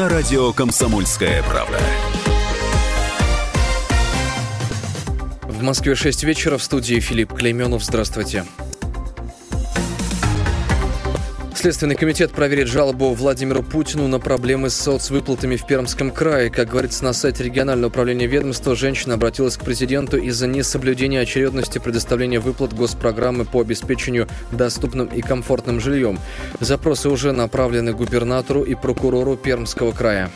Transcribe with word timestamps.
на 0.00 0.08
радио 0.08 0.50
«Комсомольская 0.54 1.42
правда». 1.42 1.78
В 5.42 5.62
Москве 5.62 5.94
6 5.94 6.24
вечера 6.24 6.56
в 6.56 6.62
студии 6.62 7.00
Филипп 7.00 7.34
Клейменов. 7.34 7.84
Здравствуйте. 7.84 8.46
Следственный 11.60 11.94
комитет 11.94 12.32
проверит 12.32 12.68
жалобу 12.68 13.12
Владимиру 13.12 13.62
Путину 13.62 14.08
на 14.08 14.18
проблемы 14.18 14.70
с 14.70 14.76
соцвыплатами 14.76 15.56
в 15.56 15.66
Пермском 15.66 16.10
крае. 16.10 16.48
Как 16.48 16.70
говорится 16.70 17.04
на 17.04 17.12
сайте 17.12 17.44
регионального 17.44 17.90
управления 17.90 18.26
ведомства, 18.26 18.74
женщина 18.74 19.16
обратилась 19.16 19.58
к 19.58 19.62
президенту 19.62 20.16
из-за 20.16 20.46
несоблюдения 20.46 21.20
очередности 21.20 21.78
предоставления 21.78 22.40
выплат 22.40 22.72
госпрограммы 22.72 23.44
по 23.44 23.60
обеспечению 23.60 24.26
доступным 24.52 25.08
и 25.08 25.20
комфортным 25.20 25.80
жильем. 25.80 26.18
Запросы 26.60 27.10
уже 27.10 27.32
направлены 27.32 27.92
губернатору 27.92 28.62
и 28.62 28.74
прокурору 28.74 29.36
Пермского 29.36 29.92
края. 29.92 30.30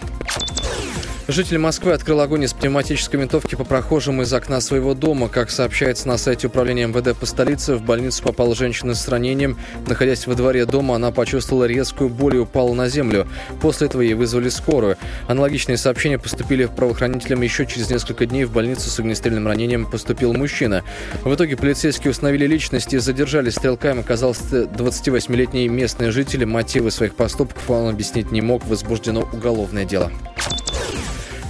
Житель 1.26 1.56
Москвы 1.56 1.92
открыл 1.92 2.20
огонь 2.20 2.44
из 2.44 2.52
пневматической 2.52 3.18
винтовки 3.18 3.54
по 3.54 3.64
прохожим 3.64 4.20
из 4.20 4.30
окна 4.34 4.60
своего 4.60 4.92
дома. 4.92 5.30
Как 5.30 5.48
сообщается 5.50 6.06
на 6.06 6.18
сайте 6.18 6.48
управления 6.48 6.86
МВД 6.86 7.16
по 7.18 7.24
столице, 7.24 7.76
в 7.76 7.82
больницу 7.82 8.22
попала 8.22 8.54
женщина 8.54 8.94
с 8.94 9.08
ранением. 9.08 9.56
Находясь 9.86 10.26
во 10.26 10.34
дворе 10.34 10.66
дома, 10.66 10.96
она 10.96 11.12
почувствовала 11.12 11.64
резкую 11.64 12.10
боль 12.10 12.36
и 12.36 12.38
упала 12.40 12.74
на 12.74 12.90
землю. 12.90 13.26
После 13.62 13.86
этого 13.86 14.02
ей 14.02 14.12
вызвали 14.12 14.50
скорую. 14.50 14.98
Аналогичные 15.26 15.78
сообщения 15.78 16.18
поступили 16.18 16.66
правоохранителям 16.66 17.40
еще 17.40 17.64
через 17.64 17.88
несколько 17.88 18.26
дней. 18.26 18.44
В 18.44 18.52
больницу 18.52 18.90
с 18.90 19.00
огнестрельным 19.00 19.46
ранением 19.46 19.90
поступил 19.90 20.34
мужчина. 20.34 20.84
В 21.22 21.34
итоге 21.34 21.56
полицейские 21.56 22.10
установили 22.10 22.46
личность 22.46 22.92
и 22.92 22.98
задержали 22.98 23.48
стрелка. 23.48 23.92
Им 23.92 24.00
оказался 24.00 24.64
28-летний 24.64 25.68
местный 25.68 26.10
житель. 26.10 26.44
Мотивы 26.44 26.90
своих 26.90 27.14
поступков 27.14 27.70
он 27.70 27.88
объяснить 27.88 28.30
не 28.30 28.42
мог. 28.42 28.66
Возбуждено 28.66 29.26
уголовное 29.32 29.86
дело. 29.86 30.12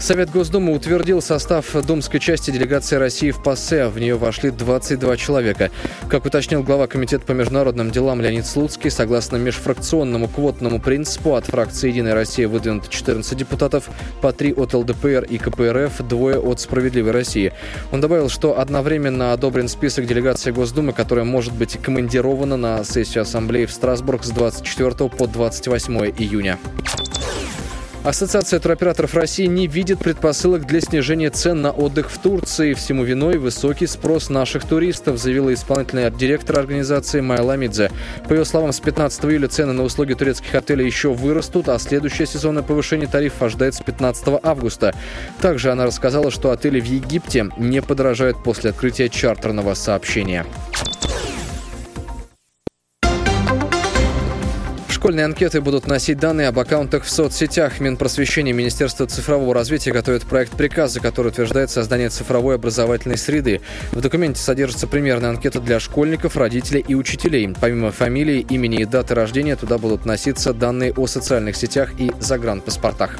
Совет 0.04 0.28
Госдумы 0.28 0.74
утвердил 0.74 1.22
состав 1.22 1.72
думской 1.86 2.20
части 2.20 2.50
делегации 2.50 2.96
России 2.96 3.30
в 3.30 3.42
ПАСЕ. 3.42 3.88
В 3.88 3.98
нее 3.98 4.16
вошли 4.16 4.50
22 4.50 5.16
человека. 5.16 5.70
Как 6.10 6.26
уточнил 6.26 6.62
глава 6.62 6.86
Комитета 6.86 7.24
по 7.24 7.32
международным 7.32 7.90
делам 7.90 8.20
Леонид 8.20 8.44
Слуцкий, 8.44 8.90
согласно 8.90 9.38
межфракционному 9.38 10.28
квотному 10.28 10.78
принципу 10.78 11.36
от 11.36 11.46
фракции 11.46 11.88
«Единая 11.88 12.14
Россия» 12.14 12.46
выдвинуто 12.48 12.90
14 12.90 13.34
депутатов, 13.34 13.88
по 14.20 14.30
3 14.30 14.52
от 14.52 14.74
ЛДПР 14.74 15.24
и 15.24 15.38
КПРФ, 15.38 16.06
двое 16.06 16.38
от 16.38 16.60
«Справедливой 16.60 17.12
России». 17.12 17.54
Он 17.90 18.02
добавил, 18.02 18.28
что 18.28 18.60
одновременно 18.60 19.32
одобрен 19.32 19.68
список 19.68 20.06
делегации 20.06 20.50
Госдумы, 20.50 20.92
которая 20.92 21.24
может 21.24 21.54
быть 21.54 21.78
командирована 21.80 22.58
на 22.58 22.84
сессию 22.84 23.22
Ассамблеи 23.22 23.64
в 23.64 23.72
Страсбург 23.72 24.22
с 24.22 24.28
24 24.28 25.08
по 25.08 25.26
28 25.26 25.96
июня. 26.18 26.58
Ассоциация 28.04 28.60
туроператоров 28.60 29.14
России 29.14 29.46
не 29.46 29.66
видит 29.66 29.98
предпосылок 29.98 30.66
для 30.66 30.82
снижения 30.82 31.30
цен 31.30 31.62
на 31.62 31.70
отдых 31.70 32.10
в 32.10 32.18
Турции. 32.18 32.74
Всему 32.74 33.02
виной 33.02 33.38
высокий 33.38 33.86
спрос 33.86 34.28
наших 34.28 34.66
туристов, 34.66 35.18
заявила 35.18 35.54
исполнительный 35.54 36.10
директор 36.10 36.58
организации 36.58 37.22
Майла 37.22 37.56
Мидзе. 37.56 37.90
По 38.28 38.34
ее 38.34 38.44
словам, 38.44 38.74
с 38.74 38.80
15 38.80 39.24
июля 39.24 39.48
цены 39.48 39.72
на 39.72 39.84
услуги 39.84 40.12
турецких 40.12 40.54
отелей 40.54 40.84
еще 40.84 41.14
вырастут, 41.14 41.70
а 41.70 41.78
следующее 41.78 42.26
сезонное 42.26 42.62
повышение 42.62 43.08
тарифов 43.08 43.40
ожидается 43.40 43.80
с 43.80 43.86
15 43.86 44.40
августа. 44.42 44.94
Также 45.40 45.72
она 45.72 45.86
рассказала, 45.86 46.30
что 46.30 46.50
отели 46.50 46.80
в 46.80 46.84
Египте 46.84 47.48
не 47.56 47.80
подорожают 47.80 48.44
после 48.44 48.68
открытия 48.68 49.08
чартерного 49.08 49.72
сообщения. 49.72 50.44
Школьные 55.04 55.26
анкеты 55.26 55.60
будут 55.60 55.86
носить 55.86 56.16
данные 56.16 56.48
об 56.48 56.58
аккаунтах 56.58 57.04
в 57.04 57.10
соцсетях. 57.10 57.78
Минпросвещения 57.78 58.54
и 58.54 58.56
Министерство 58.56 59.06
цифрового 59.06 59.52
развития 59.52 59.92
готовят 59.92 60.22
проект 60.22 60.52
приказа, 60.52 60.98
который 60.98 61.28
утверждает 61.28 61.68
создание 61.68 62.08
цифровой 62.08 62.54
образовательной 62.54 63.18
среды. 63.18 63.60
В 63.92 64.00
документе 64.00 64.40
содержится 64.40 64.86
примерная 64.86 65.28
анкета 65.28 65.60
для 65.60 65.78
школьников, 65.78 66.38
родителей 66.38 66.82
и 66.88 66.94
учителей. 66.94 67.54
Помимо 67.60 67.90
фамилии, 67.90 68.46
имени 68.48 68.78
и 68.78 68.84
даты 68.86 69.14
рождения, 69.14 69.56
туда 69.56 69.76
будут 69.76 70.06
носиться 70.06 70.54
данные 70.54 70.94
о 70.94 71.06
социальных 71.06 71.56
сетях 71.56 71.90
и 71.98 72.10
загранпаспортах. 72.18 73.18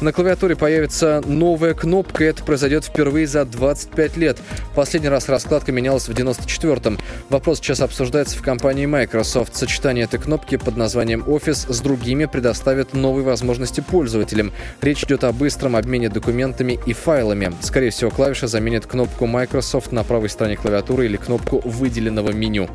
На 0.00 0.12
клавиатуре 0.12 0.54
появится 0.54 1.20
новая 1.26 1.74
кнопка, 1.74 2.22
и 2.22 2.28
это 2.28 2.44
произойдет 2.44 2.84
впервые 2.84 3.26
за 3.26 3.44
25 3.44 4.16
лет. 4.16 4.38
Последний 4.76 5.08
раз 5.08 5.28
раскладка 5.28 5.72
менялась 5.72 6.08
в 6.08 6.12
94-м. 6.12 6.98
Вопрос 7.30 7.58
сейчас 7.58 7.80
обсуждается 7.80 8.38
в 8.38 8.42
компании 8.42 8.86
Microsoft. 8.86 9.56
Сочетание 9.56 10.04
этой 10.04 10.20
кнопки 10.20 10.56
под 10.56 10.76
названием 10.76 11.24
Office 11.26 11.72
с 11.72 11.80
другими 11.80 12.26
предоставит 12.26 12.94
новые 12.94 13.24
возможности 13.24 13.80
пользователям. 13.80 14.52
Речь 14.82 15.02
идет 15.02 15.24
о 15.24 15.32
быстром 15.32 15.74
обмене 15.74 16.08
документами 16.08 16.78
и 16.86 16.92
файлами. 16.92 17.52
Скорее 17.60 17.90
всего, 17.90 18.12
клавиша 18.12 18.46
заменит 18.46 18.86
кнопку 18.86 19.26
Microsoft 19.26 19.90
на 19.90 20.04
правой 20.04 20.28
стороне 20.28 20.56
клавиатуры 20.56 21.06
или 21.06 21.16
кнопку 21.16 21.60
выделенного 21.64 22.30
меню. 22.30 22.68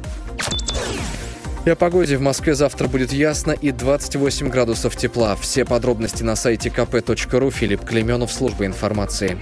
И 1.65 1.69
о 1.69 1.77
погоде 1.77 2.17
в 2.17 2.21
Москве 2.21 2.55
завтра 2.55 2.89
будет 2.89 3.13
ясно 3.13 3.51
и 3.51 3.71
28 3.71 4.49
градусов 4.49 4.97
тепла. 4.97 5.37
Все 5.37 5.63
подробности 5.63 6.21
на 6.21 6.35
сайте 6.35 6.67
kp.ru. 6.67 7.51
Филипп 7.51 7.85
Клеменов, 7.85 8.33
служба 8.33 8.65
информации. 8.65 9.37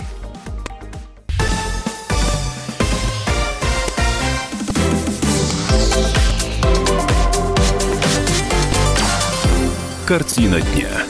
Картина 10.06 10.62
дня. 10.62 11.01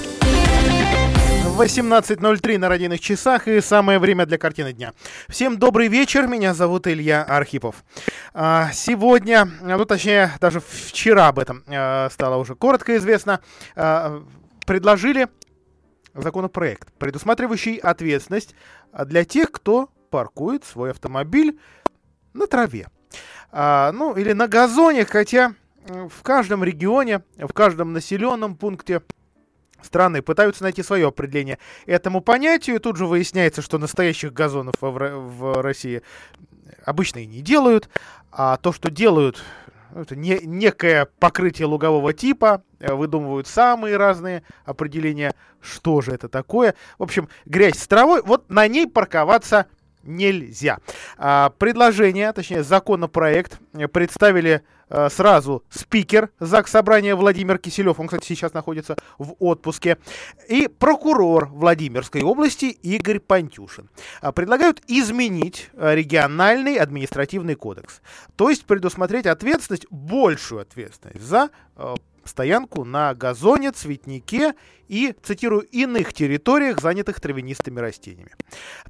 18.03 1.62 2.58
на 2.58 2.70
родийных 2.70 3.00
часах 3.00 3.48
и 3.48 3.62
самое 3.62 4.00
время 4.00 4.26
для 4.26 4.40
картины 4.40 4.74
дня. 4.74 4.94
Всем 5.30 5.60
добрый 5.60 5.90
вечер, 5.90 6.26
меня 6.26 6.56
зовут 6.56 6.88
Илья 6.88 7.22
Архипов. 7.22 7.84
А, 8.34 8.72
сегодня, 8.74 9.48
ну 9.62 9.86
точнее 9.86 10.32
даже 10.42 10.60
вчера 10.60 11.28
об 11.28 11.38
этом 11.38 11.64
а, 11.68 12.10
стало 12.10 12.38
уже 12.38 12.56
коротко 12.56 12.98
известно, 12.98 13.42
а, 13.76 14.24
предложили 14.66 15.28
законопроект, 16.16 16.92
предусматривающий 16.94 17.76
ответственность 17.76 18.56
для 19.06 19.24
тех, 19.24 19.52
кто 19.52 19.92
паркует 20.10 20.66
свой 20.66 20.90
автомобиль 20.90 21.60
на 22.34 22.48
траве. 22.48 22.88
Ну 23.54 24.16
или 24.16 24.34
на 24.34 24.48
газоне, 24.48 25.06
хотя 25.06 25.54
в 25.86 26.24
каждом 26.24 26.64
регионе, 26.64 27.22
в 27.38 27.54
каждом 27.54 27.94
населенном 27.94 28.56
пункте 28.56 29.04
Страны 29.84 30.22
пытаются 30.22 30.64
найти 30.64 30.84
свое 30.84 31.08
определение 31.08 31.58
этому 31.86 32.22
понятию. 32.22 32.80
Тут 32.80 32.98
же 32.98 33.06
выясняется, 33.06 33.62
что 33.62 33.78
настоящих 33.78 34.34
газонов 34.34 34.76
в, 34.80 34.92
в 34.92 35.62
России 35.62 36.02
обычно 36.86 37.20
и 37.20 37.26
не 37.26 37.42
делают. 37.42 37.90
А 38.32 38.58
то, 38.58 38.72
что 38.72 38.90
делают, 38.90 39.44
это 39.94 40.16
не, 40.16 40.40
некое 40.44 41.08
покрытие 41.20 41.66
лугового 41.66 42.14
типа, 42.14 42.64
выдумывают 42.80 43.48
самые 43.48 43.98
разные 43.98 44.44
определения, 44.66 45.34
что 45.60 46.02
же 46.02 46.12
это 46.12 46.30
такое. 46.30 46.76
В 46.98 47.04
общем, 47.04 47.28
грязь 47.46 47.78
с 47.78 47.88
травой, 47.88 48.22
вот 48.22 48.50
на 48.50 48.68
ней 48.68 48.88
парковаться 48.88 49.68
нельзя. 50.04 50.80
А, 51.18 51.50
предложение, 51.58 52.32
точнее 52.34 52.64
законопроект 52.64 53.60
представили 53.92 54.64
а, 54.90 55.10
сразу 55.10 55.64
спикер 55.70 56.30
ЗАГС 56.40 56.72
Собрания 56.72 57.16
Владимир 57.16 57.58
Киселев, 57.58 58.00
он, 58.00 58.08
кстати, 58.08 58.26
сейчас 58.26 58.54
находится 58.54 58.98
в 59.18 59.36
отпуске, 59.40 59.98
и 60.48 60.68
прокурор 60.68 61.48
Владимирской 61.48 62.24
области 62.24 62.66
Игорь 62.66 63.20
Пантюшин. 63.20 63.90
А, 64.22 64.32
предлагают 64.32 64.82
изменить 64.88 65.70
региональный 65.74 66.78
административный 66.78 67.56
кодекс, 67.56 68.02
то 68.36 68.50
есть 68.50 68.66
предусмотреть 68.66 69.26
ответственность, 69.26 69.86
большую 69.90 70.62
ответственность 70.62 71.22
за 71.22 71.50
стоянку 72.26 72.84
на 72.84 73.14
газоне, 73.14 73.72
цветнике 73.72 74.54
и, 74.88 75.16
цитирую, 75.24 75.62
иных 75.62 76.14
территориях, 76.14 76.82
занятых 76.82 77.20
травянистыми 77.20 77.80
растениями. 77.80 78.32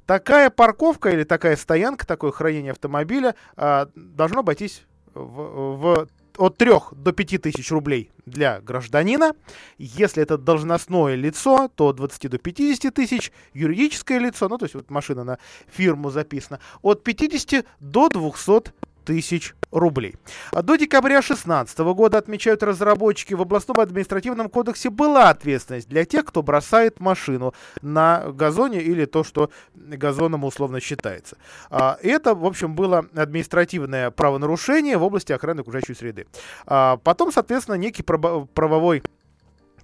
Такая 0.06 0.50
парковка 0.50 1.10
или 1.10 1.24
такая 1.24 1.56
стоянка, 1.56 2.06
такое 2.06 2.32
хранение 2.32 2.72
автомобиля 2.72 3.34
а, 3.56 3.88
должно 3.94 4.40
обойтись 4.40 4.84
в, 5.14 5.76
в 5.76 6.08
от 6.38 6.56
3 6.56 6.70
до 6.92 7.12
5 7.12 7.42
тысяч 7.42 7.70
рублей 7.70 8.10
для 8.26 8.60
гражданина. 8.60 9.32
Если 9.78 10.22
это 10.22 10.38
должностное 10.38 11.14
лицо, 11.14 11.68
то 11.74 11.88
от 11.88 11.96
20 11.96 12.30
до 12.30 12.38
50 12.38 12.94
тысяч. 12.94 13.32
Юридическое 13.52 14.18
лицо, 14.18 14.48
ну 14.48 14.58
то 14.58 14.64
есть 14.64 14.74
вот 14.74 14.90
машина 14.90 15.24
на 15.24 15.38
фирму 15.68 16.10
записана, 16.10 16.60
от 16.82 17.04
50 17.04 17.64
до 17.80 18.08
200 18.08 18.72
тысяч 19.04 19.54
рублей. 19.70 20.16
До 20.52 20.76
декабря 20.76 21.16
2016 21.20 21.78
года, 21.78 22.18
отмечают 22.18 22.62
разработчики, 22.62 23.34
в 23.34 23.42
областном 23.42 23.80
административном 23.80 24.48
кодексе 24.48 24.90
была 24.90 25.30
ответственность 25.30 25.88
для 25.88 26.04
тех, 26.04 26.26
кто 26.26 26.42
бросает 26.42 27.00
машину 27.00 27.54
на 27.80 28.30
газоне 28.32 28.80
или 28.82 29.06
то, 29.06 29.24
что 29.24 29.50
газоном 29.74 30.44
условно 30.44 30.80
считается. 30.80 31.36
А, 31.70 31.98
это, 32.02 32.34
в 32.34 32.44
общем, 32.44 32.74
было 32.74 33.06
административное 33.14 34.10
правонарушение 34.10 34.98
в 34.98 35.02
области 35.02 35.32
охраны 35.32 35.60
окружающей 35.60 35.94
среды. 35.94 36.26
А, 36.66 36.98
потом, 36.98 37.32
соответственно, 37.32 37.76
некий 37.76 38.02
правовой 38.02 39.02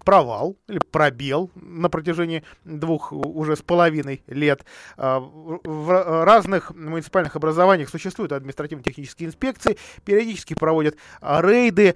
провал 0.08 0.56
или 0.68 0.78
пробел 0.78 1.50
на 1.54 1.90
протяжении 1.90 2.42
двух 2.64 3.12
уже 3.12 3.56
с 3.56 3.60
половиной 3.60 4.22
лет. 4.26 4.64
А, 4.96 5.20
в 5.20 6.24
разных 6.24 6.74
муниципальных 6.74 7.36
образованиях 7.36 7.90
существуют 7.90 8.32
административно-технические 8.32 9.28
инспекции, 9.28 9.76
периодически 10.06 10.54
проводят 10.54 10.96
рейды, 11.20 11.94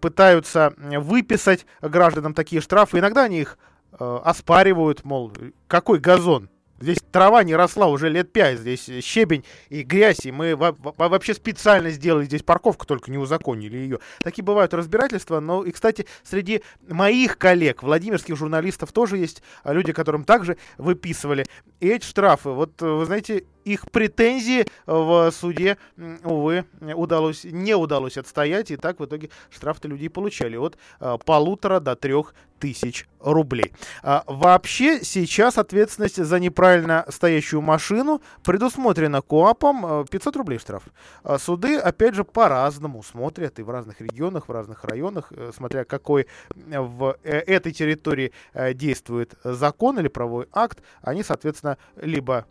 пытаются 0.00 0.74
выписать 0.76 1.64
гражданам 1.80 2.34
такие 2.34 2.60
штрафы. 2.60 2.98
Иногда 2.98 3.22
они 3.22 3.42
их 3.42 3.58
э, 3.92 4.20
оспаривают, 4.24 5.04
мол, 5.04 5.32
какой 5.68 6.00
газон 6.00 6.50
Здесь 6.82 6.98
трава 7.12 7.44
не 7.44 7.54
росла 7.54 7.86
уже 7.86 8.08
лет 8.08 8.32
пять, 8.32 8.58
здесь 8.58 8.90
щебень 9.04 9.44
и 9.68 9.82
грязь, 9.82 10.26
и 10.26 10.32
мы 10.32 10.56
вообще 10.56 11.32
специально 11.32 11.90
сделали 11.90 12.24
здесь 12.24 12.42
парковку, 12.42 12.86
только 12.86 13.08
не 13.12 13.18
узаконили 13.18 13.76
ее. 13.76 14.00
Такие 14.18 14.42
бывают 14.42 14.74
разбирательства, 14.74 15.38
но 15.38 15.62
и, 15.62 15.70
кстати, 15.70 16.06
среди 16.24 16.62
моих 16.88 17.38
коллег, 17.38 17.84
владимирских 17.84 18.36
журналистов, 18.36 18.90
тоже 18.90 19.18
есть 19.18 19.44
люди, 19.64 19.92
которым 19.92 20.24
также 20.24 20.56
выписывали 20.76 21.46
эти 21.78 22.04
штрафы. 22.04 22.48
Вот, 22.48 22.82
вы 22.82 23.06
знаете, 23.06 23.44
их 23.64 23.90
претензии 23.90 24.66
в 24.86 25.30
суде, 25.30 25.78
увы, 26.24 26.64
удалось, 26.80 27.44
не 27.44 27.74
удалось 27.74 28.16
отстоять, 28.16 28.70
и 28.70 28.76
так 28.76 29.00
в 29.00 29.04
итоге 29.04 29.30
штрафы 29.50 29.88
людей 29.88 30.08
получали 30.08 30.56
от 30.56 30.76
а, 31.00 31.18
полутора 31.18 31.80
до 31.80 31.96
трех 31.96 32.34
тысяч 32.62 33.08
рублей. 33.18 33.72
А, 34.04 34.22
вообще 34.28 35.02
сейчас 35.02 35.58
ответственность 35.58 36.24
за 36.24 36.38
неправильно 36.38 37.04
стоящую 37.08 37.60
машину 37.60 38.22
предусмотрена 38.44 39.20
КОАПом 39.20 40.06
500 40.06 40.36
рублей 40.36 40.58
штраф. 40.58 40.84
А, 41.24 41.38
суды, 41.38 41.76
опять 41.76 42.14
же, 42.14 42.22
по-разному 42.22 43.02
смотрят 43.02 43.58
и 43.58 43.62
в 43.62 43.70
разных 43.70 44.00
регионах, 44.00 44.48
в 44.48 44.52
разных 44.52 44.84
районах, 44.84 45.32
э, 45.32 45.50
смотря 45.54 45.84
какой 45.84 46.28
в 46.54 47.16
э, 47.24 47.38
этой 47.38 47.72
территории 47.72 48.32
э, 48.54 48.74
действует 48.74 49.34
закон 49.42 49.98
или 49.98 50.06
правовой 50.06 50.46
акт, 50.52 50.78
они, 51.02 51.24
соответственно, 51.24 51.78
либо 51.96 52.32
Э, 52.42 52.44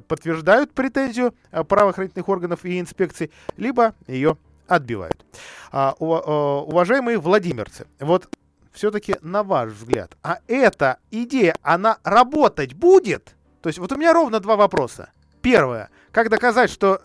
подтверждают 0.00 0.72
претензию 0.72 1.34
э, 1.50 1.62
правоохранительных 1.64 2.28
органов 2.28 2.64
и 2.64 2.80
инспекций, 2.80 3.30
либо 3.56 3.94
ее 4.06 4.36
отбивают. 4.66 5.24
А, 5.72 5.94
а, 5.98 6.60
уважаемые 6.60 7.18
владимирцы, 7.18 7.86
вот 8.00 8.28
все-таки 8.72 9.16
на 9.22 9.42
ваш 9.42 9.72
взгляд, 9.72 10.16
а 10.22 10.38
эта 10.48 10.98
идея, 11.10 11.56
она 11.62 11.98
работать 12.02 12.74
будет? 12.74 13.34
То 13.62 13.68
есть 13.68 13.78
вот 13.78 13.92
у 13.92 13.96
меня 13.96 14.12
ровно 14.12 14.40
два 14.40 14.56
вопроса. 14.56 15.10
Первое, 15.42 15.90
как 16.10 16.30
доказать, 16.30 16.70
что 16.70 17.02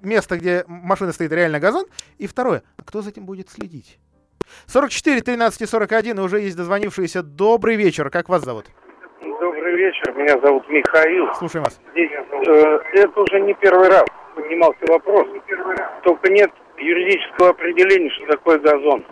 место, 0.00 0.38
где 0.38 0.64
машина 0.66 1.12
стоит, 1.12 1.32
реально 1.32 1.60
газон? 1.60 1.86
И 2.18 2.26
второе, 2.26 2.62
а 2.76 2.82
кто 2.82 3.02
за 3.02 3.10
этим 3.10 3.26
будет 3.26 3.50
следить? 3.50 3.98
44 4.66 5.20
13 5.22 5.68
41, 5.68 6.18
и 6.18 6.20
уже 6.20 6.40
есть 6.40 6.56
дозвонившиеся. 6.56 7.22
Добрый 7.22 7.76
вечер, 7.76 8.10
как 8.10 8.28
вас 8.28 8.44
зовут? 8.44 8.66
Добрый 9.24 9.74
вечер, 9.76 10.12
меня 10.16 10.38
зовут 10.38 10.68
Михаил. 10.68 11.32
Слушаем 11.34 11.64
вас. 11.64 11.80
Э, 11.96 12.78
это 12.92 13.20
уже 13.20 13.40
не 13.40 13.54
первый 13.54 13.88
раз 13.88 14.04
поднимался 14.34 14.84
вопрос. 14.86 15.26
Только 16.02 16.30
нет 16.30 16.50
юридического 16.76 17.50
определения, 17.50 18.10
что 18.10 18.26
такое 18.26 18.58
газон. 18.58 19.02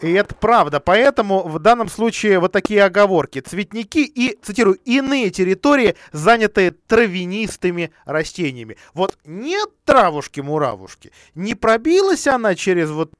И 0.00 0.10
это 0.12 0.34
правда. 0.34 0.80
Поэтому 0.80 1.42
в 1.46 1.58
данном 1.58 1.88
случае 1.88 2.38
вот 2.38 2.52
такие 2.52 2.82
оговорки. 2.82 3.40
Цветники 3.40 3.98
и, 3.98 4.38
цитирую, 4.40 4.78
иные 4.86 5.28
территории, 5.28 5.96
занятые 6.12 6.70
травянистыми 6.70 7.92
растениями. 8.06 8.78
Вот 8.94 9.18
нет 9.26 9.68
травушки-муравушки. 9.84 11.12
Не 11.34 11.54
пробилась 11.54 12.26
она 12.26 12.54
через 12.54 12.90
вот 12.90 13.10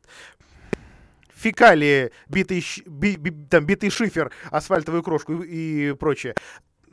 фекалии, 1.38 2.10
битый, 2.28 2.64
би, 2.86 3.16
би, 3.16 3.32
там, 3.48 3.64
битый 3.64 3.90
шифер, 3.90 4.30
асфальтовую 4.50 5.02
крошку 5.02 5.34
и, 5.34 5.90
и 5.90 5.92
прочее. 5.94 6.34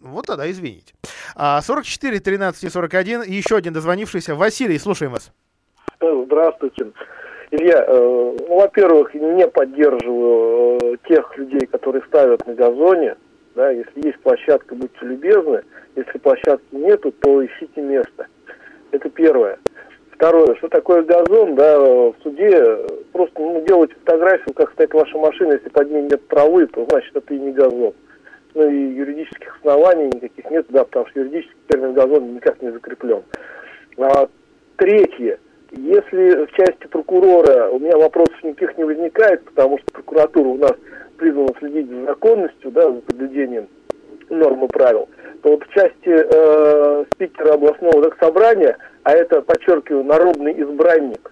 Вот 0.01 0.27
тогда 0.27 0.49
извините. 0.49 0.93
44 1.35 2.19
13 2.19 2.71
41, 2.71 3.23
еще 3.23 3.55
один 3.55 3.73
дозвонившийся. 3.73 4.35
Василий, 4.35 4.77
слушаем 4.77 5.11
вас. 5.13 5.31
Здравствуйте. 5.99 6.91
Илья, 7.51 7.85
э, 7.87 8.35
ну, 8.47 8.55
во-первых, 8.55 9.13
не 9.13 9.47
поддерживаю 9.47 10.79
э, 10.81 10.97
тех 11.07 11.37
людей, 11.37 11.65
которые 11.67 12.03
ставят 12.03 12.45
на 12.45 12.53
газоне. 12.53 13.15
Да, 13.55 13.69
если 13.69 14.05
есть 14.05 14.19
площадка, 14.19 14.75
будьте 14.75 15.05
любезны. 15.05 15.63
Если 15.95 16.17
площадки 16.17 16.75
нету, 16.75 17.11
то 17.11 17.45
ищите 17.45 17.81
место. 17.81 18.27
Это 18.91 19.09
первое. 19.09 19.57
Второе, 20.15 20.55
что 20.55 20.69
такое 20.69 21.03
газон, 21.03 21.55
да, 21.55 21.77
в 21.77 22.15
суде 22.23 22.77
просто 23.11 23.41
ну, 23.41 23.61
делать 23.65 23.91
фотографию, 23.93 24.53
как 24.55 24.71
стоит 24.71 24.93
ваша 24.93 25.17
машина, 25.17 25.53
если 25.53 25.67
под 25.67 25.91
ней 25.91 26.03
нет 26.03 26.25
травы, 26.29 26.67
то 26.67 26.85
значит 26.89 27.13
это 27.15 27.33
и 27.33 27.39
не 27.39 27.51
газон. 27.51 27.93
Ну 28.53 28.69
и 28.69 28.93
юридических 28.93 29.57
оснований 29.57 30.05
никаких 30.05 30.49
нет, 30.49 30.65
да, 30.69 30.85
потому 30.85 31.07
что 31.07 31.19
юридический 31.19 31.57
термин 31.67 31.93
газон 31.93 32.33
никак 32.33 32.61
не 32.61 32.71
закреплен. 32.71 33.23
А, 33.97 34.29
третье, 34.77 35.37
если 35.71 36.45
в 36.45 36.51
части 36.53 36.87
прокурора 36.87 37.69
у 37.71 37.79
меня 37.79 37.97
вопросов 37.97 38.41
никаких 38.41 38.77
не 38.77 38.85
возникает, 38.85 39.43
потому 39.43 39.79
что 39.79 39.91
прокуратура 39.91 40.47
у 40.47 40.57
нас 40.57 40.73
призвана 41.17 41.53
следить 41.59 41.89
за 41.89 42.05
законностью, 42.05 42.71
да, 42.71 42.89
за 42.89 43.01
соблюдением 43.09 43.67
норм 44.29 44.63
и 44.63 44.67
правил, 44.69 45.09
то 45.41 45.51
вот 45.51 45.63
в 45.65 45.73
части 45.73 46.07
э, 46.07 47.05
спикера 47.13 47.53
областного 47.53 48.15
собрания, 48.19 48.77
а 49.05 49.11
это, 49.11 49.41
подчеркиваю, 49.41 50.03
народный 50.03 50.59
избранник, 50.59 51.31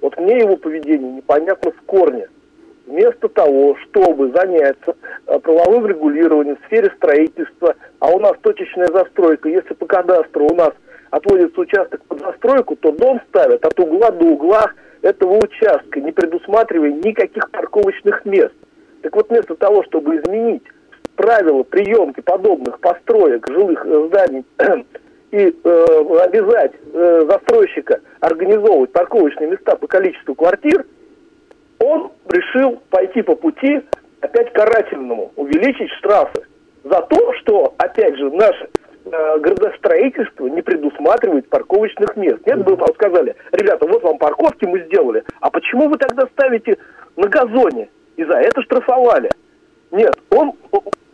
вот 0.00 0.16
мне 0.16 0.38
его 0.38 0.56
поведение 0.56 1.12
непонятно 1.12 1.70
в 1.70 1.82
корне. 1.82 2.26
Вместо 2.86 3.28
того, 3.28 3.76
чтобы 3.76 4.32
заняться 4.32 4.96
э, 5.26 5.38
правовым 5.38 5.86
регулированием 5.86 6.56
в 6.56 6.66
сфере 6.66 6.90
строительства, 6.96 7.76
а 7.98 8.08
у 8.08 8.18
нас 8.18 8.32
точечная 8.40 8.88
застройка, 8.88 9.50
если 9.50 9.74
по 9.74 9.84
кадастру 9.84 10.46
у 10.46 10.54
нас 10.54 10.72
отводится 11.10 11.60
участок 11.60 12.02
под 12.08 12.20
застройку, 12.20 12.76
то 12.76 12.90
дом 12.92 13.20
ставят 13.28 13.62
от 13.66 13.78
угла 13.78 14.10
до 14.10 14.24
угла 14.24 14.72
этого 15.02 15.36
участка, 15.36 16.00
не 16.00 16.12
предусматривая 16.12 16.92
никаких 16.92 17.50
парковочных 17.50 18.24
мест. 18.24 18.54
Так 19.02 19.14
вот, 19.14 19.28
вместо 19.28 19.54
того, 19.54 19.84
чтобы 19.84 20.16
изменить 20.16 20.62
правила 21.16 21.62
приемки 21.62 22.22
подобных 22.22 22.80
построек, 22.80 23.46
жилых 23.50 23.84
э, 23.84 24.08
зданий 24.08 24.44
и 25.32 25.56
э, 25.64 25.86
обязать 26.20 26.72
э, 26.92 27.26
застройщика 27.26 28.00
организовывать 28.20 28.92
парковочные 28.92 29.48
места 29.48 29.74
по 29.76 29.86
количеству 29.86 30.34
квартир, 30.34 30.84
он 31.78 32.12
решил 32.28 32.80
пойти 32.90 33.22
по 33.22 33.34
пути 33.34 33.80
опять 34.20 34.52
карательному, 34.52 35.32
увеличить 35.36 35.90
штрафы 35.98 36.42
за 36.84 37.00
то, 37.02 37.32
что, 37.40 37.74
опять 37.78 38.14
же, 38.16 38.30
наше 38.30 38.68
э, 39.06 39.38
градостроительство 39.38 40.46
не 40.48 40.60
предусматривает 40.60 41.48
парковочных 41.48 42.14
мест. 42.16 42.46
Нет, 42.46 42.62
бы 42.62 42.76
вам 42.76 42.92
сказали, 42.94 43.34
ребята, 43.52 43.86
вот 43.86 44.02
вам 44.02 44.18
парковки 44.18 44.66
мы 44.66 44.80
сделали, 44.84 45.24
а 45.40 45.50
почему 45.50 45.88
вы 45.88 45.96
тогда 45.96 46.26
ставите 46.26 46.76
на 47.16 47.26
газоне? 47.28 47.88
И 48.16 48.24
за 48.24 48.34
это 48.34 48.60
штрафовали. 48.60 49.30
Нет, 49.90 50.14
он, 50.30 50.52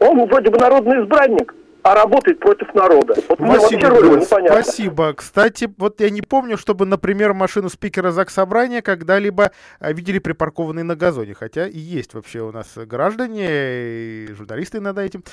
он 0.01 0.27
вроде 0.27 0.51
бы 0.51 0.59
народный 0.59 1.05
избранник, 1.05 1.55
а 1.89 1.95
работает 1.95 2.39
против 2.41 2.75
народа. 2.75 3.15
Вот 3.29 3.41
Василий, 3.41 4.47
спасибо. 4.47 5.15
Кстати, 5.15 5.73
вот 5.79 6.01
я 6.01 6.11
не 6.11 6.21
помню, 6.21 6.59
чтобы, 6.59 6.85
например, 6.85 7.33
машину 7.33 7.71
спикера 7.71 8.11
ЗАГС 8.11 8.35
Собрания 8.35 8.83
когда-либо 8.83 9.53
а, 9.81 9.93
видели 9.93 10.19
припаркованной 10.19 10.83
на 10.83 10.97
газоне. 10.97 11.35
Хотя 11.35 11.67
и 11.67 11.79
есть 11.79 12.13
вообще 12.13 12.41
у 12.41 12.53
нас 12.53 12.67
граждане, 12.77 13.47
и 13.49 14.29
журналисты 14.37 14.79
иногда 14.79 15.03
этим 15.03 15.25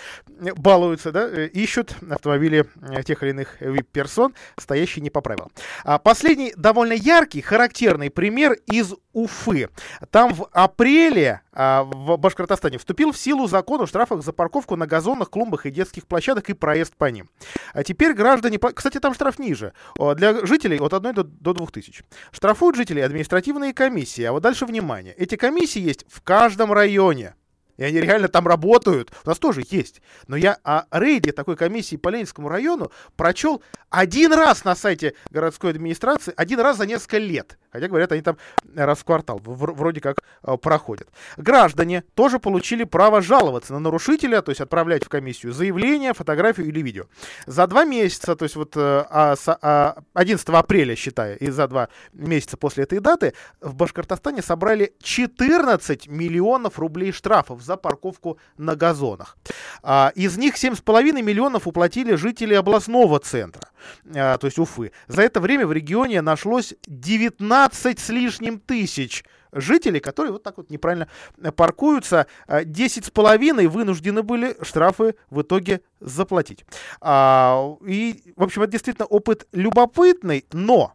балуются, 0.56 1.12
да, 1.12 1.28
э, 1.30 1.48
ищут 1.48 1.94
автомобили 2.10 2.66
э, 2.90 3.04
тех 3.04 3.22
или 3.24 3.32
иных 3.32 3.60
вип-персон, 3.60 4.34
стоящие 4.58 5.04
не 5.04 5.10
по 5.10 5.22
правилам. 5.22 5.52
А 5.84 6.00
последний 6.00 6.54
довольно 6.56 6.94
яркий, 6.94 7.42
характерный 7.42 8.10
пример 8.10 8.54
из 8.66 8.94
Уфы. 9.16 9.70
Там 10.12 10.34
в 10.34 10.50
апреле 10.52 11.42
а, 11.54 11.84
в 11.84 12.18
Башкортостане 12.18 12.78
вступил 12.78 13.14
в 13.14 13.18
силу 13.18 13.48
закон 13.48 13.82
о 13.82 13.88
штрафах 13.88 14.22
за 14.22 14.34
парковку 14.34 14.76
на 14.76 14.88
газонах, 14.88 15.30
клумбах 15.30 15.66
и 15.66 15.72
детских 15.72 16.06
площадках 16.06 16.50
и 16.50 16.54
проезд 16.54 16.96
по 16.98 17.06
ним. 17.06 17.30
А 17.74 17.84
теперь 17.84 18.14
граждане... 18.14 18.60
Кстати, 18.60 19.00
там 19.00 19.14
штраф 19.14 19.40
ниже. 19.40 19.72
Для 20.16 20.46
жителей 20.46 20.80
от 20.80 20.94
1 20.94 21.14
до, 21.14 21.24
до 21.24 21.54
2 21.54 21.68
тысяч. 21.68 22.04
Штрафуют 22.32 22.76
жителей 22.76 23.04
административные 23.04 23.74
комиссии. 23.74 24.24
А 24.24 24.34
вот 24.34 24.44
дальше 24.44 24.66
внимание. 24.66 25.14
Эти 25.14 25.38
комиссии 25.38 25.82
есть 25.82 26.06
в 26.10 26.22
каждом 26.22 26.74
районе. 26.74 27.36
И 27.78 27.84
они 27.84 28.00
реально 28.00 28.28
там 28.28 28.48
работают. 28.48 29.12
У 29.26 29.30
нас 29.30 29.40
тоже 29.40 29.64
есть. 29.70 30.02
Но 30.28 30.36
я 30.36 30.58
о 30.64 30.86
рейде 30.92 31.32
такой 31.32 31.56
комиссии 31.56 31.96
по 31.96 32.10
Ленинскому 32.10 32.50
району 32.50 32.92
прочел 33.16 33.62
один 33.90 34.34
раз 34.34 34.64
на 34.66 34.76
сайте 34.76 35.14
городской 35.30 35.72
администрации, 35.72 36.34
один 36.36 36.60
раз 36.60 36.78
за 36.78 36.86
несколько 36.86 37.18
лет. 37.18 37.58
Хотя, 37.72 37.88
говорят, 37.88 38.12
они 38.12 38.22
там 38.22 38.38
раз 38.76 39.00
в 39.00 39.04
квартал 39.04 39.42
вроде 39.44 40.00
как 40.00 40.24
э, 40.44 40.56
проходят. 40.58 41.10
Граждане 41.36 42.04
тоже 42.14 42.40
получили 42.40 42.86
право 42.86 43.22
жаловаться 43.22 43.74
на 43.74 43.80
нарушителя, 43.80 44.42
то 44.42 44.52
есть 44.52 44.62
отправлять 44.62 45.04
в 45.04 45.10
комиссию 45.10 45.52
заявление, 45.52 46.14
фотографию 46.14 46.68
или 46.68 46.82
видео. 46.82 47.06
За 47.46 47.68
два 47.68 47.84
месяца, 47.84 48.36
то 48.36 48.44
есть 48.44 48.56
вот 48.56 48.78
э, 48.78 48.80
а, 48.80 49.36
а, 49.62 50.04
11 50.14 50.48
апреля, 50.50 50.96
считая, 50.96 51.36
и 51.36 51.50
за 51.50 51.68
два 51.68 51.90
месяца 52.14 52.56
после 52.56 52.86
этой 52.86 53.00
даты, 53.00 53.34
в 53.60 53.76
Башкортостане 53.76 54.42
собрали 54.42 54.94
14 55.02 56.08
миллионов 56.08 56.80
рублей 56.80 57.12
штрафов 57.12 57.62
за 57.66 57.78
парковку 57.78 58.38
на 58.58 58.76
газонах. 58.76 59.38
А, 59.84 60.12
из 60.16 60.38
них 60.38 60.56
7,5 60.56 61.22
миллионов 61.22 61.68
уплатили 61.68 62.16
жители 62.16 62.54
областного 62.54 63.20
центра, 63.20 63.70
а, 64.16 64.38
то 64.38 64.48
есть 64.48 64.60
Уфы. 64.60 64.92
За 65.08 65.22
это 65.22 65.40
время 65.40 65.68
в 65.68 65.74
регионе 65.74 66.22
нашлось 66.22 66.76
19 66.88 68.00
с 68.00 68.10
лишним 68.10 68.60
тысяч 68.60 69.24
жителей, 69.52 70.00
которые 70.00 70.34
вот 70.34 70.44
так 70.44 70.58
вот 70.58 70.70
неправильно 70.70 71.08
паркуются. 71.56 72.28
10,5 72.48 73.68
вынуждены 73.68 74.22
были 74.22 74.56
штрафы 74.62 75.16
в 75.30 75.42
итоге 75.42 75.82
заплатить. 76.00 76.66
А, 77.02 77.76
и, 77.86 78.34
в 78.36 78.44
общем, 78.44 78.62
это 78.62 78.74
действительно 78.74 79.06
опыт 79.06 79.48
любопытный, 79.52 80.46
но 80.52 80.94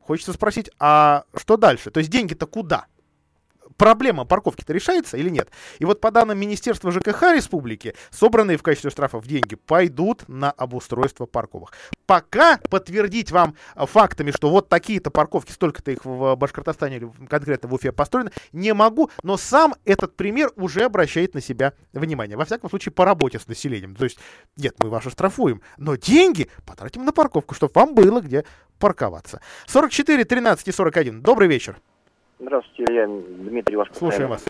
хочется 0.00 0.32
спросить, 0.32 0.70
а 0.78 1.24
что 1.36 1.56
дальше? 1.56 1.90
То 1.90 1.98
есть 1.98 2.10
деньги-то 2.10 2.46
куда? 2.46 2.86
Проблема 3.78 4.26
парковки-то 4.26 4.74
решается 4.74 5.16
или 5.16 5.30
нет? 5.30 5.50
И 5.78 5.86
вот 5.86 6.02
по 6.02 6.10
данным 6.10 6.38
Министерства 6.38 6.92
ЖКХ 6.92 7.22
Республики, 7.34 7.94
собранные 8.10 8.58
в 8.58 8.62
качестве 8.62 8.90
штрафов 8.90 9.26
деньги 9.26 9.54
пойдут 9.54 10.28
на 10.28 10.50
обустройство 10.50 11.24
парковок. 11.24 11.72
Пока 12.04 12.58
подтвердить 12.68 13.30
вам 13.30 13.54
фактами, 13.76 14.30
что 14.32 14.50
вот 14.50 14.68
такие-то 14.68 15.10
парковки, 15.10 15.52
столько-то 15.52 15.90
их 15.92 16.04
в 16.04 16.34
Башкортостане 16.36 16.96
или 16.96 17.10
конкретно 17.28 17.68
в 17.68 17.74
Уфе 17.74 17.92
построено, 17.92 18.32
не 18.52 18.74
могу, 18.74 19.10
но 19.22 19.36
сам 19.38 19.74
этот 19.84 20.16
пример 20.16 20.50
уже 20.56 20.82
обращает 20.82 21.34
на 21.34 21.40
себя 21.40 21.72
внимание. 21.92 22.36
Во 22.36 22.44
всяком 22.44 22.68
случае, 22.68 22.92
по 22.92 23.04
работе 23.04 23.38
с 23.38 23.46
населением. 23.46 23.94
То 23.94 24.04
есть, 24.04 24.18
нет, 24.56 24.74
мы 24.78 24.90
вас 24.90 25.04
штрафуем, 25.04 25.62
но 25.76 25.94
деньги 25.94 26.50
потратим 26.66 27.04
на 27.04 27.12
парковку, 27.12 27.54
чтобы 27.54 27.72
вам 27.74 27.94
было 27.94 28.20
где 28.20 28.44
парковаться. 28.80 29.40
44, 29.66 30.24
13 30.24 30.66
и 30.66 30.72
41. 30.72 31.22
Добрый 31.22 31.46
вечер. 31.46 31.76
Здравствуйте, 32.40 32.94
я 32.94 33.06
Дмитрий 33.06 33.76
ваш 33.76 33.88
Слушаем 33.92 34.30
вас. 34.30 34.44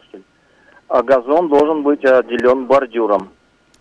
А 0.89 1.03
газон 1.03 1.49
должен 1.49 1.83
быть 1.83 2.05
отделен 2.05 2.67
бордюром. 2.67 3.31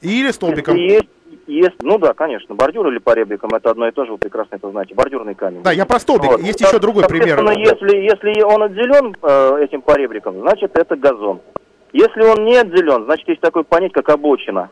Или 0.02 0.32
столбиком. 0.32 0.76
Если 0.76 0.94
есть, 0.94 1.10
есть, 1.48 1.82
ну 1.82 1.98
да, 1.98 2.14
конечно, 2.14 2.56
бордюр 2.56 2.88
или 2.88 3.00
поребриком, 3.00 3.50
это 3.54 3.72
одно 3.72 3.88
и 3.88 3.92
то 3.92 4.06
же, 4.06 4.14
вы 4.14 4.18
прекрасно 4.18 4.56
это 4.56 4.70
знаете, 4.70 4.94
бордюрный 4.94 5.36
камень. 5.36 5.62
Да, 5.64 5.72
я 5.72 5.86
про 5.86 6.00
столбик, 6.00 6.32
вот. 6.32 6.42
есть 6.42 6.62
еще 6.62 6.80
другой 6.80 7.06
пример. 7.08 7.40
Если, 7.58 7.98
если 7.98 8.42
он 8.44 8.64
отделен 8.64 9.16
э, 9.22 9.64
этим 9.64 9.82
поребриком, 9.82 10.40
значит 10.40 10.78
это 10.78 10.96
газон. 10.96 11.42
Если 11.92 12.22
он 12.22 12.46
не 12.46 12.56
отделен, 12.56 13.06
значит 13.06 13.28
есть 13.28 13.42
такое 13.42 13.64
понятие, 13.64 14.04
как 14.04 14.10
обочина. 14.10 14.70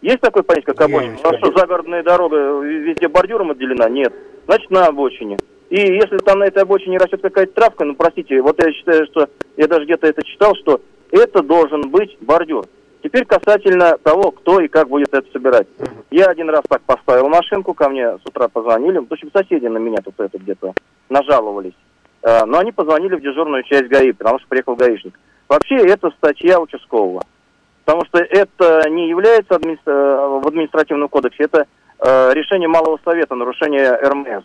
Есть 0.00 0.20
такое 0.20 0.42
понятие, 0.42 0.74
как 0.74 0.82
обочина? 0.82 1.18
У 1.18 1.30
нас 1.30 1.36
что, 1.38 1.58
загородная 1.58 2.02
дорога 2.02 2.60
везде 2.60 3.08
бордюром 3.08 3.50
отделена? 3.50 3.88
Нет. 3.88 4.14
Значит, 4.46 4.70
на 4.70 4.86
обочине. 4.86 5.38
И 5.70 5.76
если 5.76 6.18
там 6.18 6.40
на 6.40 6.44
этой 6.44 6.62
обочине 6.62 6.98
растет 6.98 7.22
какая-то 7.22 7.52
травка, 7.52 7.84
ну 7.84 7.94
простите, 7.94 8.40
вот 8.42 8.62
я 8.62 8.72
считаю, 8.72 9.06
что 9.06 9.28
я 9.56 9.66
даже 9.66 9.84
где-то 9.84 10.06
это 10.06 10.22
читал, 10.22 10.54
что 10.56 10.80
это 11.10 11.42
должен 11.42 11.90
быть 11.90 12.16
бордюр. 12.20 12.66
Теперь 13.02 13.26
касательно 13.26 13.98
того, 13.98 14.30
кто 14.30 14.60
и 14.60 14.68
как 14.68 14.88
будет 14.88 15.12
это 15.12 15.30
собирать. 15.30 15.66
Я 16.10 16.26
один 16.26 16.48
раз 16.48 16.62
так 16.68 16.82
поставил 16.82 17.28
машинку, 17.28 17.74
ко 17.74 17.88
мне 17.88 18.16
с 18.16 18.26
утра 18.26 18.48
позвонили, 18.48 18.98
в 18.98 19.12
общем, 19.12 19.30
соседи 19.32 19.66
на 19.66 19.78
меня 19.78 19.98
тут 20.02 20.14
это 20.18 20.38
где-то 20.38 20.72
нажаловались. 21.10 21.74
Э, 22.22 22.44
но 22.46 22.58
они 22.58 22.72
позвонили 22.72 23.16
в 23.16 23.20
дежурную 23.20 23.62
часть 23.64 23.88
ГАИ, 23.88 24.12
потому 24.12 24.38
что 24.38 24.48
приехал 24.48 24.74
гаишник. 24.74 25.18
Вообще, 25.48 25.76
это 25.76 26.10
статья 26.12 26.58
участкового. 26.58 27.22
Потому 27.84 28.06
что 28.06 28.18
это 28.18 28.88
не 28.88 29.08
является 29.08 29.56
администра... 29.56 29.92
Э, 29.92 30.40
в 30.42 30.48
административном 30.48 31.08
кодексе, 31.10 31.44
это 31.44 31.66
э, 31.98 32.32
решение 32.32 32.68
малого 32.68 32.98
совета, 33.04 33.34
нарушение 33.34 33.92
РМС. 33.96 34.44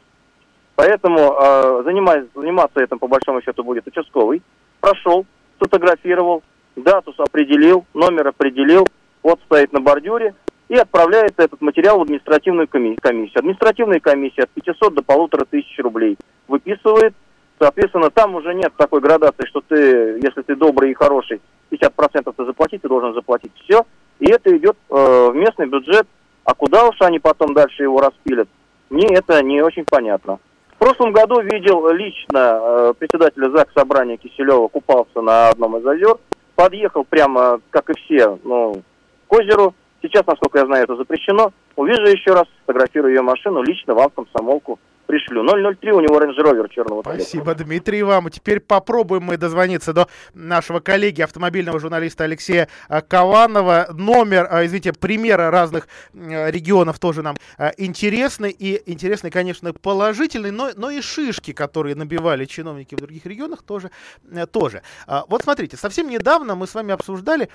Поэтому 0.80 1.36
э, 1.38 1.82
занимаясь, 1.84 2.28
заниматься 2.34 2.80
этим, 2.80 3.00
по 3.00 3.08
большому 3.10 3.42
счету, 3.42 3.66
будет 3.66 3.86
участковый. 3.86 4.42
Прошел, 4.80 5.26
сфотографировал, 5.58 6.42
дату 6.78 7.14
определил, 7.18 7.86
номер 7.94 8.30
определил, 8.30 8.88
вот 9.22 9.42
стоит 9.44 9.74
на 9.74 9.82
бордюре, 9.82 10.36
и 10.70 10.76
отправляет 10.76 11.34
этот 11.36 11.60
материал 11.60 12.00
в 12.00 12.04
административную 12.04 12.70
комиссию. 12.70 13.40
Административная 13.40 14.00
комиссия 14.00 14.44
от 14.44 14.52
500 14.52 14.94
до 14.94 15.02
полутора 15.04 15.44
тысяч 15.44 15.78
рублей 15.80 16.18
выписывает. 16.48 17.14
Соответственно, 17.60 18.10
там 18.10 18.36
уже 18.36 18.54
нет 18.54 18.72
такой 18.78 19.02
градации, 19.02 19.48
что 19.48 19.60
ты, 19.60 19.76
если 20.24 20.44
ты 20.44 20.56
добрый 20.56 20.92
и 20.92 20.94
хороший, 20.94 21.42
50% 21.72 22.34
ты 22.38 22.46
заплатить, 22.46 22.84
ты 22.84 22.88
должен 22.88 23.14
заплатить 23.14 23.52
все. 23.66 23.86
И 24.20 24.32
это 24.32 24.56
идет 24.56 24.78
э, 24.90 24.94
в 24.94 25.36
местный 25.36 25.66
бюджет. 25.66 26.08
А 26.46 26.54
куда 26.54 26.86
уж 26.88 26.96
они 27.02 27.20
потом 27.20 27.54
дальше 27.54 27.84
его 27.84 28.00
распилят, 28.00 28.48
мне 28.90 29.08
это 29.14 29.44
не 29.44 29.62
очень 29.62 29.84
понятно. 29.84 30.40
В 30.80 30.82
прошлом 30.82 31.12
году 31.12 31.42
видел 31.42 31.90
лично 31.90 32.38
э, 32.38 32.94
председателя 32.98 33.50
ЗАГС 33.50 33.74
собрания 33.74 34.16
Киселева, 34.16 34.70
купался 34.70 35.20
на 35.20 35.50
одном 35.50 35.76
из 35.76 35.86
озер, 35.86 36.16
подъехал 36.56 37.04
прямо, 37.04 37.60
как 37.70 37.90
и 37.90 38.00
все, 38.00 38.40
ну, 38.46 38.82
к 39.28 39.34
озеру. 39.34 39.76
Сейчас, 40.02 40.26
насколько 40.26 40.60
я 40.60 40.66
знаю, 40.66 40.86
это 40.86 40.96
запрещено. 40.96 41.52
Увижу 41.76 42.04
еще 42.04 42.32
раз, 42.32 42.46
фотографирую 42.66 43.14
ее 43.14 43.22
машину, 43.22 43.62
лично 43.62 43.94
вам 43.94 44.10
в 44.10 44.14
комсомолку 44.14 44.80
пришлю. 45.10 45.44
003 45.44 45.92
у 45.92 46.02
него 46.02 46.20
Range 46.20 46.38
Rover 46.38 46.70
черного 46.70 47.02
цвета. 47.02 47.20
Спасибо, 47.20 47.56
Дмитрий, 47.56 48.04
вам. 48.04 48.30
Теперь 48.30 48.60
попробуем 48.60 49.24
мы 49.24 49.38
дозвониться 49.38 49.92
до 49.92 50.08
нашего 50.36 50.80
коллеги, 50.82 51.24
автомобильного 51.24 51.80
журналиста 51.80 52.26
Алексея 52.26 52.68
э, 52.90 53.02
Кованова. 53.02 53.88
Номер, 53.92 54.48
э, 54.52 54.66
извините, 54.68 54.94
примеры 54.94 55.50
разных 55.50 55.88
э, 56.14 56.52
регионов 56.52 57.00
тоже 57.00 57.24
нам 57.24 57.36
интересны. 57.78 58.52
И 58.52 58.82
интересны, 58.86 59.32
конечно, 59.32 59.74
положительные, 59.74 60.52
но, 60.52 60.70
но 60.76 60.92
и 60.92 61.02
шишки, 61.02 61.54
которые 61.54 61.96
набивали 61.96 62.46
чиновники 62.46 62.94
в 62.94 63.00
других 63.00 63.26
регионах, 63.26 63.64
тоже. 63.64 63.90
тоже. 64.52 64.84
Вот 65.28 65.42
смотрите, 65.42 65.76
совсем 65.76 66.08
недавно 66.10 66.56
мы 66.56 66.68
с 66.68 66.76
вами 66.76 66.94
обсуждали 66.94 67.50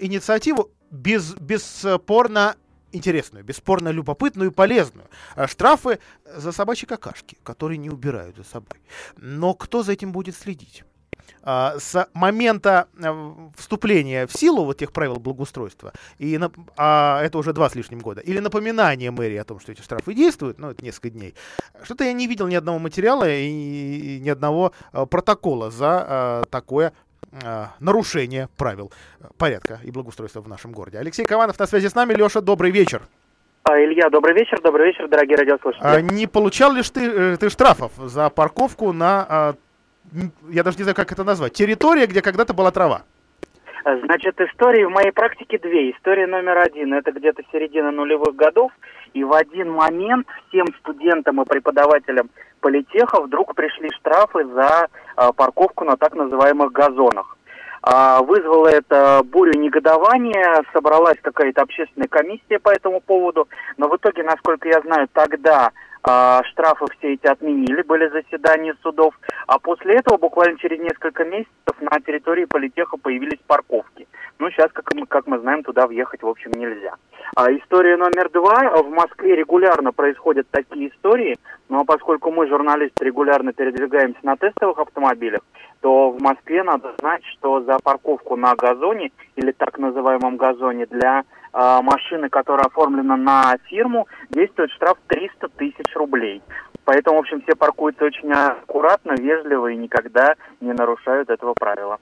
инициативу 0.00 0.70
без, 0.90 1.34
бесспорно 1.34 2.54
интересную, 2.94 3.44
бесспорно 3.44 3.88
любопытную 3.90 4.50
и 4.50 4.54
полезную. 4.54 5.08
А 5.34 5.46
штрафы 5.46 5.98
за 6.24 6.52
собачьи 6.52 6.86
какашки, 6.86 7.36
которые 7.42 7.78
не 7.78 7.90
убирают 7.90 8.36
за 8.36 8.44
собой. 8.44 8.80
Но 9.16 9.54
кто 9.54 9.82
за 9.82 9.92
этим 9.92 10.12
будет 10.12 10.36
следить? 10.36 10.84
А, 11.46 11.78
с 11.78 12.08
момента 12.14 12.88
э, 12.96 13.32
вступления 13.56 14.26
в 14.26 14.32
силу 14.32 14.64
вот 14.64 14.78
тех 14.78 14.92
правил 14.92 15.16
благоустройства, 15.16 15.92
и 16.18 16.40
а 16.76 17.22
это 17.22 17.36
уже 17.36 17.52
два 17.52 17.68
с 17.68 17.74
лишним 17.74 17.98
года, 17.98 18.22
или 18.22 18.38
напоминание 18.38 19.10
мэрии 19.10 19.36
о 19.36 19.44
том, 19.44 19.60
что 19.60 19.72
эти 19.72 19.82
штрафы 19.82 20.14
действуют, 20.14 20.58
ну, 20.58 20.70
это 20.70 20.82
несколько 20.82 21.10
дней, 21.10 21.34
что-то 21.82 22.04
я 22.04 22.14
не 22.14 22.26
видел 22.26 22.48
ни 22.48 22.54
одного 22.54 22.78
материала 22.78 23.28
и, 23.28 24.20
ни 24.20 24.28
одного 24.30 24.72
а, 24.92 25.04
протокола 25.04 25.70
за 25.70 26.06
а, 26.06 26.44
такое 26.44 26.94
нарушение 27.80 28.48
правил 28.56 28.92
э, 29.20 29.26
порядка 29.38 29.80
и 29.82 29.90
благоустройства 29.90 30.40
в 30.40 30.48
нашем 30.48 30.72
городе. 30.72 30.98
Алексей 30.98 31.24
Кованов 31.24 31.58
на 31.58 31.66
связи 31.66 31.88
с 31.88 31.94
нами. 31.94 32.14
Леша, 32.14 32.40
добрый 32.40 32.70
вечер. 32.70 33.02
А, 33.64 33.82
Илья, 33.82 34.10
добрый 34.10 34.34
вечер, 34.34 34.60
добрый 34.62 34.88
вечер, 34.88 35.08
дорогие 35.08 35.36
радиослушатели. 35.38 35.86
А, 35.86 36.00
не 36.00 36.26
получал 36.26 36.72
ли 36.72 36.82
ты, 36.82 37.00
э, 37.00 37.36
ты 37.38 37.48
штрафов 37.48 37.92
за 37.96 38.28
парковку 38.28 38.92
на, 38.92 39.26
а, 39.28 39.54
я 40.50 40.62
даже 40.62 40.76
не 40.76 40.82
знаю, 40.82 40.94
как 40.94 41.10
это 41.12 41.24
назвать, 41.24 41.54
территория, 41.54 42.06
где 42.06 42.20
когда-то 42.20 42.52
была 42.52 42.70
трава? 42.70 43.04
Значит, 43.84 44.40
истории 44.40 44.84
в 44.84 44.90
моей 44.90 45.12
практике 45.12 45.58
две. 45.58 45.90
История 45.90 46.26
номер 46.26 46.56
один, 46.56 46.94
это 46.94 47.12
где-то 47.12 47.42
середина 47.52 47.90
нулевых 47.90 48.34
годов, 48.34 48.72
и 49.12 49.22
в 49.24 49.34
один 49.34 49.72
момент 49.72 50.26
всем 50.48 50.66
студентам 50.80 51.42
и 51.42 51.44
преподавателям 51.44 52.30
политеха 52.60 53.20
вдруг 53.20 53.54
пришли 53.54 53.90
штрафы 53.90 54.46
за 54.46 54.88
а, 55.16 55.32
парковку 55.34 55.84
на 55.84 55.98
так 55.98 56.14
называемых 56.14 56.72
газонах. 56.72 57.36
А, 57.82 58.22
вызвало 58.22 58.68
это 58.68 59.20
бурю 59.22 59.52
негодования, 59.58 60.62
собралась 60.72 61.18
какая-то 61.20 61.60
общественная 61.60 62.08
комиссия 62.08 62.58
по 62.58 62.70
этому 62.70 63.02
поводу, 63.02 63.48
но 63.76 63.88
в 63.88 63.96
итоге, 63.96 64.22
насколько 64.22 64.66
я 64.66 64.80
знаю, 64.80 65.08
тогда 65.12 65.72
а, 66.06 66.42
штрафы 66.44 66.84
все 66.98 67.14
эти 67.14 67.26
отменили, 67.26 67.80
были 67.82 68.08
заседания 68.08 68.76
судов, 68.82 69.14
а 69.46 69.58
после 69.58 69.94
этого 69.96 70.18
буквально 70.18 70.58
через 70.58 70.78
несколько 70.78 71.24
месяцев 71.24 71.80
на 71.80 71.98
территории 72.00 72.44
политеха 72.44 72.98
появились 72.98 73.40
парковки. 73.46 74.06
Ну, 74.38 74.50
сейчас, 74.50 74.70
как 74.72 74.92
мы, 74.94 75.06
как 75.06 75.26
мы 75.26 75.38
знаем, 75.38 75.62
туда 75.62 75.86
въехать, 75.86 76.22
в 76.22 76.28
общем, 76.28 76.50
нельзя. 76.52 76.94
А 77.36 77.50
история 77.52 77.96
номер 77.96 78.28
два. 78.30 78.82
В 78.82 78.90
Москве 78.90 79.34
регулярно 79.34 79.92
происходят 79.92 80.46
такие 80.50 80.90
истории, 80.90 81.38
но 81.70 81.84
поскольку 81.84 82.30
мы, 82.30 82.46
журналисты, 82.48 83.04
регулярно 83.04 83.52
передвигаемся 83.52 84.18
на 84.22 84.36
тестовых 84.36 84.78
автомобилях, 84.78 85.40
то 85.80 86.10
в 86.10 86.20
Москве 86.20 86.62
надо 86.62 86.94
знать, 86.98 87.24
что 87.24 87.62
за 87.62 87.78
парковку 87.82 88.36
на 88.36 88.54
газоне 88.54 89.10
или 89.36 89.52
так 89.52 89.78
называемом 89.78 90.36
газоне 90.36 90.86
для 90.86 91.24
машины, 91.54 92.28
которая 92.28 92.66
оформлена 92.66 93.16
на 93.16 93.56
фирму, 93.66 94.08
действует 94.30 94.70
штраф 94.72 94.98
300 95.06 95.48
тысяч 95.50 95.94
рублей. 95.94 96.42
Поэтому, 96.84 97.16
в 97.16 97.20
общем, 97.20 97.40
все 97.42 97.54
паркуются 97.54 98.04
очень 98.04 98.30
аккуратно, 98.32 99.12
вежливо 99.12 99.68
и 99.68 99.76
никогда 99.76 100.34
не 100.60 100.72
нарушают 100.72 101.30
этого 101.30 101.54
правила. 101.54 101.98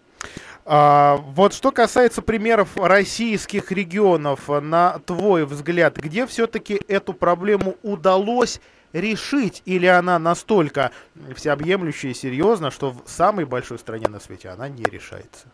А, 0.65 1.17
вот 1.17 1.55
что 1.55 1.73
касается 1.73 2.23
примеров 2.23 2.77
российских 2.77 3.73
регионов, 3.73 4.49
на 4.49 4.99
твой 5.05 5.45
взгляд, 5.45 5.97
где 5.97 6.27
все-таки 6.27 6.81
эту 6.89 7.13
проблему 7.13 7.75
удалось 7.83 8.61
решить, 8.93 9.63
или 9.65 9.87
она 9.87 10.19
настолько 10.19 10.91
всеобъемлющая 11.35 12.11
и 12.11 12.15
серьезна, 12.15 12.71
что 12.71 12.91
в 12.91 13.03
самой 13.07 13.45
большой 13.45 13.79
стране 13.79 14.09
на 14.09 14.21
свете 14.21 14.51
она 14.51 14.69
не 14.69 14.85
решается? 14.85 15.49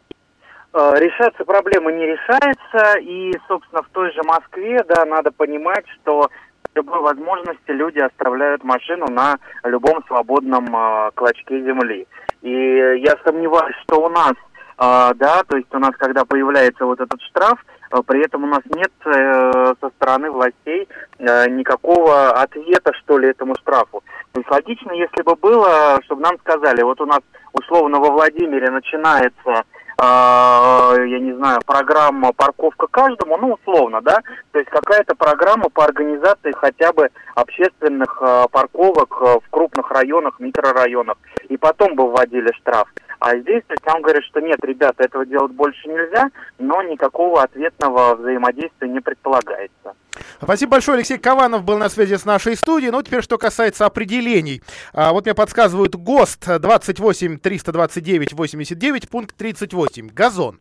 А, 0.72 0.94
решаться 0.98 1.44
проблема 1.44 1.92
не 1.92 2.06
решается, 2.06 2.98
и, 2.98 3.32
собственно, 3.48 3.82
в 3.82 3.88
той 3.90 4.12
же 4.12 4.22
Москве, 4.22 4.82
да, 4.88 5.04
надо 5.04 5.30
понимать, 5.32 5.84
что 6.00 6.30
любой 6.74 7.00
возможности 7.00 7.70
люди 7.70 7.98
оставляют 7.98 8.62
машину 8.62 9.06
на 9.08 9.38
любом 9.64 10.04
свободном 10.06 10.66
э, 10.74 11.10
клочке 11.14 11.60
земли. 11.62 12.06
И 12.42 12.50
я 12.50 13.16
сомневаюсь, 13.24 13.74
что 13.82 14.04
у 14.04 14.08
нас 14.08 14.34
а, 14.80 15.12
да, 15.14 15.42
то 15.42 15.56
есть 15.56 15.74
у 15.74 15.78
нас, 15.80 15.90
когда 15.98 16.24
появляется 16.24 16.86
вот 16.86 17.00
этот 17.00 17.20
штраф, 17.22 17.58
а, 17.90 18.00
при 18.02 18.24
этом 18.24 18.44
у 18.44 18.46
нас 18.46 18.60
нет 18.66 18.92
э, 19.06 19.74
со 19.80 19.90
стороны 19.96 20.30
властей 20.30 20.88
э, 21.18 21.50
никакого 21.50 22.30
ответа, 22.30 22.92
что 23.02 23.18
ли, 23.18 23.28
этому 23.28 23.56
штрафу. 23.56 24.04
То 24.32 24.40
есть 24.40 24.48
логично, 24.48 24.92
если 24.92 25.22
бы 25.22 25.34
было, 25.34 25.98
чтобы 26.04 26.22
нам 26.22 26.38
сказали, 26.38 26.82
вот 26.82 27.00
у 27.00 27.06
нас 27.06 27.18
условно 27.52 27.98
во 27.98 28.10
Владимире 28.10 28.70
начинается 28.70 29.64
я 30.00 31.18
не 31.18 31.32
знаю, 31.34 31.60
программа 31.66 32.32
парковка 32.32 32.86
каждому, 32.86 33.36
ну, 33.36 33.54
условно, 33.54 34.00
да, 34.00 34.20
то 34.52 34.58
есть 34.58 34.70
какая-то 34.70 35.16
программа 35.16 35.68
по 35.70 35.84
организации 35.84 36.52
хотя 36.52 36.92
бы 36.92 37.10
общественных 37.34 38.18
а, 38.20 38.46
парковок 38.48 39.16
а, 39.20 39.40
в 39.40 39.48
крупных 39.50 39.90
районах, 39.90 40.38
микрорайонах, 40.38 41.18
и 41.48 41.56
потом 41.56 41.94
бы 41.94 42.10
вводили 42.10 42.52
штраф. 42.52 42.88
А 43.20 43.36
здесь, 43.36 43.64
то 43.66 43.74
есть 43.74 43.86
нам 43.86 44.00
говорят, 44.02 44.22
что 44.24 44.40
нет, 44.40 44.58
ребята, 44.62 45.02
этого 45.02 45.26
делать 45.26 45.52
больше 45.52 45.88
нельзя, 45.88 46.30
но 46.58 46.82
никакого 46.82 47.42
ответного 47.42 48.14
взаимодействия 48.14 48.88
не 48.88 49.00
предполагается. 49.00 49.94
Спасибо 50.42 50.72
большое. 50.72 50.96
Алексей 50.96 51.18
Кованов 51.18 51.64
был 51.64 51.78
на 51.78 51.88
связи 51.88 52.16
с 52.16 52.24
нашей 52.24 52.56
студией. 52.56 52.90
Ну, 52.90 53.02
теперь, 53.02 53.22
что 53.22 53.38
касается 53.38 53.86
определений. 53.86 54.62
А, 54.92 55.12
вот 55.12 55.24
мне 55.24 55.34
подсказывают 55.34 55.94
ГОСТ 55.94 56.60
28 56.60 57.38
329 57.38 58.32
89, 58.32 59.08
пункт 59.08 59.36
38. 59.36 60.08
Газон. 60.08 60.60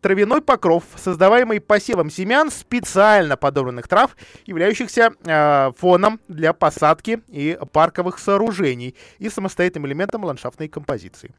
Травяной 0.00 0.42
покров, 0.42 0.84
создаваемый 0.96 1.60
посевом 1.60 2.10
семян 2.10 2.50
специально 2.50 3.36
подобранных 3.36 3.88
трав, 3.88 4.16
являющихся 4.46 5.12
э, 5.24 5.72
фоном 5.78 6.20
для 6.28 6.52
посадки 6.52 7.22
и 7.28 7.58
парковых 7.72 8.18
сооружений 8.18 8.94
и 9.18 9.28
самостоятельным 9.28 9.86
элементом 9.86 10.24
ландшафтной 10.24 10.68
композиции. 10.68 11.34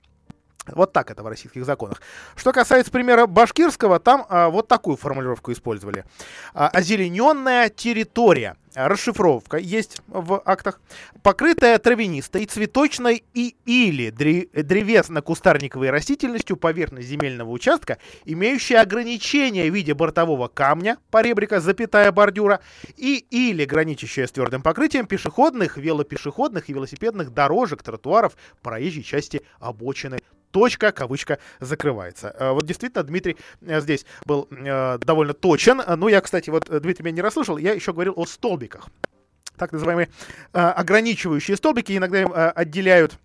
Вот 0.67 0.93
так 0.93 1.11
это 1.11 1.23
в 1.23 1.27
российских 1.27 1.65
законах. 1.65 2.01
Что 2.35 2.53
касается 2.53 2.91
примера 2.91 3.25
башкирского, 3.25 3.99
там 3.99 4.25
а, 4.29 4.49
вот 4.49 4.67
такую 4.67 4.95
формулировку 4.95 5.51
использовали. 5.51 6.05
А, 6.53 6.69
озелененная 6.69 7.69
территория. 7.69 8.55
Расшифровка 8.75 9.57
есть 9.57 10.01
в 10.07 10.41
актах. 10.45 10.81
Покрытая 11.21 11.77
травянистой, 11.77 12.45
цветочной 12.45 13.23
и 13.33 13.55
или 13.65 14.09
древесно-кустарниковой 14.09 15.91
растительностью 15.91 16.57
поверхность 16.57 17.07
земельного 17.07 17.51
участка, 17.51 17.99
имеющая 18.25 18.79
ограничения 18.79 19.69
в 19.69 19.75
виде 19.75 19.93
бортового 19.93 20.47
камня, 20.47 20.97
поребрика, 21.11 21.59
запятая 21.59 22.11
бордюра, 22.11 22.61
и 22.97 23.25
или 23.29 23.65
граничащая 23.65 24.25
с 24.25 24.31
твердым 24.31 24.63
покрытием 24.63 25.05
пешеходных, 25.05 25.77
велопешеходных 25.77 26.69
и 26.69 26.73
велосипедных 26.73 27.31
дорожек, 27.31 27.83
тротуаров, 27.83 28.35
проезжей 28.63 29.03
части 29.03 29.43
обочины 29.59 30.17
точка, 30.53 30.91
кавычка, 30.91 31.39
закрывается. 31.59 32.33
Э, 32.39 32.51
вот 32.51 32.65
действительно, 32.65 33.03
Дмитрий 33.03 33.35
э, 33.61 33.81
здесь 33.81 34.05
был 34.25 34.47
э, 34.51 34.99
довольно 34.99 35.33
точен. 35.33 35.81
Ну, 35.97 36.07
я, 36.07 36.21
кстати, 36.21 36.49
вот 36.49 36.69
Дмитрий 36.69 37.03
меня 37.03 37.15
не 37.15 37.21
расслышал, 37.21 37.57
я 37.57 37.73
еще 37.73 37.91
говорил 37.91 38.13
о 38.15 38.25
столбиках. 38.25 38.87
Так 39.57 39.71
называемые 39.71 40.09
ограничивающие 40.51 41.55
столбики 41.57 41.95
иногда 41.95 42.21
им 42.21 42.31
отделяют 42.33 43.19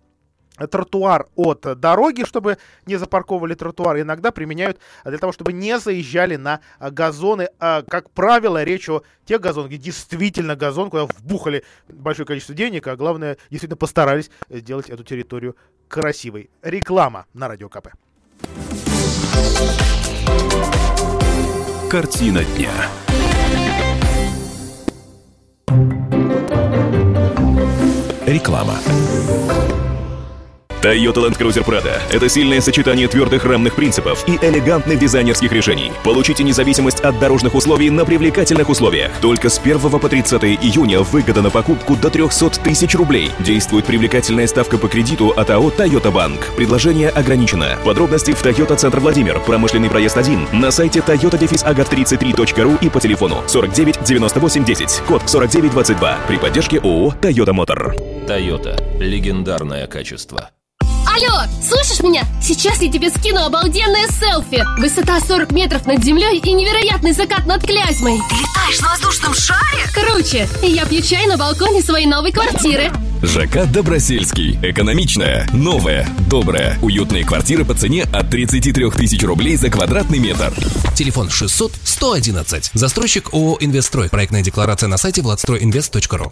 тротуар 0.69 1.27
от 1.35 1.61
дороги, 1.79 2.23
чтобы 2.23 2.59
не 2.85 2.97
запарковывали 2.97 3.55
тротуар, 3.55 3.99
иногда 3.99 4.31
применяют 4.31 4.77
для 5.03 5.17
того, 5.17 5.31
чтобы 5.31 5.53
не 5.53 5.79
заезжали 5.79 6.35
на 6.35 6.59
газоны. 6.79 7.49
Как 7.57 8.11
правило, 8.11 8.63
речь 8.63 8.89
о 8.89 9.01
тех 9.25 9.41
газонах, 9.41 9.69
где 9.69 9.77
действительно 9.77 10.55
газон, 10.55 10.91
куда 10.91 11.05
вбухали 11.05 11.63
большое 11.87 12.27
количество 12.27 12.53
денег, 12.53 12.85
а 12.85 12.95
главное, 12.95 13.37
действительно 13.49 13.77
постарались 13.77 14.29
сделать 14.49 14.91
эту 14.91 15.03
территорию 15.03 15.55
красивой. 15.89 16.49
Реклама 16.61 17.25
на 17.33 17.49
Радио 17.49 17.67
КП. 17.67 17.89
Картина 21.89 22.43
дня. 22.45 22.71
Реклама. 28.25 28.75
Toyota 30.81 31.19
Land 31.25 31.37
Cruiser 31.37 31.65
Prado– 31.65 31.91
это 32.09 32.29
сильное 32.29 32.61
сочетание 32.61 33.09
твердых 33.09 33.43
рамных 33.43 33.75
принципов 33.75 34.23
и 34.27 34.37
элегантных 34.41 34.97
дизайнерских 34.97 35.51
решений. 35.51 35.91
Получите 36.05 36.43
независимость 36.43 37.01
от 37.01 37.19
дорожных 37.19 37.53
условий 37.53 37.89
на 37.89 38.05
привлекательных 38.05 38.69
условиях. 38.69 39.11
Только 39.19 39.49
с 39.49 39.59
1 39.59 39.77
по 39.77 40.07
30 40.07 40.41
июня 40.43 41.01
выгода 41.01 41.41
на 41.41 41.49
покупку 41.49 41.97
до 41.97 42.09
300 42.09 42.61
тысяч 42.61 42.95
рублей. 42.95 43.29
Действует 43.39 43.85
привлекательная 43.85 44.47
ставка 44.47 44.77
по 44.77 44.87
кредиту 44.87 45.31
от 45.31 45.49
АО 45.49 45.69
«Тойота 45.69 46.11
Банк». 46.11 46.47
Предложение 46.55 47.09
ограничено. 47.09 47.77
Подробности 47.83 48.31
в 48.31 48.41
Toyota 48.41 48.77
Центр 48.77 49.01
Владимир, 49.01 49.41
промышленный 49.41 49.89
проезд 49.89 50.17
1, 50.17 50.47
на 50.53 50.71
сайте 50.71 50.99
toyota-agat33.ru 50.99 52.77
и 52.79 52.89
по 52.89 53.01
телефону 53.01 53.43
49 53.47 54.03
98 54.05 54.63
10, 54.63 55.01
код 55.05 55.23
4922 55.25 56.19
при 56.25 56.37
поддержке 56.37 56.79
ООО 56.79 57.15
«Тойота 57.21 57.51
Мотор». 57.51 57.95
Toyota. 58.29 58.81
Легендарное 58.99 59.85
качество. 59.87 60.51
Алло, 61.19 61.41
слышишь 61.61 62.01
меня? 62.01 62.25
Сейчас 62.41 62.81
я 62.81 62.89
тебе 62.89 63.09
скину 63.09 63.41
обалденное 63.41 64.07
селфи. 64.07 64.63
Высота 64.79 65.19
40 65.19 65.51
метров 65.51 65.85
над 65.85 66.03
землей 66.03 66.39
и 66.39 66.53
невероятный 66.53 67.11
закат 67.11 67.45
над 67.45 67.61
Клязьмой. 67.63 68.19
Ты 68.29 68.35
летаешь 68.35 68.79
на 68.79 68.89
воздушном 68.89 69.33
шаре? 69.33 69.83
Круче. 69.93 70.47
Я 70.61 70.85
пью 70.85 71.01
чай 71.01 71.25
на 71.27 71.35
балконе 71.35 71.81
своей 71.81 72.05
новой 72.05 72.31
квартиры. 72.31 72.91
ЖК 73.21 73.69
Добросельский. 73.69 74.59
Экономичная, 74.63 75.45
новая, 75.51 76.07
добрая. 76.29 76.79
Уютные 76.81 77.25
квартиры 77.25 77.65
по 77.65 77.73
цене 77.73 78.03
от 78.13 78.29
33 78.29 78.91
тысяч 78.91 79.21
рублей 79.23 79.57
за 79.57 79.69
квадратный 79.69 80.19
метр. 80.19 80.53
Телефон 80.95 81.29
600 81.29 81.73
111. 81.83 82.71
Застройщик 82.73 83.33
ООО 83.33 83.57
«Инвестстрой». 83.59 84.09
Проектная 84.09 84.41
декларация 84.41 84.87
на 84.87 84.97
сайте 84.97 85.21
владстройинвест.ру. 85.21 86.31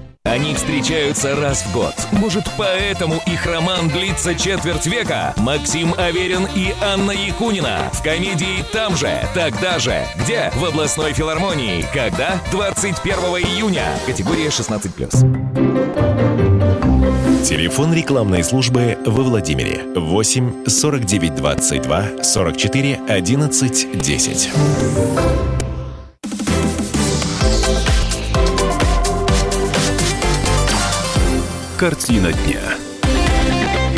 Они 0.23 0.53
встречаются 0.53 1.35
раз 1.35 1.63
в 1.63 1.73
год. 1.73 1.93
Может, 2.11 2.45
поэтому 2.57 3.21
их 3.25 3.45
роман 3.45 3.89
длится 3.89 4.33
четверть 4.33 4.85
века? 4.85 5.33
Максим 5.37 5.93
Аверин 5.97 6.47
и 6.55 6.73
Анна 6.79 7.11
Якунина 7.11 7.89
в 7.91 8.01
комедии 8.01 8.63
«Там 8.71 8.95
же, 8.95 9.27
тогда 9.33 9.79
же». 9.79 10.05
Где? 10.23 10.51
В 10.55 10.63
областной 10.63 11.13
филармонии. 11.13 11.85
Когда? 11.91 12.39
21 12.51 13.13
июня. 13.13 13.85
Категория 14.05 14.47
16+. 14.47 17.43
Телефон 17.43 17.93
рекламной 17.93 18.43
службы 18.43 18.97
во 19.05 19.23
Владимире 19.23 19.83
8 19.95 20.67
49 20.67 21.35
22 21.35 22.23
44 22.23 22.99
11 23.09 23.99
10. 23.99 24.49
Картина 31.81 32.31
дня. 32.31 32.61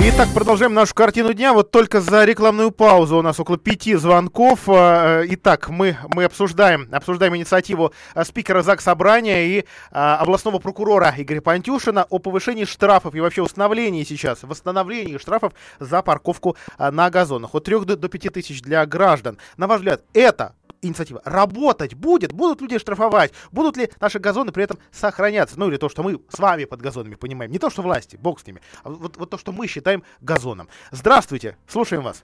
Итак, 0.06 0.30
продолжаем 0.34 0.74
нашу 0.74 0.96
картину 0.96 1.34
дня. 1.34 1.52
Вот 1.52 1.69
только 1.69 2.00
за 2.00 2.24
рекламную 2.24 2.72
паузу 2.72 3.17
у 3.17 3.22
нас 3.22 3.41
около 3.41 3.58
пяти 3.58 3.96
звонков. 3.96 4.69
А, 4.69 5.24
э, 5.24 5.26
итак, 5.32 5.67
мы, 5.67 5.98
мы 6.15 6.24
обсуждаем, 6.24 6.88
обсуждаем 6.93 7.36
инициативу 7.36 7.91
а, 8.13 8.24
спикера 8.24 8.62
ЗАГС 8.62 8.86
Собрания 8.86 9.48
и 9.48 9.65
а, 9.91 10.15
областного 10.15 10.60
прокурора 10.60 11.13
Игоря 11.17 11.41
Пантюшина 11.41 12.06
о 12.10 12.19
повышении 12.19 12.63
штрафов 12.63 13.15
и 13.15 13.19
вообще 13.19 13.41
установлении 13.41 14.06
сейчас, 14.06 14.43
восстановлении 14.43 15.17
штрафов 15.17 15.52
за 15.82 16.02
парковку 16.04 16.56
а, 16.78 16.89
на 16.89 17.10
газонах. 17.10 17.54
От 17.54 17.65
3 17.65 17.80
до, 17.82 18.08
5 18.08 18.32
тысяч 18.32 18.62
для 18.62 18.86
граждан. 18.86 19.38
На 19.58 19.67
ваш 19.67 19.80
взгляд, 19.80 20.04
это 20.13 20.56
инициатива 20.84 21.22
работать 21.26 21.96
будет? 21.96 22.34
Будут 22.34 22.62
люди 22.62 22.78
штрафовать? 22.78 23.34
Будут 23.52 23.78
ли 23.78 23.89
наши 24.00 24.19
газоны 24.19 24.52
при 24.52 24.63
этом 24.63 24.78
сохраняться? 24.91 25.60
Ну 25.60 25.69
или 25.69 25.78
то, 25.78 25.89
что 25.89 26.04
мы 26.04 26.19
с 26.30 26.39
вами 26.39 26.65
под 26.65 26.82
газонами 26.82 27.15
понимаем. 27.15 27.52
Не 27.52 27.60
то, 27.60 27.69
что 27.69 27.82
власти, 27.82 28.17
бог 28.22 28.39
с 28.39 28.48
ними, 28.48 28.62
а 28.84 28.89
вот, 28.89 29.17
вот 29.17 29.30
то, 29.30 29.38
что 29.38 29.52
мы 29.52 29.67
считаем 29.67 30.04
газоном. 30.22 30.67
Здравствуйте, 30.91 31.58
слушаем 31.67 32.04
вас. 32.04 32.24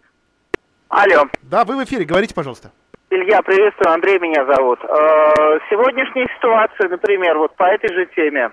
Алло. 0.89 1.25
Да, 1.43 1.65
вы 1.65 1.77
в 1.77 1.83
эфире, 1.83 2.03
говорите, 2.05 2.33
пожалуйста. 2.33 2.71
Илья, 3.11 3.41
приветствую, 3.41 3.91
Андрей 3.91 4.19
меня 4.19 4.45
зовут. 4.45 4.79
Э, 4.83 5.59
сегодняшняя 5.69 6.27
ситуация, 6.35 6.89
например, 6.89 7.39
вот 7.39 7.55
по 7.55 7.63
этой 7.63 7.91
же 7.91 8.05
теме. 8.15 8.51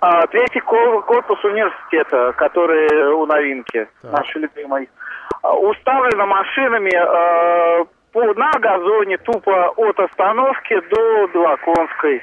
Э, 0.00 0.26
третий 0.30 0.60
корпус 0.60 1.44
университета, 1.44 2.32
который 2.32 3.12
у 3.12 3.26
новинки, 3.26 3.86
так. 4.00 4.12
наши 4.12 4.38
любимый, 4.38 4.84
э, 4.84 5.48
уставлено 5.48 6.26
машинами 6.26 7.86
на 8.34 8.50
газоне 8.58 9.18
тупо 9.18 9.68
от 9.76 9.98
остановки 10.00 10.80
до 10.90 11.26
Белоконской. 11.28 12.22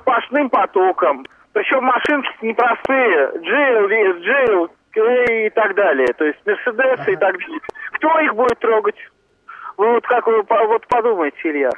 Сплошным 0.00 0.50
потоком. 0.50 1.26
Причем 1.52 1.84
машинки 1.84 2.28
непростые. 2.42 3.30
Джейл, 3.38 3.86
Джейл 4.20 4.70
и 5.46 5.50
так 5.50 5.74
далее. 5.74 6.08
То 6.16 6.24
есть 6.24 6.38
Мерседесы 6.44 7.02
ага. 7.02 7.12
и 7.12 7.16
так 7.16 7.38
далее. 7.38 7.60
Кто 7.92 8.18
их 8.20 8.34
будет 8.34 8.58
трогать? 8.58 8.96
Вы 9.76 9.92
вот 9.92 10.06
как 10.06 10.26
вы 10.26 10.42
вот 10.42 10.86
подумайте, 10.88 11.38
Илья. 11.44 11.70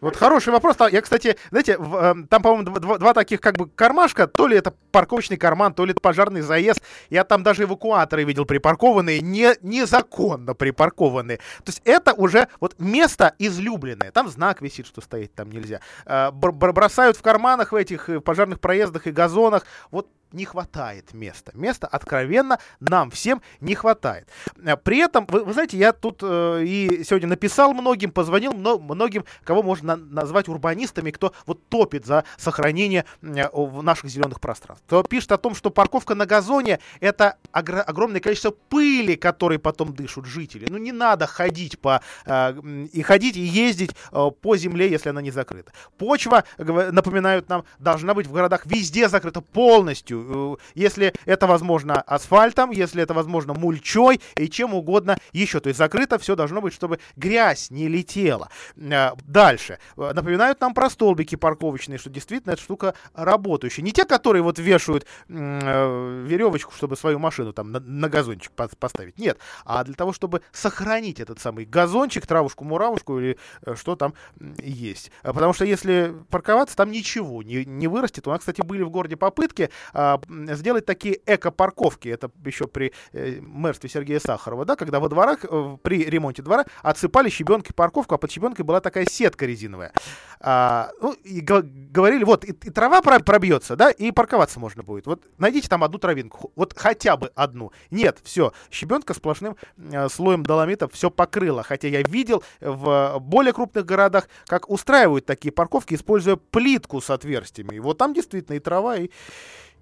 Вот 0.00 0.16
хороший 0.16 0.52
вопрос. 0.52 0.76
Я, 0.92 1.02
кстати, 1.02 1.36
знаете, 1.50 1.76
э, 1.78 2.14
там, 2.30 2.42
по-моему, 2.42 2.78
два, 2.78 2.98
два 2.98 3.14
таких 3.14 3.40
как 3.40 3.56
бы 3.56 3.68
кармашка. 3.68 4.28
То 4.28 4.46
ли 4.46 4.56
это 4.56 4.72
парковочный 4.92 5.36
карман, 5.36 5.74
то 5.74 5.84
ли 5.84 5.90
это 5.90 6.00
пожарный 6.00 6.40
заезд. 6.40 6.80
Я 7.10 7.24
там 7.24 7.42
даже 7.42 7.64
эвакуаторы 7.64 8.22
видел 8.22 8.44
припаркованные, 8.44 9.20
не, 9.20 9.54
незаконно 9.62 10.54
припаркованные. 10.54 11.38
То 11.38 11.68
есть 11.68 11.82
это 11.84 12.14
уже 12.14 12.46
вот 12.60 12.76
место 12.78 13.34
излюбленное. 13.38 14.12
Там 14.12 14.28
знак 14.28 14.62
висит, 14.62 14.86
что 14.86 15.00
стоять 15.00 15.34
там 15.34 15.50
нельзя. 15.50 15.80
Э, 16.06 16.30
бросают 16.30 17.16
в 17.16 17.22
карманах 17.22 17.72
в 17.72 17.74
этих 17.74 18.08
э, 18.08 18.20
пожарных 18.20 18.60
проездах 18.60 19.08
и 19.08 19.10
газонах. 19.10 19.64
Вот 19.90 20.08
не 20.32 20.44
хватает 20.44 21.12
места. 21.14 21.52
Места 21.54 21.86
откровенно 21.86 22.58
нам 22.80 23.10
всем 23.10 23.42
не 23.60 23.74
хватает. 23.74 24.28
Э, 24.62 24.76
при 24.76 24.98
этом, 24.98 25.26
вы, 25.26 25.44
вы 25.44 25.52
знаете, 25.52 25.76
я 25.78 25.92
тут 25.92 26.20
э, 26.22 26.64
и 26.64 27.04
сегодня 27.04 27.28
написал 27.28 27.72
многим, 27.74 28.10
позвонил 28.10 28.52
мно, 28.52 28.78
многим, 28.78 29.24
кого 29.44 29.62
можно 29.62 29.96
назвать 29.96 30.48
урбанистами, 30.48 31.10
кто 31.10 31.32
вот 31.46 31.66
топит 31.68 32.06
за 32.06 32.24
сохранение 32.36 33.04
э, 33.22 33.48
наших 33.82 34.10
зеленых 34.10 34.40
пространств. 34.40 34.84
Кто 34.86 35.02
пишет 35.02 35.32
о 35.32 35.38
том, 35.38 35.54
что 35.54 35.70
парковка 35.70 36.14
на 36.14 36.26
газоне 36.26 36.78
это 37.00 37.36
огр- 37.52 37.80
огромное 37.80 38.20
количество 38.20 38.50
пыли, 38.50 39.16
которой 39.16 39.58
потом 39.58 39.94
дышат 39.94 40.26
жители. 40.26 40.66
Ну 40.68 40.78
не 40.78 40.92
надо 40.92 41.26
ходить 41.26 41.78
по 41.78 42.02
э, 42.26 42.54
и 42.92 43.02
ходить 43.02 43.36
и 43.36 43.40
ездить 43.40 43.94
э, 44.12 44.30
по 44.40 44.56
земле, 44.56 44.90
если 44.90 45.08
она 45.08 45.22
не 45.22 45.30
закрыта. 45.30 45.72
Почва, 45.96 46.44
напоминают 46.58 47.48
нам, 47.48 47.64
должна 47.78 48.14
быть 48.14 48.26
в 48.26 48.32
городах 48.32 48.66
везде 48.66 49.08
закрыта 49.08 49.40
полностью 49.40 50.17
Э, 50.28 50.56
если 50.74 51.14
это 51.24 51.46
возможно 51.46 52.00
асфальтом, 52.00 52.70
если 52.70 53.02
это 53.02 53.14
возможно 53.14 53.54
мульчой 53.54 54.20
и 54.36 54.48
чем 54.48 54.74
угодно 54.74 55.18
еще. 55.32 55.60
То 55.60 55.68
есть 55.68 55.78
закрыто 55.78 56.18
все 56.18 56.36
должно 56.36 56.60
быть, 56.60 56.74
чтобы 56.74 56.98
грязь 57.16 57.70
не 57.70 57.88
летела. 57.88 58.48
Э, 58.76 59.10
дальше. 59.26 59.78
Э, 59.96 60.12
напоминают 60.14 60.60
нам 60.60 60.74
про 60.74 60.90
столбики 60.90 61.36
парковочные, 61.36 61.98
что 61.98 62.10
действительно 62.10 62.52
эта 62.52 62.62
штука 62.62 62.94
работающая. 63.14 63.82
Не 63.82 63.92
те, 63.92 64.04
которые 64.04 64.42
вот 64.42 64.58
вешают 64.58 65.06
веревочку, 65.28 66.72
чтобы 66.74 66.96
свою 66.96 67.18
машину 67.18 67.52
там 67.52 67.72
на, 67.72 67.80
на 67.80 68.08
газончик 68.08 68.52
поставить. 68.52 69.18
Нет. 69.18 69.38
А 69.64 69.84
для 69.84 69.94
того, 69.94 70.12
чтобы 70.12 70.42
сохранить 70.52 71.20
этот 71.20 71.38
самый 71.40 71.64
газончик, 71.64 72.26
травушку-муравушку 72.26 73.18
или 73.18 73.38
что 73.74 73.96
там 73.96 74.14
есть. 74.58 75.10
Потому 75.22 75.52
что 75.52 75.64
если 75.64 76.14
парковаться, 76.30 76.76
там 76.76 76.90
ничего 76.90 77.42
не, 77.42 77.64
не 77.64 77.88
вырастет. 77.88 78.26
У 78.26 78.30
нас, 78.30 78.40
кстати, 78.40 78.62
были 78.62 78.82
в 78.82 78.90
городе 78.90 79.16
попытки 79.16 79.70
а, 79.92 80.07
сделать 80.54 80.86
такие 80.86 81.20
эко-парковки. 81.26 82.08
Это 82.08 82.30
еще 82.44 82.66
при 82.66 82.92
э, 83.12 83.40
мэрстве 83.40 83.88
Сергея 83.88 84.20
Сахарова, 84.20 84.64
да, 84.64 84.76
когда 84.76 85.00
во 85.00 85.08
дворах, 85.08 85.44
э, 85.44 85.76
при 85.82 86.04
ремонте 86.04 86.42
двора 86.42 86.64
отсыпали 86.82 87.28
щебенкой 87.28 87.74
парковку, 87.74 88.14
а 88.14 88.18
под 88.18 88.30
щебенкой 88.30 88.64
была 88.64 88.80
такая 88.80 89.06
сетка 89.06 89.46
резиновая. 89.46 89.92
А, 90.40 90.90
ну, 91.00 91.12
и 91.12 91.40
говорили, 91.40 92.24
вот, 92.24 92.44
и, 92.44 92.52
и 92.52 92.70
трава 92.70 93.02
пробьется, 93.02 93.76
да, 93.76 93.90
и 93.90 94.12
парковаться 94.12 94.60
можно 94.60 94.82
будет. 94.82 95.06
Вот 95.06 95.22
найдите 95.38 95.68
там 95.68 95.84
одну 95.84 95.98
травинку, 95.98 96.52
вот 96.54 96.74
хотя 96.76 97.16
бы 97.16 97.30
одну. 97.34 97.72
Нет, 97.90 98.18
все, 98.22 98.52
щебенка 98.70 99.14
сплошным 99.14 99.56
э, 99.76 100.08
слоем 100.08 100.42
доломита 100.42 100.88
все 100.88 101.10
покрыла. 101.10 101.62
Хотя 101.62 101.88
я 101.88 102.02
видел 102.02 102.42
в 102.60 103.18
более 103.20 103.52
крупных 103.52 103.84
городах, 103.84 104.28
как 104.46 104.70
устраивают 104.70 105.26
такие 105.26 105.52
парковки, 105.52 105.94
используя 105.94 106.36
плитку 106.36 107.00
с 107.00 107.10
отверстиями. 107.10 107.76
И 107.76 107.80
вот 107.80 107.98
там 107.98 108.14
действительно 108.14 108.56
и 108.56 108.60
трава, 108.60 108.96
и, 108.96 109.10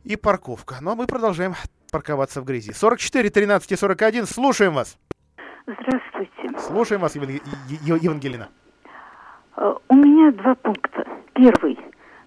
и 0.07 0.17
парковка. 0.17 0.77
Но 0.81 0.95
мы 0.95 1.07
продолжаем 1.07 1.55
парковаться 1.91 2.41
в 2.41 2.45
грязи. 2.45 2.73
44, 2.73 3.29
13 3.29 3.73
и 3.73 3.77
41. 3.77 4.27
Слушаем 4.27 4.75
вас. 4.75 4.99
Здравствуйте. 5.67 6.59
Слушаем 6.59 7.01
вас, 7.01 7.17
Еван... 7.17 7.31
Евангелина. 7.69 8.49
Э, 9.57 9.75
у 9.89 9.95
меня 9.95 10.31
два 10.33 10.55
пункта. 10.55 11.05
Первый. 11.35 11.79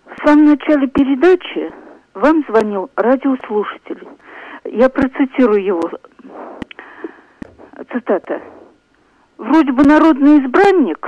В 0.05 0.27
самом 0.27 0.45
начале 0.45 0.87
передачи 0.87 1.73
вам 2.13 2.43
звонил 2.49 2.89
радиослушатель. 2.95 4.07
Я 4.65 4.89
процитирую 4.89 5.63
его. 5.63 5.89
Цитата. 7.93 8.41
Вроде 9.37 9.71
бы 9.71 9.85
народный 9.85 10.45
избранник, 10.45 11.07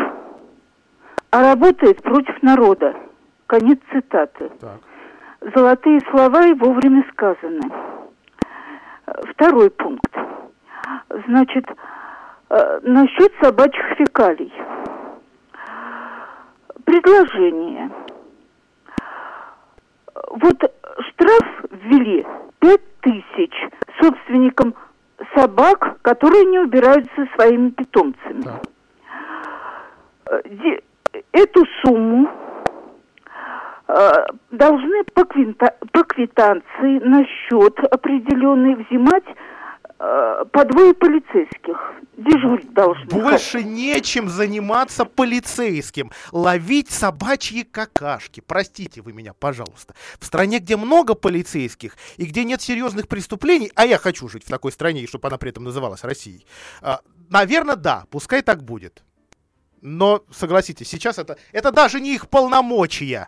а 1.31 1.41
работает 1.41 2.01
против 2.01 2.41
народа. 2.41 2.95
Конец 3.47 3.79
цитаты. 3.91 4.49
Так. 4.61 4.79
Золотые 5.41 5.99
слова 6.11 6.45
и 6.45 6.53
вовремя 6.53 7.03
сказаны. 7.11 7.61
Второй 9.31 9.71
пункт. 9.71 10.15
Значит, 11.27 11.65
э, 12.49 12.79
насчет 12.83 13.33
собачьих 13.41 13.97
фекалий. 13.97 14.53
Предложение. 16.85 17.89
Вот 20.29 20.57
штраф 21.09 21.65
ввели 21.71 22.25
пять 22.59 22.99
тысяч 22.99 23.53
собственникам 23.99 24.75
собак, 25.35 25.97
которые 26.03 26.45
не 26.45 26.59
убираются 26.59 27.27
своими 27.35 27.71
питомцами. 27.71 28.43
Да. 28.43 28.61
Э, 30.27 30.41
эту 31.31 31.65
сумму 31.81 32.29
должны 34.51 35.03
по, 35.13 35.25
квинта, 35.25 35.75
по 35.91 36.03
квитанции 36.03 36.99
на 36.99 37.25
счет 37.25 37.77
определенный 37.79 38.75
взимать 38.75 39.25
э, 39.99 40.45
по 40.51 40.65
двое 40.65 40.93
полицейских. 40.93 41.77
Дежурить 42.15 42.73
должны. 42.73 43.05
Больше 43.07 43.63
нечем 43.63 44.29
заниматься 44.29 45.03
полицейским. 45.03 46.11
Ловить 46.31 46.89
собачьи 46.89 47.63
какашки. 47.63 48.39
Простите 48.39 49.01
вы 49.01 49.11
меня, 49.11 49.33
пожалуйста. 49.33 49.93
В 50.19 50.25
стране, 50.25 50.59
где 50.59 50.77
много 50.77 51.13
полицейских 51.13 51.97
и 52.15 52.25
где 52.25 52.45
нет 52.45 52.61
серьезных 52.61 53.09
преступлений, 53.09 53.71
а 53.75 53.85
я 53.85 53.97
хочу 53.97 54.29
жить 54.29 54.45
в 54.45 54.49
такой 54.49 54.71
стране, 54.71 55.05
чтобы 55.07 55.27
она 55.27 55.37
при 55.37 55.49
этом 55.49 55.65
называлась 55.65 56.03
Россией, 56.03 56.45
э, 56.81 56.93
наверное, 57.29 57.75
да, 57.75 58.05
пускай 58.09 58.41
так 58.41 58.63
будет. 58.63 59.03
Но 59.81 60.23
согласитесь, 60.31 60.87
сейчас 60.87 61.17
это, 61.17 61.37
это 61.51 61.71
даже 61.71 61.99
не 61.99 62.15
их 62.15 62.29
полномочия. 62.29 63.27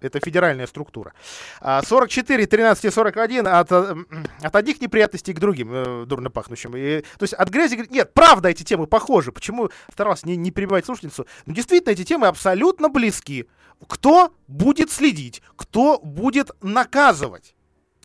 Это 0.00 0.20
федеральная 0.20 0.66
структура. 0.66 1.12
44, 1.60 2.46
13 2.46 2.84
и 2.84 2.90
41 2.90 3.46
от, 3.46 3.72
э, 3.72 3.96
от 4.42 4.56
одних 4.56 4.80
неприятностей 4.80 5.32
к 5.32 5.40
другим, 5.40 5.70
э, 5.72 6.04
дурно 6.06 6.30
пахнущим. 6.30 6.76
И, 6.76 7.00
то 7.00 7.22
есть 7.22 7.34
от 7.34 7.48
грязи... 7.48 7.86
Нет, 7.90 8.14
правда, 8.14 8.48
эти 8.48 8.62
темы 8.62 8.86
похожи. 8.86 9.32
Почему 9.32 9.70
старался 9.92 10.28
не, 10.28 10.36
не 10.36 10.50
перебивать 10.50 10.84
слушательницу? 10.84 11.26
Но 11.46 11.54
действительно, 11.54 11.92
эти 11.92 12.04
темы 12.04 12.28
абсолютно 12.28 12.88
близки. 12.88 13.48
Кто 13.86 14.32
будет 14.46 14.90
следить? 14.90 15.42
Кто 15.56 15.98
будет 15.98 16.50
наказывать? 16.62 17.54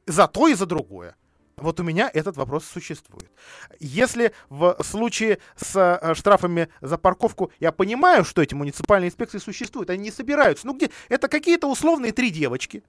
За 0.08 0.28
то 0.28 0.48
и 0.48 0.54
за 0.54 0.66
другое. 0.66 1.16
Вот 1.56 1.80
у 1.80 1.84
меня 1.84 2.10
этот 2.14 2.36
вопрос 2.38 2.66
существует. 2.66 3.32
Если 3.80 4.34
в 4.50 4.78
случае 4.84 5.40
с 5.56 5.76
э, 5.76 6.16
штрафами 6.16 6.70
за 6.82 6.98
парковку 6.98 7.52
я 7.60 7.72
понимаю, 7.72 8.26
что 8.26 8.42
эти 8.42 8.56
муниципальные 8.56 9.10
инспекции 9.10 9.38
существуют, 9.38 9.90
они 9.90 10.04
не 10.04 10.12
собираются. 10.12 10.66
Ну 10.66 10.74
где? 10.74 10.90
Это 11.10 11.28
какие-то 11.28 11.68
условные 11.68 12.12
три 12.12 12.32
девочки, 12.32 12.84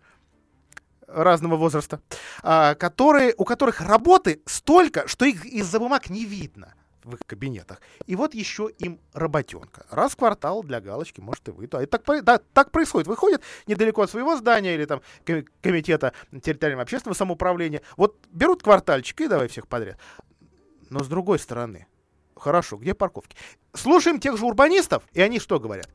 разного 1.06 1.56
возраста, 1.56 2.00
а, 2.42 2.74
которые, 2.74 3.34
у 3.36 3.44
которых 3.44 3.80
работы 3.80 4.40
столько, 4.46 5.06
что 5.08 5.24
их 5.24 5.44
из-за 5.44 5.78
бумаг 5.78 6.10
не 6.10 6.24
видно 6.24 6.74
в 7.04 7.14
их 7.14 7.20
кабинетах. 7.26 7.80
И 8.06 8.16
вот 8.16 8.34
еще 8.34 8.70
им 8.78 9.00
работенка. 9.12 9.86
Раз 9.90 10.12
в 10.12 10.16
квартал 10.16 10.62
для 10.62 10.80
галочки, 10.80 11.20
может, 11.20 11.48
и 11.48 11.52
вы. 11.52 11.64
И 11.64 11.66
так, 11.66 12.02
да, 12.24 12.40
так 12.52 12.70
происходит. 12.70 13.06
Выходят 13.06 13.42
недалеко 13.66 14.02
от 14.02 14.10
своего 14.10 14.36
здания 14.36 14.74
или 14.74 14.84
там 14.84 15.00
комитета 15.60 16.12
территориального 16.30 16.82
общественного 16.82 17.16
самоуправления. 17.16 17.82
Вот 17.96 18.16
берут 18.30 18.62
квартальчик 18.62 19.20
и 19.20 19.28
давай 19.28 19.48
всех 19.48 19.66
подряд. 19.68 19.98
Но 20.90 21.02
с 21.02 21.08
другой 21.08 21.38
стороны, 21.38 21.86
хорошо, 22.36 22.76
где 22.76 22.94
парковки? 22.94 23.36
Слушаем 23.72 24.20
тех 24.20 24.36
же 24.36 24.44
урбанистов, 24.44 25.02
и 25.12 25.20
они 25.20 25.40
что 25.40 25.58
говорят? 25.58 25.88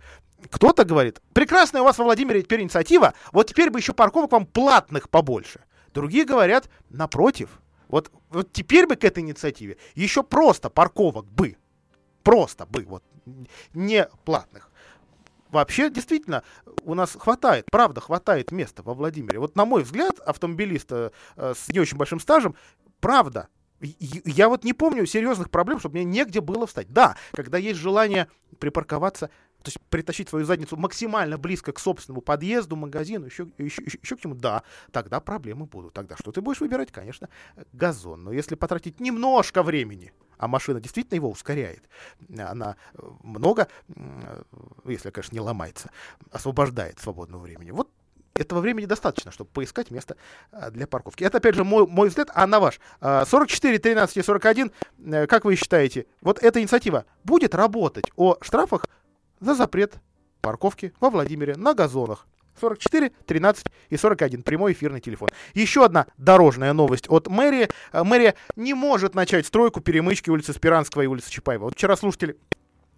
Кто-то 0.50 0.86
говорит, 0.86 1.22
прекрасная 1.34 1.82
у 1.82 1.86
вас 1.86 1.98
во 1.98 2.06
Владимире 2.06 2.42
теперь 2.42 2.62
инициатива, 2.62 3.14
вот 3.32 3.48
теперь 3.48 3.70
бы 3.70 3.80
еще 3.80 3.94
парковок 3.94 4.32
вам 4.32 4.46
платных 4.46 5.10
побольше. 5.10 5.62
Другие 5.94 6.26
говорят, 6.26 6.70
напротив, 6.90 7.62
вот, 7.90 8.12
вот 8.30 8.54
теперь 8.54 8.88
бы 8.88 8.96
к 8.96 9.04
этой 9.04 9.20
инициативе 9.20 9.78
еще 9.96 10.24
просто 10.24 10.70
парковок 10.70 11.26
бы. 11.26 11.58
Просто 12.24 12.66
бы, 12.66 12.86
вот, 12.86 13.04
не 13.74 14.08
платных. 14.24 14.70
Вообще, 15.50 15.90
действительно, 15.90 16.44
у 16.84 16.94
нас 16.94 17.14
хватает, 17.14 17.66
правда, 17.72 18.02
хватает 18.02 18.52
места 18.52 18.84
во 18.84 18.94
Владимире. 18.94 19.40
Вот, 19.40 19.56
на 19.56 19.66
мой 19.66 19.84
взгляд, 19.84 20.20
автомобилиста 20.20 21.12
э, 21.36 21.54
с 21.56 21.70
не 21.70 21.80
очень 21.80 21.98
большим 21.98 22.20
стажем, 22.20 22.56
правда, 23.00 23.48
я 23.82 24.50
вот 24.50 24.64
не 24.64 24.74
помню 24.74 25.06
серьезных 25.06 25.50
проблем, 25.50 25.80
чтобы 25.80 25.96
мне 25.96 26.04
негде 26.04 26.42
было 26.42 26.68
встать. 26.68 26.92
Да, 26.92 27.18
когда 27.32 27.58
есть 27.58 27.80
желание 27.80 28.28
припарковаться 28.60 29.32
то 29.64 29.68
есть 29.68 29.80
притащить 29.90 30.30
свою 30.30 30.46
задницу 30.46 30.78
максимально 30.78 31.38
близко 31.38 31.72
к 31.72 31.80
собственному 31.80 32.22
подъезду, 32.22 32.76
магазину, 32.76 33.26
еще, 33.26 33.48
еще, 33.58 33.84
еще, 33.84 34.00
еще 34.02 34.16
к 34.16 34.22
чему, 34.22 34.36
да, 34.36 34.64
тогда 34.92 35.20
проблемы 35.20 35.66
будут. 35.66 35.94
Тогда 35.94 36.16
что 36.16 36.32
ты 36.32 36.42
будешь 36.42 36.62
выбирать? 36.62 36.92
Конечно, 36.92 37.30
газон. 37.74 38.24
Но 38.24 38.32
если 38.32 38.56
потратить 38.56 39.00
немножко 39.00 39.64
времени, 39.64 40.14
а 40.38 40.48
машина 40.48 40.80
действительно 40.80 41.16
его 41.16 41.30
ускоряет, 41.30 41.84
она 42.38 42.78
э, 42.94 43.02
много, 43.24 43.68
э, 43.90 44.44
если, 44.86 45.10
конечно, 45.10 45.36
не 45.36 45.42
ломается, 45.42 45.92
освобождает 46.32 46.98
свободного 47.00 47.42
времени. 47.42 47.72
Вот 47.72 47.90
этого 48.36 48.62
времени 48.62 48.86
достаточно, 48.86 49.32
чтобы 49.32 49.50
поискать 49.50 49.92
место 49.92 50.16
э, 50.54 50.72
для 50.72 50.88
парковки. 50.88 51.26
Это, 51.26 51.40
опять 51.40 51.56
же, 51.56 51.66
мой, 51.66 51.86
мой 51.86 52.08
взгляд, 52.08 52.30
а 52.34 52.48
на 52.48 52.62
ваш. 52.62 52.80
44, 53.02 53.80
13 53.80 54.16
и 54.18 54.22
41, 54.22 54.72
как 55.28 55.44
вы 55.44 55.58
считаете, 55.58 56.06
вот 56.22 56.42
эта 56.42 56.62
инициатива 56.62 57.06
будет 57.26 57.54
работать 57.54 58.06
о 58.16 58.38
штрафах 58.40 58.86
за 59.40 59.56
запрет 59.56 59.96
парковки 60.42 60.94
во 61.00 61.10
Владимире 61.10 61.56
на 61.56 61.74
газонах. 61.74 62.28
44, 62.60 63.12
13 63.26 63.66
и 63.90 63.98
41. 63.98 64.44
Прямой 64.44 64.74
эфирный 64.74 65.00
телефон. 65.00 65.30
Еще 65.54 65.86
одна 65.86 66.08
дорожная 66.18 66.74
новость 66.74 67.10
от 67.10 67.28
мэрии. 67.28 67.70
Э, 67.94 68.04
мэрия 68.04 68.36
не 68.56 68.74
может 68.74 69.16
начать 69.16 69.46
стройку 69.46 69.82
перемычки 69.82 70.30
улицы 70.30 70.54
Спиранского 70.54 71.04
и 71.04 71.08
улицы 71.08 71.32
Чапаева. 71.32 71.66
Вот 71.66 71.74
вчера 71.74 71.96
слушатели 71.96 72.38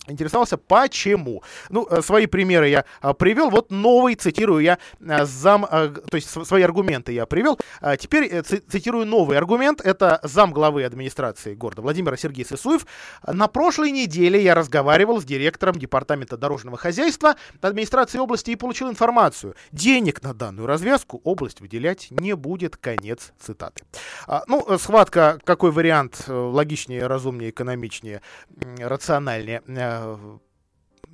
интересовался, 0.07 0.57
почему. 0.57 1.43
Ну, 1.69 1.87
э, 1.89 2.01
свои 2.01 2.25
примеры 2.25 2.69
я 2.69 2.85
а, 3.01 3.13
привел. 3.13 3.49
Вот 3.49 3.71
новый, 3.71 4.15
цитирую 4.15 4.63
я, 4.63 4.77
а, 5.07 5.25
зам, 5.25 5.65
а, 5.69 5.89
то 5.89 6.15
есть 6.15 6.29
свои 6.29 6.63
аргументы 6.63 7.11
я 7.13 7.25
привел. 7.25 7.59
Теперь 7.99 8.25
э, 8.25 8.41
цитирую 8.41 9.05
новый 9.05 9.37
аргумент. 9.37 9.81
Это 9.81 10.19
зам 10.23 10.51
главы 10.51 10.83
администрации 10.83 11.53
города 11.53 11.81
Владимира 11.81 12.17
Сергей 12.17 12.45
Сысуев. 12.45 12.85
На 13.25 13.47
прошлой 13.47 13.91
неделе 13.91 14.41
я 14.41 14.55
разговаривал 14.55 15.21
с 15.21 15.25
директором 15.25 15.75
департамента 15.75 16.37
дорожного 16.37 16.77
хозяйства 16.77 17.35
администрации 17.61 18.17
области 18.17 18.51
и 18.51 18.55
получил 18.55 18.89
информацию. 18.89 19.55
Денег 19.71 20.21
на 20.23 20.33
данную 20.33 20.67
развязку 20.67 21.21
область 21.23 21.61
выделять 21.61 22.07
не 22.11 22.35
будет. 22.35 22.77
Конец 22.77 23.33
цитаты. 23.39 23.83
Ну, 24.47 24.65
э, 24.67 24.77
схватка, 24.77 25.39
какой 25.43 25.71
вариант 25.71 26.25
логичнее, 26.27 27.07
разумнее, 27.07 27.51
экономичнее, 27.51 28.21
рациональнее 28.79 29.61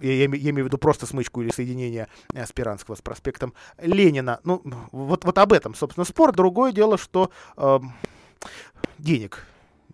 я, 0.01 0.13
я, 0.13 0.23
я 0.23 0.25
имею 0.25 0.65
в 0.65 0.67
виду 0.67 0.77
просто 0.77 1.05
смычку 1.05 1.41
или 1.41 1.51
соединение 1.51 2.07
э, 2.33 2.45
Спиранского 2.45 2.95
с 2.95 3.01
проспектом 3.01 3.53
Ленина. 3.79 4.39
Ну, 4.43 4.61
вот, 4.91 5.25
вот 5.25 5.37
об 5.37 5.53
этом, 5.53 5.75
собственно, 5.75 6.05
спор. 6.05 6.33
Другое 6.33 6.71
дело, 6.71 6.97
что 6.97 7.31
э, 7.55 7.79
денег 8.97 9.45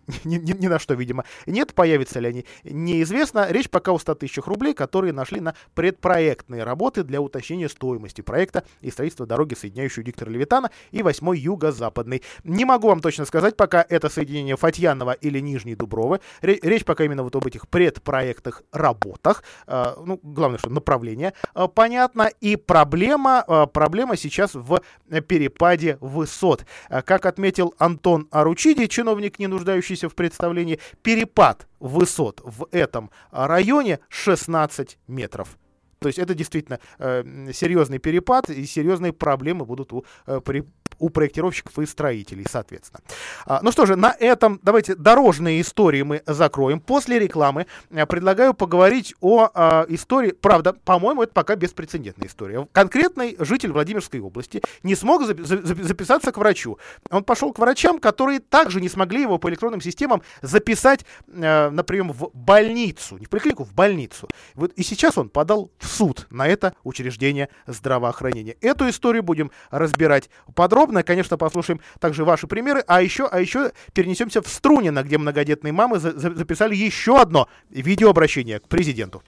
ни, 0.23 0.37
ни, 0.37 0.53
ни 0.53 0.67
на 0.67 0.79
что, 0.79 0.93
видимо, 0.93 1.25
нет. 1.45 1.73
Появятся 1.73 2.19
ли 2.19 2.29
они, 2.29 2.45
неизвестно. 2.63 3.47
Речь 3.49 3.69
пока 3.69 3.91
о 3.91 3.99
100 3.99 4.15
тысячах 4.15 4.47
рублей, 4.47 4.73
которые 4.73 5.13
нашли 5.13 5.39
на 5.39 5.55
предпроектные 5.73 6.63
работы 6.63 7.03
для 7.03 7.21
уточнения 7.21 7.69
стоимости 7.69 8.21
проекта 8.21 8.63
и 8.81 8.91
строительства 8.91 9.25
дороги, 9.25 9.53
соединяющей 9.53 10.03
диктора 10.03 10.29
Левитана 10.29 10.71
и 10.91 11.01
8 11.01 11.35
юго-западный. 11.35 12.21
Не 12.43 12.65
могу 12.65 12.87
вам 12.89 12.99
точно 12.99 13.25
сказать, 13.25 13.55
пока 13.55 13.85
это 13.87 14.09
соединение 14.09 14.57
Фатьянова 14.57 15.11
или 15.13 15.39
Нижней 15.39 15.75
Дубровы. 15.75 16.19
Речь 16.41 16.85
пока 16.85 17.05
именно 17.05 17.23
вот 17.23 17.35
об 17.35 17.47
этих 17.47 17.67
предпроектных 17.67 18.63
работах. 18.71 19.43
Э, 19.67 19.95
ну, 20.05 20.19
главное, 20.21 20.59
что 20.59 20.69
направление 20.69 21.33
э, 21.55 21.67
понятно. 21.73 22.29
И 22.41 22.55
проблема, 22.55 23.43
э, 23.47 23.67
проблема 23.67 24.17
сейчас 24.17 24.53
в 24.53 24.81
перепаде 25.27 25.97
высот. 26.01 26.65
Как 26.89 27.25
отметил 27.25 27.73
Антон 27.77 28.27
Аручиди, 28.31 28.87
чиновник, 28.87 29.39
не 29.39 29.47
нуждающийся 29.47 29.92
находящийся 29.93 30.09
в 30.09 30.15
представлении, 30.15 30.79
перепад 31.01 31.67
высот 31.79 32.41
в 32.43 32.67
этом 32.71 33.09
районе 33.31 33.99
16 34.09 34.97
метров. 35.07 35.57
То 35.99 36.07
есть 36.07 36.19
это 36.19 36.33
действительно 36.33 36.79
э, 36.99 37.51
серьезный 37.53 37.97
перепад 37.97 38.49
и 38.49 38.65
серьезные 38.65 39.13
проблемы 39.13 39.65
будут 39.65 39.93
у, 39.93 40.03
э, 40.27 40.41
при, 40.43 40.65
у 40.99 41.09
проектировщиков 41.09 41.77
и 41.79 41.85
строителей, 41.85 42.45
соответственно. 42.49 43.01
А, 43.45 43.59
ну 43.61 43.71
что 43.71 43.85
же, 43.85 43.95
на 43.95 44.15
этом 44.19 44.59
давайте 44.63 44.95
дорожные 44.95 45.61
истории 45.61 46.01
мы 46.01 46.21
закроем. 46.25 46.79
После 46.79 47.19
рекламы 47.19 47.67
э, 47.91 48.05
предлагаю 48.05 48.53
поговорить 48.53 49.15
о 49.21 49.49
э, 49.53 49.85
истории, 49.89 50.31
правда, 50.31 50.73
по-моему, 50.73 51.23
это 51.23 51.33
пока 51.33 51.55
беспрецедентная 51.55 52.27
история. 52.27 52.67
Конкретный 52.71 53.35
житель 53.39 53.71
Владимирской 53.71 54.19
области 54.19 54.61
не 54.83 54.95
смог 54.95 55.25
за, 55.25 55.35
за, 55.43 55.61
записаться 55.83 56.31
к 56.31 56.37
врачу. 56.37 56.77
Он 57.09 57.23
пошел 57.23 57.51
к 57.53 57.59
врачам, 57.59 57.99
которые 57.99 58.39
также 58.39 58.81
не 58.81 58.89
смогли 58.89 59.21
его 59.21 59.37
по 59.37 59.49
электронным 59.49 59.81
системам 59.81 60.21
записать 60.41 61.05
э, 61.27 61.69
на 61.69 61.83
прием 61.83 62.11
в 62.11 62.29
больницу, 62.33 63.17
не 63.17 63.25
в 63.25 63.29
поликлинику, 63.29 63.63
в 63.63 63.73
больницу. 63.73 64.29
Вот 64.55 64.71
и 64.73 64.83
сейчас 64.83 65.17
он 65.17 65.29
подал 65.29 65.71
в 65.77 65.87
суд 65.87 66.27
на 66.29 66.47
это 66.47 66.73
учреждение 66.83 67.49
здравоохранения. 67.67 68.55
Эту 68.61 68.89
историю 68.89 69.23
будем 69.23 69.51
разбирать 69.71 70.29
подробно. 70.55 70.82
Конечно, 71.03 71.37
послушаем 71.37 71.79
также 71.99 72.25
ваши 72.25 72.47
примеры. 72.47 72.83
А 72.87 73.01
еще, 73.01 73.27
а 73.27 73.39
еще 73.39 73.71
перенесемся 73.93 74.41
в 74.41 74.47
Струнино, 74.47 75.03
где 75.03 75.17
многодетные 75.17 75.73
мамы 75.73 75.99
за 75.99 76.11
за 76.17 76.33
записали 76.33 76.75
еще 76.75 77.19
одно 77.19 77.47
видеообращение 77.69 78.59
к 78.59 78.67
президенту. 78.67 79.23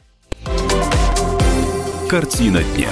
Картина 2.09 2.61
дня 2.75 2.91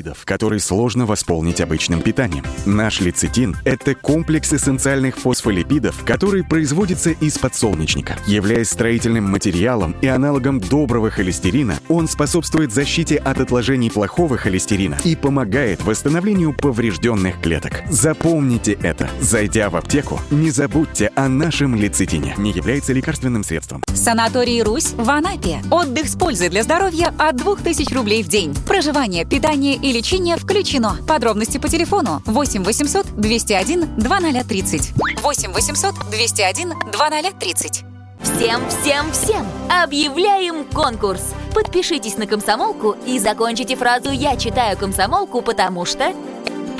липидов, 0.00 0.24
который 0.24 0.60
сложно 0.60 1.06
восполнить 1.06 1.60
обычным 1.60 2.00
питанием. 2.00 2.44
Наш 2.64 3.00
лецитин– 3.00 3.56
это 3.64 3.94
комплекс 3.94 4.52
эссенциальных 4.52 5.16
фосфолипидов, 5.16 6.04
который 6.04 6.42
производится 6.42 7.10
из 7.10 7.38
подсолнечника. 7.38 8.16
Являясь 8.26 8.70
строительным 8.70 9.24
материалом 9.24 9.94
и 10.00 10.06
аналогом 10.06 10.60
доброго 10.60 11.10
холестерина, 11.10 11.78
он 11.88 12.08
способствует 12.08 12.72
защите 12.72 13.16
от 13.16 13.40
отложений 13.40 13.90
плохого 13.90 14.36
холестерина 14.38 14.96
и 15.04 15.14
помогает 15.16 15.82
восстановлению 15.84 16.54
поврежденных 16.54 17.40
клеток. 17.40 17.82
Запомните 17.90 18.72
это. 18.82 19.10
Зайдя 19.20 19.68
в 19.68 19.76
аптеку, 19.76 20.20
не 20.30 20.50
забудьте 20.50 21.10
о 21.14 21.28
нашем 21.28 21.74
лецитине. 21.74 22.34
Не 22.38 22.52
является 22.52 22.92
лекарственным 22.92 23.44
средством. 23.44 23.82
Санаторий 23.94 24.62
«Русь» 24.62 24.94
в 24.96 25.10
Анапе. 25.10 25.60
Отдых 25.70 26.08
с 26.08 26.16
пользой 26.16 26.48
для 26.48 26.62
здоровья 26.62 27.12
от 27.18 27.36
2000 27.36 27.92
рублей 27.92 28.22
в 28.22 28.28
день. 28.28 28.54
Проживание, 28.66 29.26
питание 29.26 29.76
и 29.76 29.89
лечение 29.92 30.36
включено. 30.36 30.96
Подробности 31.06 31.58
по 31.58 31.68
телефону 31.68 32.22
8 32.26 32.64
800 32.64 33.06
201 33.16 33.96
2030. 33.96 34.92
8 35.22 35.52
800 35.52 35.94
201 36.10 36.74
2030. 36.92 37.84
Всем, 38.22 38.68
всем, 38.68 39.12
всем 39.12 39.46
объявляем 39.68 40.64
конкурс. 40.64 41.34
Подпишитесь 41.54 42.18
на 42.18 42.26
комсомолку 42.26 42.96
и 43.06 43.18
закончите 43.18 43.76
фразу 43.76 44.10
«Я 44.10 44.36
читаю 44.36 44.76
комсомолку, 44.76 45.40
потому 45.42 45.86
что...» 45.86 46.12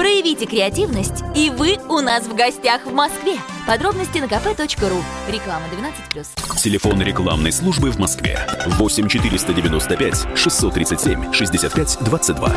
Проявите 0.00 0.46
креативность, 0.46 1.24
и 1.36 1.50
вы 1.50 1.76
у 1.90 2.00
нас 2.00 2.24
в 2.24 2.34
гостях 2.34 2.86
в 2.86 2.94
Москве. 2.94 3.34
Подробности 3.66 4.16
на 4.16 4.24
kp.ru. 4.24 5.02
Реклама 5.30 5.66
12+. 6.14 6.56
Телефон 6.56 7.02
рекламной 7.02 7.52
службы 7.52 7.90
в 7.90 7.98
Москве. 7.98 8.38
8 8.78 9.08
495 9.08 10.26
637 10.34 11.32
65 11.34 11.98
22. 12.00 12.52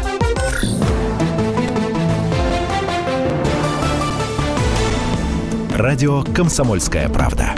Радио 5.75 6.23
«Комсомольская 6.23 7.09
правда». 7.09 7.53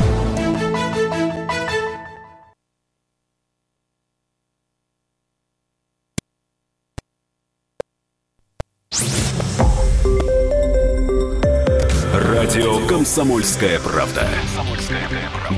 «Комсомольская 13.16 13.80
правда». 13.80 14.28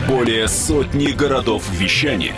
Более 0.07 0.47
сотни 0.47 1.07
городов 1.07 1.67
вещания 1.71 2.35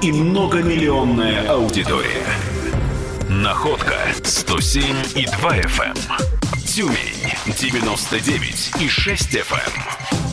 и 0.00 0.10
многомиллионная 0.10 1.46
аудитория. 1.46 2.24
Находка 3.28 3.98
107 4.24 4.96
и 5.14 5.26
2 5.26 5.56
FM. 5.58 5.90
Эм. 5.90 6.64
Тюмень 6.64 7.34
99 7.54 8.70
и 8.80 8.88
6 8.88 9.34
FM. 9.34 9.72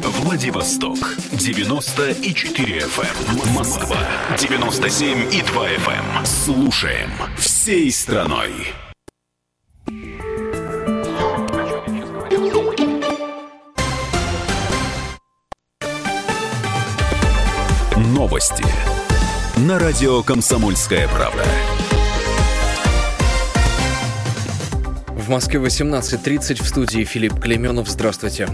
Эм. 0.05 0.09
Владивосток 0.21 0.97
94 1.33 2.79
FM. 2.79 3.07
Эм. 3.27 3.53
Москва 3.55 3.97
97 4.39 5.33
и 5.33 5.41
2 5.41 5.67
FM. 5.71 6.25
Слушаем 6.25 7.11
всей 7.37 7.91
страной. 7.91 8.73
Радио 19.85 20.23
«Комсомольская 20.23 21.07
правда». 21.09 21.45
В 25.09 25.29
Москве 25.29 25.59
18.30 25.59 26.63
в 26.63 26.67
студии 26.67 27.03
Филипп 27.03 27.39
Клеменов. 27.39 27.87
Здравствуйте. 27.87 28.49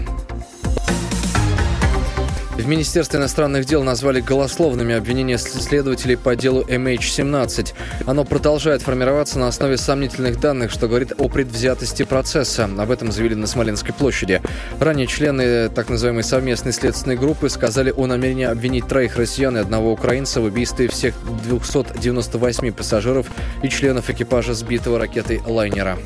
В 2.62 2.68
Министерстве 2.68 3.18
иностранных 3.18 3.64
дел 3.64 3.82
назвали 3.82 4.20
голословными 4.20 4.94
обвинения 4.94 5.36
следователей 5.36 6.16
по 6.16 6.36
делу 6.36 6.62
MH17. 6.62 7.74
Оно 8.06 8.24
продолжает 8.24 8.82
формироваться 8.82 9.40
на 9.40 9.48
основе 9.48 9.76
сомнительных 9.76 10.38
данных, 10.38 10.70
что 10.70 10.86
говорит 10.86 11.12
о 11.18 11.28
предвзятости 11.28 12.04
процесса. 12.04 12.70
Об 12.78 12.92
этом 12.92 13.10
заявили 13.10 13.34
на 13.34 13.48
Смоленской 13.48 13.92
площади. 13.92 14.40
Ранее 14.78 15.08
члены 15.08 15.70
так 15.70 15.88
называемой 15.88 16.22
совместной 16.22 16.72
следственной 16.72 17.16
группы 17.16 17.48
сказали 17.48 17.92
о 17.96 18.06
намерении 18.06 18.44
обвинить 18.46 18.86
троих 18.86 19.16
россиян 19.16 19.56
и 19.56 19.60
одного 19.60 19.90
украинца 19.90 20.40
в 20.40 20.44
убийстве 20.44 20.86
всех 20.86 21.16
298 21.48 22.72
пассажиров 22.72 23.26
и 23.64 23.68
членов 23.68 24.08
экипажа 24.08 24.54
сбитого 24.54 25.00
ракетой 25.00 25.40
лайнера. 25.44 25.98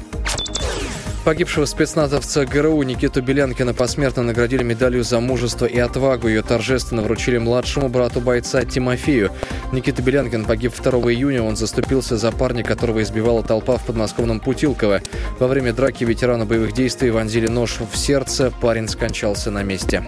Погибшего 1.27 1.65
спецназовца 1.65 2.47
ГРУ 2.47 2.81
Никиту 2.85 3.21
Белянкина 3.21 3.75
посмертно 3.75 4.23
наградили 4.23 4.63
медалью 4.63 5.03
за 5.03 5.19
мужество 5.19 5.67
и 5.67 5.77
отвагу. 5.77 6.29
Ее 6.29 6.43
торжественно 6.43 7.03
вручили 7.03 7.37
младшему 7.39 7.89
брату 7.89 8.21
бойца 8.21 8.65
Тимофею. 8.65 9.33
Никита 9.73 10.03
Белянкин 10.03 10.45
погиб 10.45 10.73
2 10.73 10.93
июня. 11.11 11.43
Он 11.43 11.57
заступился 11.57 12.17
за 12.17 12.31
парня, 12.31 12.63
которого 12.63 13.03
избивала 13.03 13.43
толпа 13.43 13.77
в 13.77 13.85
подмосковном 13.85 14.39
Путилково. 14.39 15.01
Во 15.41 15.49
время 15.49 15.73
драки 15.73 16.05
ветерана 16.05 16.47
боевых 16.47 16.73
действий 16.73 17.11
вонзили 17.11 17.49
нож 17.49 17.81
в 17.81 17.97
сердце. 17.97 18.53
Парень 18.61 18.87
скончался 18.87 19.51
на 19.51 19.65
месте. 19.65 20.05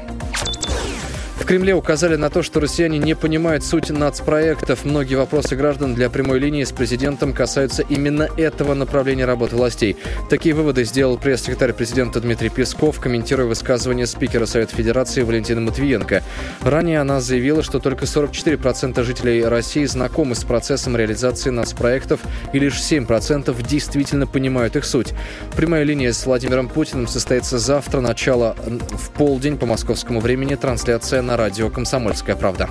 Кремле 1.44 1.74
указали 1.74 2.16
на 2.16 2.28
то, 2.28 2.42
что 2.42 2.60
россияне 2.60 2.98
не 2.98 3.14
понимают 3.14 3.64
суть 3.64 3.88
нацпроектов. 3.88 4.84
Многие 4.84 5.14
вопросы 5.14 5.56
граждан 5.56 5.94
для 5.94 6.10
прямой 6.10 6.38
линии 6.38 6.62
с 6.64 6.72
президентом 6.72 7.32
касаются 7.32 7.82
именно 7.88 8.28
этого 8.36 8.74
направления 8.74 9.24
работы 9.24 9.56
властей. 9.56 9.96
Такие 10.28 10.54
выводы 10.54 10.84
сделал 10.84 11.16
пресс-секретарь 11.16 11.72
президента 11.72 12.20
Дмитрий 12.20 12.50
Песков, 12.50 13.00
комментируя 13.00 13.46
высказывание 13.46 14.06
спикера 14.06 14.44
Совета 14.44 14.74
Федерации 14.76 15.22
Валентина 15.22 15.62
Матвиенко. 15.62 16.22
Ранее 16.60 17.00
она 17.00 17.20
заявила, 17.20 17.62
что 17.62 17.78
только 17.78 18.04
44% 18.04 19.02
жителей 19.02 19.44
России 19.44 19.84
знакомы 19.86 20.34
с 20.34 20.44
процессом 20.44 20.96
реализации 20.96 21.50
нацпроектов 21.50 22.20
и 22.52 22.58
лишь 22.58 22.74
7% 22.74 23.56
действительно 23.66 24.26
понимают 24.26 24.76
их 24.76 24.84
суть. 24.84 25.14
Прямая 25.56 25.84
линия 25.84 26.12
с 26.12 26.26
Владимиром 26.26 26.68
Путиным 26.68 27.06
состоится 27.06 27.58
завтра, 27.58 28.00
начало 28.00 28.54
в 28.90 29.10
полдень 29.12 29.56
по 29.56 29.66
московскому 29.66 30.20
времени, 30.20 30.54
трансляция 30.54 31.22
на 31.28 31.36
радио 31.36 31.68
«Комсомольская 31.68 32.36
правда». 32.36 32.70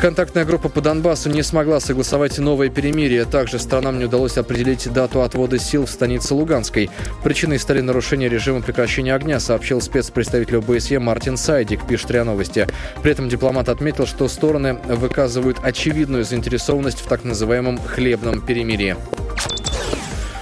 Контактная 0.00 0.46
группа 0.46 0.68
по 0.70 0.80
Донбассу 0.80 1.28
не 1.28 1.42
смогла 1.42 1.78
согласовать 1.78 2.38
новое 2.38 2.70
перемирие. 2.70 3.24
Также 3.26 3.58
странам 3.58 3.98
не 3.98 4.06
удалось 4.06 4.38
определить 4.38 4.90
дату 4.90 5.22
отвода 5.22 5.58
сил 5.58 5.84
в 5.84 5.90
станице 5.90 6.32
Луганской. 6.34 6.88
Причиной 7.22 7.58
стали 7.58 7.80
нарушения 7.80 8.28
режима 8.28 8.62
прекращения 8.62 9.14
огня, 9.14 9.40
сообщил 9.40 9.82
спецпредставитель 9.82 10.58
ОБСЕ 10.58 11.00
Мартин 11.00 11.36
Сайдик, 11.36 11.86
пишет 11.86 12.12
РИА 12.12 12.24
Новости. 12.24 12.66
При 13.02 13.12
этом 13.12 13.28
дипломат 13.28 13.68
отметил, 13.68 14.06
что 14.06 14.28
стороны 14.28 14.74
выказывают 14.86 15.58
очевидную 15.62 16.24
заинтересованность 16.24 17.00
в 17.00 17.08
так 17.08 17.24
называемом 17.24 17.78
«хлебном 17.78 18.40
перемирии». 18.40 18.96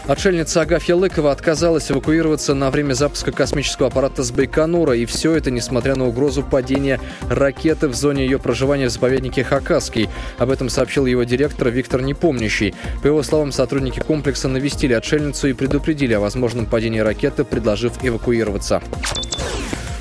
Отшельница 0.08 0.60
Агафья 0.60 0.94
Лыкова 0.94 1.32
отказалась 1.32 1.90
эвакуироваться 1.90 2.54
на 2.54 2.70
время 2.70 2.92
запуска 2.92 3.32
космического 3.32 3.88
аппарата 3.88 4.22
с 4.22 4.30
Байконура. 4.30 4.96
И 4.96 5.04
все 5.04 5.32
это 5.32 5.50
несмотря 5.50 5.96
на 5.96 6.06
угрозу 6.06 6.44
падения 6.44 7.00
ракеты 7.28 7.88
в 7.88 7.94
зоне 7.94 8.24
ее 8.24 8.38
проживания 8.38 8.86
в 8.86 8.90
заповеднике 8.90 9.42
Хакасский. 9.42 10.08
Об 10.38 10.50
этом 10.50 10.68
сообщил 10.68 11.06
его 11.06 11.24
директор 11.24 11.70
Виктор 11.70 12.02
Непомнящий. 12.02 12.72
По 13.02 13.08
его 13.08 13.24
словам, 13.24 13.50
сотрудники 13.50 13.98
комплекса 13.98 14.46
навестили 14.46 14.92
отшельницу 14.92 15.48
и 15.48 15.54
предупредили 15.54 16.14
о 16.14 16.20
возможном 16.20 16.66
падении 16.66 17.00
ракеты, 17.00 17.42
предложив 17.42 17.94
эвакуироваться. 18.04 18.82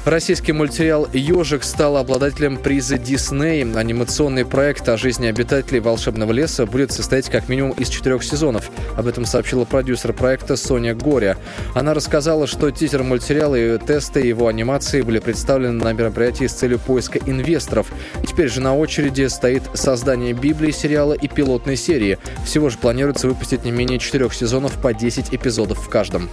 Российский 0.06 0.52
мультсериал 0.52 1.08
«Ежик» 1.14 1.64
стал 1.64 1.98
обладателем 1.98 2.58
приза 2.58 3.00
Дисней. 3.00 3.64
Анимационный 3.64 4.46
проект 4.46 4.88
о 4.88 4.98
жизни 4.98 5.26
обитателей 5.26 5.80
волшебного 5.80 6.32
леса 6.32 6.68
будет 6.68 6.92
состоять 6.92 7.28
как 7.28 7.50
минимум 7.50 7.72
из 7.72 7.90
четырех 7.90 8.24
сезонов. 8.24 8.70
Об 8.96 9.08
этом 9.08 9.26
сообщила 9.26 9.66
продюсер 9.66 10.14
проекта 10.14 10.58
Соня 10.58 10.94
Горя. 10.94 11.38
Она 11.74 11.96
рассказала, 11.96 12.46
что 12.46 12.70
тизер 12.70 13.02
мультсериала 13.02 13.56
и 13.56 13.80
тесты 13.80 14.20
его 14.20 14.48
анимации 14.48 15.02
были 15.02 15.18
представлены 15.18 15.84
на 15.84 15.92
мероприятии 15.92 16.46
с 16.46 16.54
целью 16.54 16.78
поиска 16.78 17.18
инвесторов. 17.26 17.92
Теперь 18.28 18.50
же 18.50 18.62
на 18.62 18.78
очереди 18.78 19.26
стоит 19.26 19.64
создание 19.74 20.34
Библии 20.34 20.70
сериала 20.70 21.14
и 21.14 21.28
пилотной 21.28 21.78
серии. 21.78 22.20
Всего 22.46 22.70
же 22.70 22.78
планируется 22.78 23.28
выпустить 23.28 23.66
не 23.66 23.72
менее 23.72 23.98
четырех 23.98 24.36
сезонов 24.36 24.80
по 24.80 24.94
10 24.94 25.34
эпизодов 25.34 25.80
в 25.80 25.90
каждом. 25.90 26.30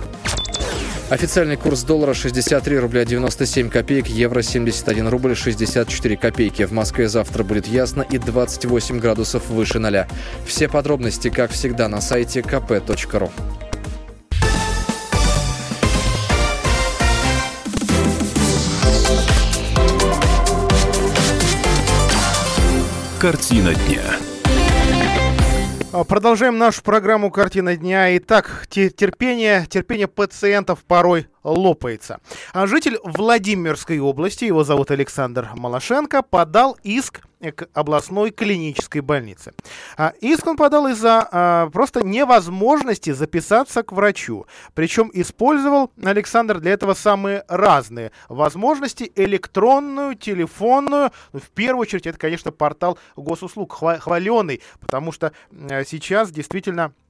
Официальный 1.10 1.56
курс 1.56 1.82
доллара 1.82 2.14
63 2.14 2.78
рубля 2.78 3.04
97 3.04 3.68
копеек, 3.68 4.06
евро 4.06 4.40
71 4.40 5.08
рубль 5.08 5.36
64 5.36 6.16
копейки. 6.16 6.64
В 6.64 6.72
Москве 6.72 7.08
завтра 7.08 7.44
будет 7.44 7.66
ясно 7.66 8.00
и 8.00 8.16
28 8.16 8.98
градусов 8.98 9.50
выше 9.50 9.78
ноля. 9.78 10.08
Все 10.46 10.68
подробности, 10.68 11.28
как 11.28 11.50
всегда, 11.50 11.88
на 11.88 12.00
сайте 12.00 12.40
kp.ru. 12.40 13.30
Картина 23.20 23.74
дня. 23.74 24.21
А, 25.94 26.04
продолжаем 26.04 26.56
нашу 26.56 26.82
программу 26.82 27.30
«Картина 27.30 27.76
дня». 27.76 28.16
Итак, 28.16 28.66
терпение, 28.70 29.66
терпение 29.66 30.08
пациентов 30.08 30.84
порой 30.84 31.28
лопается. 31.44 32.18
А 32.54 32.66
житель 32.66 32.98
Владимирской 33.04 33.98
области, 33.98 34.46
его 34.46 34.64
зовут 34.64 34.90
Александр 34.90 35.50
Малашенко, 35.54 36.22
подал 36.22 36.78
иск 36.82 37.20
к 37.50 37.68
областной 37.74 38.30
клинической 38.30 39.00
больнице. 39.00 39.52
А 39.96 40.12
иск 40.20 40.46
он 40.46 40.56
подал 40.56 40.86
из-за 40.88 41.28
а, 41.30 41.70
просто 41.70 42.04
невозможности 42.04 43.10
записаться 43.10 43.82
к 43.82 43.92
врачу. 43.92 44.46
Причем 44.74 45.10
использовал 45.12 45.90
Александр 46.02 46.60
для 46.60 46.72
этого 46.72 46.94
самые 46.94 47.44
разные 47.48 48.12
возможности. 48.28 49.10
Электронную, 49.16 50.14
телефонную. 50.14 51.10
Ну, 51.32 51.40
в 51.40 51.50
первую 51.50 51.82
очередь 51.82 52.06
это, 52.06 52.18
конечно, 52.18 52.52
портал 52.52 52.98
госуслуг, 53.16 53.72
хваленый, 53.72 54.62
потому 54.80 55.12
что 55.12 55.32
сейчас 55.86 56.30
действительно 56.30 56.92
э, 56.92 57.01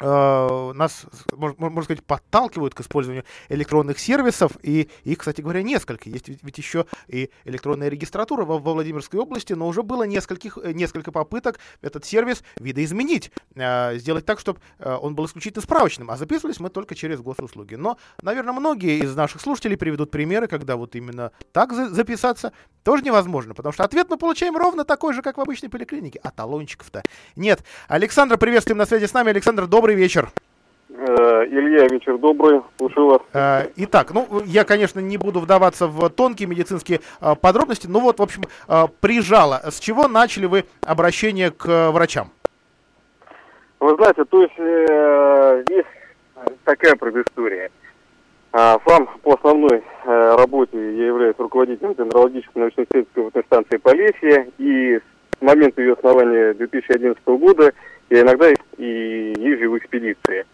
нас, 0.00 1.06
можно 1.36 1.82
сказать, 1.82 2.04
подталкивают 2.04 2.74
к 2.74 2.80
использованию 2.80 3.24
электронных 3.48 3.98
сервисов, 3.98 4.52
и 4.62 4.88
их, 5.04 5.18
кстати 5.18 5.40
говоря, 5.40 5.62
несколько. 5.62 6.08
Есть 6.08 6.28
ведь 6.42 6.58
еще 6.58 6.86
и 7.08 7.30
электронная 7.44 7.88
регистратура 7.88 8.44
во, 8.44 8.58
во 8.58 8.72
Владимирской 8.72 9.20
области, 9.20 9.52
но 9.52 9.66
уже 9.66 9.82
было 9.82 10.04
нескольких, 10.04 10.58
э, 10.62 10.72
несколько 10.72 11.12
попыток 11.12 11.58
этот 11.82 12.04
сервис 12.04 12.42
видоизменить, 12.56 13.30
э, 13.54 13.98
сделать 13.98 14.24
так, 14.24 14.40
чтобы 14.40 14.60
э, 14.78 14.92
он 14.94 15.14
был 15.14 15.26
исключительно 15.26 15.62
справочным, 15.62 16.10
а 16.10 16.16
записывались 16.16 16.60
мы 16.60 16.70
только 16.70 16.94
через 16.94 17.20
госуслуги. 17.20 17.74
Но, 17.74 17.98
наверное, 18.22 18.52
многие 18.52 19.00
из 19.00 19.14
наших 19.14 19.40
слушателей 19.40 19.76
приведут 19.76 20.10
примеры, 20.10 20.46
когда 20.46 20.76
вот 20.76 20.96
именно 20.96 21.32
так 21.52 21.72
за 21.72 21.90
записаться 21.90 22.52
тоже 22.82 23.02
невозможно, 23.02 23.54
потому 23.54 23.72
что 23.72 23.84
ответ 23.84 24.08
мы 24.08 24.16
получаем 24.16 24.56
ровно 24.56 24.84
такой 24.84 25.12
же, 25.12 25.22
как 25.22 25.36
в 25.36 25.40
обычной 25.40 25.68
поликлинике, 25.68 26.18
а 26.22 26.30
талончиков-то 26.30 27.02
нет. 27.36 27.62
Александр, 27.88 28.38
приветствуем 28.38 28.78
на 28.78 28.86
связи 28.86 29.06
с 29.06 29.12
нами. 29.12 29.30
Александр, 29.30 29.66
добрый 29.66 29.89
добрый 29.90 30.02
вечер. 30.02 30.28
Э, 30.88 31.44
Илья, 31.46 31.88
вечер 31.88 32.16
добрый, 32.18 32.60
слушаю 32.78 33.06
вас. 33.06 33.22
Э, 33.32 33.70
итак, 33.76 34.12
ну, 34.12 34.40
я, 34.44 34.62
конечно, 34.62 35.00
не 35.00 35.16
буду 35.16 35.40
вдаваться 35.40 35.88
в 35.88 36.08
тонкие 36.10 36.48
медицинские 36.48 37.00
э, 37.20 37.34
подробности, 37.34 37.88
но 37.88 37.98
вот, 37.98 38.20
в 38.20 38.22
общем, 38.22 38.42
прижало. 39.00 39.60
С 39.68 39.80
чего 39.80 40.06
начали 40.06 40.46
вы 40.46 40.64
обращение 40.86 41.50
к 41.50 41.90
врачам? 41.90 42.30
Вы 43.80 43.96
знаете, 43.96 44.24
то 44.24 44.42
есть 44.42 45.68
есть 45.70 45.88
такая 46.64 46.94
предыстория. 46.94 47.70
А, 48.52 48.78
сам 48.86 49.08
по 49.22 49.34
основной 49.34 49.82
работе 50.04 50.76
я 50.76 51.06
являюсь 51.06 51.36
руководителем 51.38 51.94
дендрологической 51.94 52.62
научно-исследовательской 52.62 53.42
станции 53.44 53.76
Полесье. 53.78 54.50
И 54.58 54.98
с 54.98 55.19
момента 55.40 55.80
ее 55.80 55.94
основания 55.94 56.54
2011 56.54 57.24
года 57.26 57.72
я 58.10 58.22
иногда 58.22 58.50
и 58.76 59.34
езжу 59.38 59.70
в 59.70 59.78
экспедиции. 59.78 60.44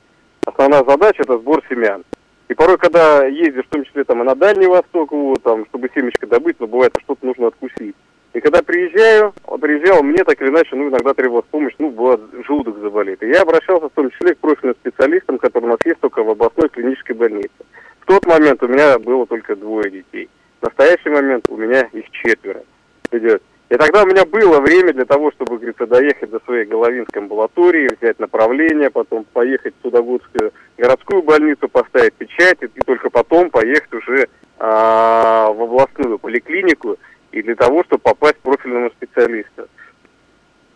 Основная 0.45 0.85
задача 0.85 1.23
это 1.23 1.39
сбор 1.39 1.63
семян. 1.69 2.05
И 2.49 2.55
порой, 2.55 2.79
когда 2.79 3.25
ездишь, 3.27 3.65
в 3.65 3.71
том 3.71 3.85
числе 3.85 4.05
там 4.05 4.23
и 4.23 4.25
на 4.25 4.35
Дальний 4.35 4.67
Восток, 4.67 5.11
вот, 5.11 5.43
там, 5.43 5.67
чтобы 5.67 5.91
семечко 5.95 6.27
добыть, 6.27 6.61
но 6.61 6.67
бывает, 6.67 6.93
что-то 7.03 7.27
нужно 7.27 7.49
откусить. 7.49 7.97
И 8.35 8.41
когда 8.41 8.63
приезжаю, 8.63 9.33
приезжал, 9.61 10.03
мне 10.03 10.23
так 10.23 10.41
или 10.41 10.51
иначе, 10.51 10.77
ну, 10.77 10.89
иногда 10.89 11.15
требовалась 11.15 11.47
помощь, 11.51 11.75
ну, 11.79 11.91
бывает, 11.91 12.21
желудок 12.47 12.79
заболит. 12.79 13.23
И 13.23 13.29
я 13.29 13.41
обращался 13.43 13.89
в 13.89 13.95
том 13.95 14.11
числе 14.11 14.35
к 14.35 14.39
профильным 14.39 14.77
специалистам, 14.77 15.39
которые 15.39 15.71
у 15.71 15.73
нас 15.73 15.81
есть 15.87 16.01
только 16.01 16.23
в 16.23 16.31
областной 16.31 16.69
клинической 16.69 17.17
больнице. 17.17 17.65
В 18.01 18.07
тот 18.07 18.27
момент 18.27 18.63
у 18.63 18.69
меня 18.69 18.99
было 18.99 19.27
только 19.27 19.57
двое 19.57 19.91
детей. 19.91 20.29
В 20.61 20.65
настоящий 20.67 21.09
момент 21.09 21.49
у 21.49 21.57
меня 21.57 21.89
их 21.93 22.09
четверо 22.11 22.63
идет. 23.11 23.43
И 23.69 23.77
тогда 23.77 24.05
у 24.05 24.07
меня 24.07 24.25
было 24.25 24.61
время 24.61 24.93
для 24.93 25.05
того, 25.05 25.33
чтобы, 25.33 25.57
говорится, 25.57 25.87
доехать 25.87 26.31
до 26.31 26.41
своей 26.45 26.67
Головинской 26.67 27.23
амбулатории, 27.23 27.91
взять 28.01 28.19
направление, 28.21 28.91
потом 28.91 29.25
поехать 29.33 29.75
в 29.79 29.83
Судогодскую 29.83 30.53
городскую 30.79 31.23
больницу, 31.23 31.69
поставить 31.69 32.15
печать, 32.15 32.59
и, 32.63 32.67
и 32.67 32.81
только 32.87 33.11
потом 33.11 33.51
поехать 33.51 33.93
уже 33.93 34.29
а, 34.59 35.51
в 35.51 35.63
областную 35.63 36.19
поликлинику, 36.19 36.97
и 37.33 37.43
для 37.43 37.57
того, 37.57 37.83
чтобы 37.85 38.03
попасть 38.03 38.37
к 38.37 38.41
профильному 38.41 38.91
специалисту. 38.91 39.69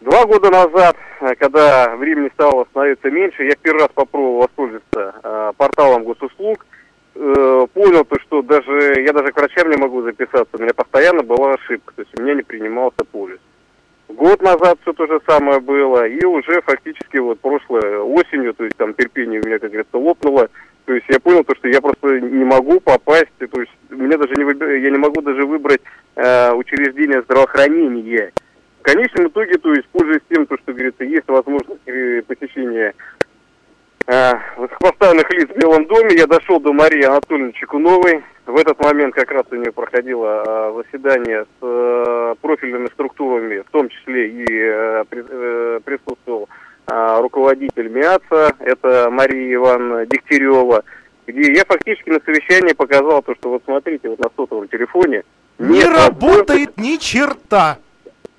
Два 0.00 0.24
года 0.24 0.50
назад, 0.50 0.96
э, 1.20 1.34
когда 1.36 1.94
времени 1.96 2.30
стало 2.32 2.64
становиться 2.70 3.10
меньше, 3.10 3.44
я 3.44 3.54
первый 3.60 3.80
раз 3.80 3.90
попробовал 3.94 4.38
воспользоваться 4.38 5.14
э, 5.22 5.52
порталом 5.58 6.04
госуслуг, 6.04 6.64
э, 7.14 7.66
понял 7.74 8.06
то, 8.06 8.18
что 8.20 8.40
даже 8.40 9.02
я 9.02 9.12
даже 9.12 9.30
к 9.30 9.36
врачам 9.36 9.70
не 9.70 9.76
могу 9.76 10.00
записаться, 10.00 10.48
у 10.54 10.62
меня 10.62 10.72
постоянно 10.72 11.22
была 11.22 11.52
ошибка, 11.52 11.92
то 11.94 12.02
есть 12.02 12.18
у 12.18 12.22
меня 12.22 12.34
не 12.34 12.42
принимался 12.42 13.04
полис. 13.12 13.38
Год 14.08 14.40
назад 14.40 14.78
все 14.82 14.94
то 14.94 15.06
же 15.06 15.20
самое 15.26 15.60
было, 15.60 16.06
и 16.08 16.24
уже 16.24 16.62
фактически 16.62 17.18
вот 17.18 17.40
прошлой 17.40 17.98
осенью, 17.98 18.54
то 18.54 18.64
есть 18.64 18.78
там 18.78 18.94
терпение 18.94 19.40
у 19.42 19.46
меня, 19.46 19.58
как 19.58 19.70
говорится, 19.70 19.98
лопнуло, 19.98 20.48
то 20.86 20.94
есть 20.94 21.06
я 21.10 21.20
понял 21.20 21.44
то, 21.44 21.54
что 21.56 21.68
я 21.68 21.82
просто 21.82 22.20
не 22.20 22.44
могу 22.44 22.80
попасть, 22.80 23.28
то 23.38 23.60
есть 23.60 23.72
мне 23.90 24.16
даже 24.16 24.34
не 24.34 24.44
выбир... 24.44 24.76
я 24.76 24.90
не 24.90 24.98
могу 24.98 25.20
даже 25.20 25.44
выбрать 25.44 25.82
э, 26.16 26.52
учреждение 26.52 27.20
здравоохранения. 27.20 28.32
В 28.80 28.82
конечном 28.82 29.28
итоге, 29.28 29.58
то 29.58 29.72
есть, 29.74 29.86
пользуясь 29.88 30.22
тем, 30.30 30.46
то, 30.46 30.56
что, 30.56 30.72
говорится, 30.72 31.04
есть 31.04 31.28
возможность 31.28 31.82
посещения 32.26 32.94
э, 34.06 34.32
высокопоставленных 34.56 35.30
лиц 35.32 35.50
в 35.50 35.58
Белом 35.58 35.84
доме, 35.86 36.16
я 36.16 36.26
дошел 36.26 36.58
до 36.60 36.72
Марии 36.72 37.04
Анатольевны 37.04 37.52
Чекуновой. 37.52 38.24
В 38.46 38.56
этот 38.56 38.80
момент 38.80 39.14
как 39.14 39.30
раз 39.32 39.44
у 39.50 39.56
нее 39.56 39.70
проходило 39.70 40.42
э, 40.46 40.82
заседание 40.82 41.44
с 41.44 41.62
э, 41.62 42.34
профильными 42.40 42.86
структурами, 42.86 43.58
в 43.58 43.70
том 43.70 43.90
числе 43.90 44.28
и 44.28 44.46
э, 44.48 45.04
при, 45.10 45.24
э, 45.28 45.80
присутствовал 45.84 46.48
э, 46.90 47.20
руководитель 47.20 47.90
МИАЦа, 47.90 48.56
это 48.60 49.10
Мария 49.10 49.56
Ивановна 49.56 50.06
Дегтярева, 50.06 50.84
где 51.26 51.49
я 51.60 51.64
фактически 51.66 52.10
на 52.10 52.20
совещании 52.20 52.72
показал 52.72 53.22
то, 53.22 53.34
что 53.34 53.50
вот 53.50 53.62
смотрите, 53.64 54.08
вот 54.08 54.18
на 54.18 54.30
сотовом 54.36 54.68
телефоне 54.68 55.22
не 55.58 55.84
работает 55.84 56.76
ни 56.78 56.96
черта. 56.96 57.78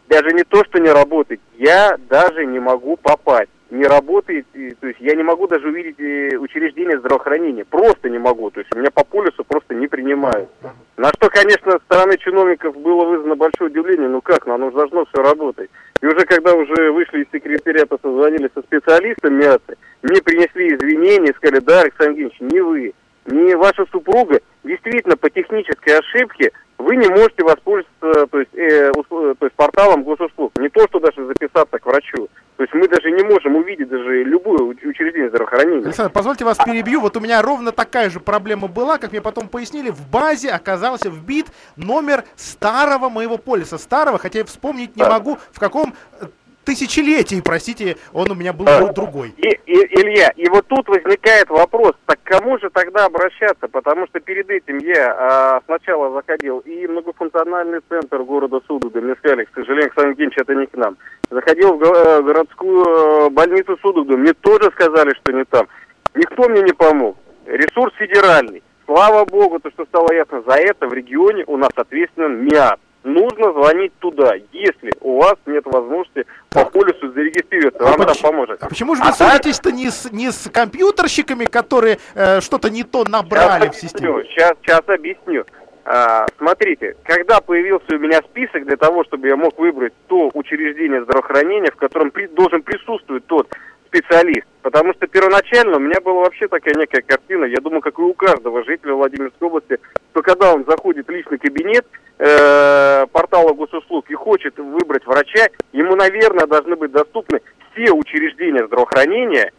Даже 0.09 0.33
не 0.33 0.43
то, 0.43 0.63
что 0.65 0.79
не 0.79 0.89
работает, 0.89 1.39
я 1.57 1.97
даже 2.09 2.45
не 2.45 2.59
могу 2.59 2.97
попасть. 2.97 3.49
Не 3.69 3.85
работает, 3.85 4.45
и, 4.53 4.71
то 4.71 4.87
есть 4.87 4.99
я 4.99 5.15
не 5.15 5.23
могу 5.23 5.47
даже 5.47 5.69
увидеть 5.69 5.97
э, 5.97 6.35
учреждение 6.35 6.99
здравоохранения. 6.99 7.63
Просто 7.63 8.09
не 8.09 8.17
могу. 8.17 8.51
То 8.51 8.59
есть 8.59 8.75
меня 8.75 8.91
по 8.91 9.05
полюсу 9.05 9.45
просто 9.45 9.73
не 9.73 9.87
принимают. 9.87 10.49
На 10.97 11.07
что, 11.13 11.29
конечно, 11.29 11.71
со 11.71 11.79
стороны 11.79 12.17
чиновников 12.17 12.75
было 12.75 13.05
вызвано 13.05 13.37
большое 13.37 13.69
удивление. 13.69 14.09
Ну 14.09 14.19
как, 14.19 14.45
ну 14.45 14.55
оно 14.55 14.71
же 14.71 14.75
должно 14.75 15.05
все 15.05 15.23
работать. 15.23 15.69
И 16.01 16.05
уже 16.05 16.25
когда 16.25 16.53
уже 16.53 16.91
вышли 16.91 17.23
из 17.23 17.31
секретариата, 17.31 17.97
созвонились 18.01 18.49
со 18.53 18.61
специалистом 18.61 19.35
МИАЦи, 19.35 19.77
мне 20.01 20.21
принесли 20.21 20.75
извинения, 20.75 21.33
сказали, 21.33 21.61
да, 21.61 21.81
Александр 21.81 22.19
Евгеньевич, 22.19 22.41
не 22.41 22.59
вы, 22.59 22.93
не 23.31 23.55
ваша 23.55 23.85
супруга, 23.91 24.39
действительно 24.63 25.17
по 25.17 25.29
технической 25.29 25.99
ошибке 25.99 26.51
вы 26.77 26.95
не 26.95 27.07
можете 27.07 27.43
воспользоваться 27.43 28.25
то 28.27 28.39
есть, 28.39 28.53
э, 28.53 28.91
то 28.91 29.45
есть 29.45 29.55
порталом 29.55 30.03
госуслуг. 30.03 30.51
Не 30.59 30.69
то, 30.69 30.85
что 30.87 30.99
даже 30.99 31.25
записаться 31.25 31.77
к 31.77 31.85
врачу. 31.85 32.27
То 32.57 32.63
есть 32.63 32.73
мы 32.73 32.87
даже 32.87 33.09
не 33.11 33.23
можем 33.23 33.55
увидеть 33.55 33.89
даже 33.89 34.23
любое 34.23 34.59
учреждение 34.61 35.29
здравоохранения. 35.29 35.85
Александр, 35.85 36.11
позвольте 36.11 36.45
вас 36.45 36.57
перебью. 36.57 37.01
Вот 37.01 37.17
у 37.17 37.19
меня 37.19 37.41
ровно 37.41 37.71
такая 37.71 38.09
же 38.09 38.19
проблема 38.19 38.67
была, 38.67 38.97
как 38.97 39.11
мне 39.11 39.21
потом 39.21 39.47
пояснили, 39.47 39.89
в 39.89 40.07
базе 40.09 40.49
оказался 40.49 41.09
вбит 41.09 41.47
номер 41.75 42.23
старого 42.35 43.09
моего 43.09 43.37
полиса. 43.37 43.77
Старого, 43.77 44.17
хотя 44.17 44.39
я 44.39 44.45
вспомнить 44.45 44.95
не 44.95 45.03
да. 45.03 45.09
могу, 45.09 45.37
в 45.51 45.59
каком 45.59 45.93
э, 46.19 46.25
тысячелетий, 46.71 47.41
простите, 47.41 47.97
он 48.13 48.31
у 48.31 48.35
меня 48.35 48.53
был 48.53 48.65
а, 48.67 48.93
другой. 48.93 49.33
И, 49.37 49.49
и, 49.65 49.75
Илья, 49.99 50.29
и 50.37 50.47
вот 50.47 50.65
тут 50.67 50.87
возникает 50.87 51.49
вопрос, 51.49 51.93
так 52.05 52.19
кому 52.23 52.57
же 52.59 52.69
тогда 52.69 53.05
обращаться? 53.05 53.67
Потому 53.67 54.07
что 54.07 54.21
перед 54.21 54.49
этим 54.49 54.77
я 54.77 55.11
а, 55.11 55.61
сначала 55.65 56.13
заходил 56.13 56.59
и 56.59 56.87
многофункциональный 56.87 57.79
центр 57.89 58.23
города 58.23 58.61
Судога, 58.67 59.01
мне 59.01 59.15
сказали, 59.15 59.43
к 59.43 59.53
сожалению, 59.53 59.85
Александр 59.85 60.09
Евгеньевич, 60.11 60.37
это 60.37 60.55
не 60.55 60.65
к 60.65 60.77
нам. 60.77 60.97
Заходил 61.29 61.73
в 61.73 61.83
э, 61.83 62.21
городскую 62.23 62.85
э, 62.85 63.29
больницу 63.31 63.77
Судога, 63.81 64.15
мне 64.15 64.33
тоже 64.33 64.71
сказали, 64.71 65.13
что 65.15 65.33
не 65.33 65.43
там. 65.43 65.67
Никто 66.15 66.47
мне 66.47 66.61
не 66.61 66.73
помог. 66.73 67.17
Ресурс 67.45 67.93
федеральный. 67.95 68.63
Слава 68.85 69.25
богу, 69.25 69.59
то, 69.59 69.69
что 69.71 69.85
стало 69.85 70.13
ясно, 70.13 70.41
за 70.47 70.55
это 70.55 70.87
в 70.87 70.93
регионе 70.93 71.43
у 71.47 71.57
нас 71.57 71.71
ответственен 71.75 72.45
МИАД 72.45 72.79
нужно 73.03 73.51
звонить 73.53 73.93
туда, 73.99 74.33
если 74.51 74.91
у 75.01 75.19
вас 75.19 75.35
нет 75.45 75.65
возможности 75.65 76.25
по 76.49 76.65
полису 76.65 77.11
зарегистрироваться, 77.11 77.83
вам 77.83 78.01
а 78.01 78.05
там 78.05 78.15
поможет. 78.21 78.63
А 78.63 78.69
почему 78.69 78.95
же 78.95 79.03
вы 79.03 79.09
а 79.09 79.13
ссоритесь-то 79.13 79.71
не 79.71 79.89
с, 79.89 80.11
не 80.11 80.31
с 80.31 80.49
компьютерщиками, 80.49 81.45
которые 81.45 81.99
э, 82.15 82.41
что-то 82.41 82.69
не 82.69 82.83
то 82.83 83.03
набрали 83.05 83.65
сейчас 83.65 83.75
в 83.75 83.79
систему? 83.79 84.23
Сейчас, 84.23 84.53
сейчас 84.61 84.81
объясню. 84.87 85.45
А, 85.83 86.27
смотрите, 86.37 86.95
когда 87.03 87.41
появился 87.41 87.95
у 87.95 87.99
меня 87.99 88.19
список 88.29 88.65
для 88.65 88.77
того, 88.77 89.03
чтобы 89.03 89.27
я 89.27 89.35
мог 89.35 89.57
выбрать 89.57 89.93
то 90.07 90.29
учреждение 90.33 91.03
здравоохранения, 91.03 91.71
в 91.71 91.75
котором 91.75 92.11
при, 92.11 92.27
должен 92.27 92.61
присутствовать 92.61 93.25
тот 93.25 93.47
специалист. 93.91 94.47
Потому 94.61 94.93
что 94.93 95.07
первоначально 95.07 95.77
у 95.77 95.79
меня 95.79 95.99
была 96.01 96.21
вообще 96.21 96.47
такая 96.47 96.75
некая 96.75 97.01
картина, 97.01 97.45
я 97.45 97.59
думаю, 97.61 97.81
как 97.81 97.97
и 97.97 98.01
у 98.01 98.13
каждого 98.13 98.63
жителя 98.63 98.93
Владимирской 98.93 99.47
области, 99.47 99.79
что 100.11 100.21
когда 100.21 100.53
он 100.53 100.65
заходит 100.67 101.07
в 101.07 101.11
личный 101.11 101.39
кабинет 101.39 101.85
э, 102.19 103.05
портала 103.11 103.53
госуслуг 103.53 104.09
и 104.09 104.13
хочет 104.13 104.57
выбрать 104.57 105.05
врача, 105.05 105.47
ему, 105.73 105.95
наверное, 105.95 106.45
должны 106.45 106.75
быть 106.75 106.91
доступны 106.91 107.41
все 107.73 107.91
учреждения 107.91 108.65
здравоохранения, 108.65 109.51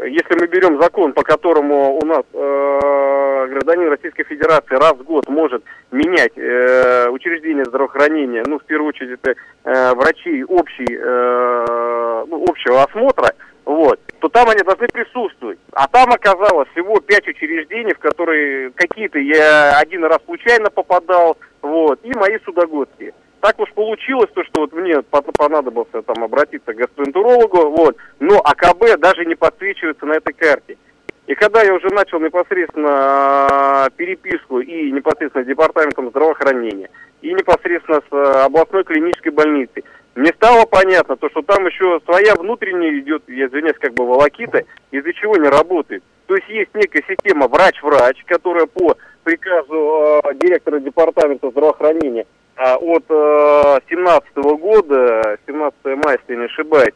если 0.00 0.38
мы 0.38 0.46
берем 0.46 0.80
закон, 0.80 1.12
по 1.12 1.22
которому 1.22 1.98
у 1.98 2.06
нас 2.06 2.22
э, 2.32 3.46
гражданин 3.48 3.88
Российской 3.88 4.24
Федерации 4.24 4.76
раз 4.76 4.94
в 4.94 5.02
год 5.02 5.28
может 5.28 5.62
менять 5.90 6.32
э, 6.36 7.08
учреждение 7.10 7.64
здравоохранения, 7.64 8.44
ну, 8.46 8.58
в 8.58 8.64
первую 8.64 8.90
очередь, 8.90 9.18
это 9.20 9.34
э, 9.64 9.94
врачей 9.94 10.44
общей, 10.44 10.86
э, 10.88 12.24
ну, 12.28 12.44
общего 12.48 12.84
осмотра, 12.84 13.34
вот, 13.68 14.00
то 14.20 14.30
там 14.30 14.48
они 14.48 14.62
должны 14.62 14.88
присутствовать. 14.88 15.58
А 15.72 15.86
там 15.88 16.10
оказалось 16.10 16.70
всего 16.70 17.00
пять 17.00 17.28
учреждений, 17.28 17.92
в 17.92 17.98
которые 17.98 18.70
какие-то 18.70 19.18
я 19.18 19.78
один 19.78 20.04
раз 20.04 20.20
случайно 20.24 20.70
попадал, 20.70 21.36
вот, 21.60 22.00
и 22.02 22.10
мои 22.16 22.38
судогодские. 22.46 23.12
Так 23.40 23.60
уж 23.60 23.70
получилось, 23.74 24.30
то, 24.34 24.42
что 24.44 24.62
вот 24.62 24.72
мне 24.72 25.02
понадобился 25.02 26.00
там 26.00 26.24
обратиться 26.24 26.72
к 26.72 26.76
гастроэнтерологу, 26.76 27.68
вот, 27.76 27.96
но 28.20 28.38
АКБ 28.38 28.98
даже 29.00 29.26
не 29.26 29.34
подсвечивается 29.34 30.06
на 30.06 30.14
этой 30.14 30.32
карте. 30.32 30.78
И 31.28 31.34
когда 31.34 31.62
я 31.62 31.74
уже 31.74 31.88
начал 31.90 32.20
непосредственно 32.20 32.88
а, 32.90 33.90
переписку 33.90 34.60
и 34.60 34.90
непосредственно 34.90 35.44
с 35.44 35.46
департаментом 35.46 36.08
здравоохранения, 36.08 36.88
и 37.20 37.34
непосредственно 37.34 38.00
с 38.00 38.12
а, 38.12 38.46
областной 38.46 38.82
клинической 38.84 39.30
больницей, 39.30 39.84
мне 40.14 40.32
стало 40.32 40.64
понятно, 40.64 41.18
то, 41.18 41.28
что 41.28 41.42
там 41.42 41.66
еще 41.66 42.00
своя 42.06 42.34
внутренняя 42.34 42.98
идет, 42.98 43.24
я 43.28 43.46
извиняюсь, 43.46 43.76
как 43.78 43.92
бы 43.92 44.06
волокита, 44.06 44.62
из-за 44.90 45.12
чего 45.12 45.36
не 45.36 45.48
работает. 45.50 46.02
То 46.28 46.34
есть 46.34 46.48
есть 46.48 46.74
некая 46.74 47.04
система 47.06 47.46
врач-врач, 47.46 48.24
которая 48.24 48.64
по 48.64 48.96
приказу 49.22 50.22
э, 50.24 50.34
директора 50.36 50.80
департамента 50.80 51.50
здравоохранения 51.50 52.24
э, 52.56 52.74
от 52.74 53.06
2017 53.06 54.28
э, 54.34 54.40
года, 54.56 55.38
17 55.46 55.76
мая, 55.84 56.18
если 56.22 56.40
не 56.40 56.46
ошибаюсь, 56.46 56.94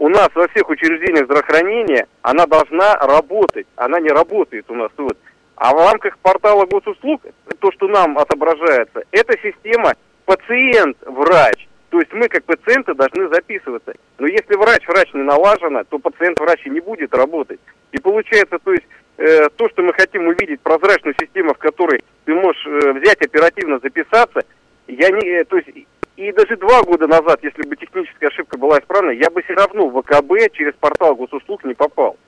у 0.00 0.08
нас 0.08 0.30
во 0.34 0.48
всех 0.48 0.68
учреждениях 0.70 1.26
здравоохранения 1.26 2.08
она 2.22 2.46
должна 2.46 2.96
работать. 2.96 3.66
Она 3.76 4.00
не 4.00 4.08
работает 4.08 4.64
у 4.70 4.74
нас 4.74 4.90
вот. 4.96 5.16
А 5.56 5.74
в 5.74 5.76
рамках 5.76 6.18
портала 6.18 6.64
госуслуг, 6.64 7.20
то, 7.58 7.70
что 7.72 7.86
нам 7.86 8.16
отображается, 8.18 9.02
это 9.12 9.36
система 9.42 9.92
пациент-врач. 10.24 11.68
То 11.90 11.98
есть 12.00 12.12
мы, 12.14 12.28
как 12.28 12.44
пациенты, 12.44 12.94
должны 12.94 13.28
записываться. 13.28 13.92
Но 14.18 14.26
если 14.26 14.56
врач-врач 14.56 15.12
не 15.12 15.22
налажено, 15.22 15.84
то 15.84 15.98
пациент-врач 15.98 16.64
и 16.64 16.70
не 16.70 16.80
будет 16.80 17.14
работать. 17.14 17.60
И 17.92 17.98
получается, 17.98 18.58
то 18.58 18.72
есть, 18.72 18.86
э, 19.18 19.50
то, 19.54 19.68
что 19.68 19.82
мы 19.82 19.92
хотим 19.92 20.28
увидеть 20.28 20.62
прозрачную 20.62 21.14
систему, 21.20 21.52
в 21.52 21.58
которой 21.58 22.02
ты 22.24 22.32
можешь 22.32 22.66
э, 22.66 22.92
взять 22.92 23.20
оперативно 23.20 23.78
записаться, 23.80 24.40
я 24.86 25.10
не, 25.10 25.28
э, 25.28 25.44
то 25.44 25.58
есть 25.58 25.68
и 26.20 26.32
даже 26.32 26.56
два 26.58 26.82
года 26.82 27.06
назад, 27.06 27.40
если 27.42 27.66
бы 27.66 27.76
техническая 27.76 28.28
ошибка 28.28 28.58
была 28.58 28.78
исправна, 28.78 29.10
я 29.10 29.30
бы 29.30 29.40
все 29.42 29.54
равно 29.54 29.88
в 29.88 30.02
ВКБ 30.02 30.52
через 30.52 30.74
портал 30.74 31.14
госуслуг 31.16 31.64
не 31.64 31.72
попал. 31.72 32.18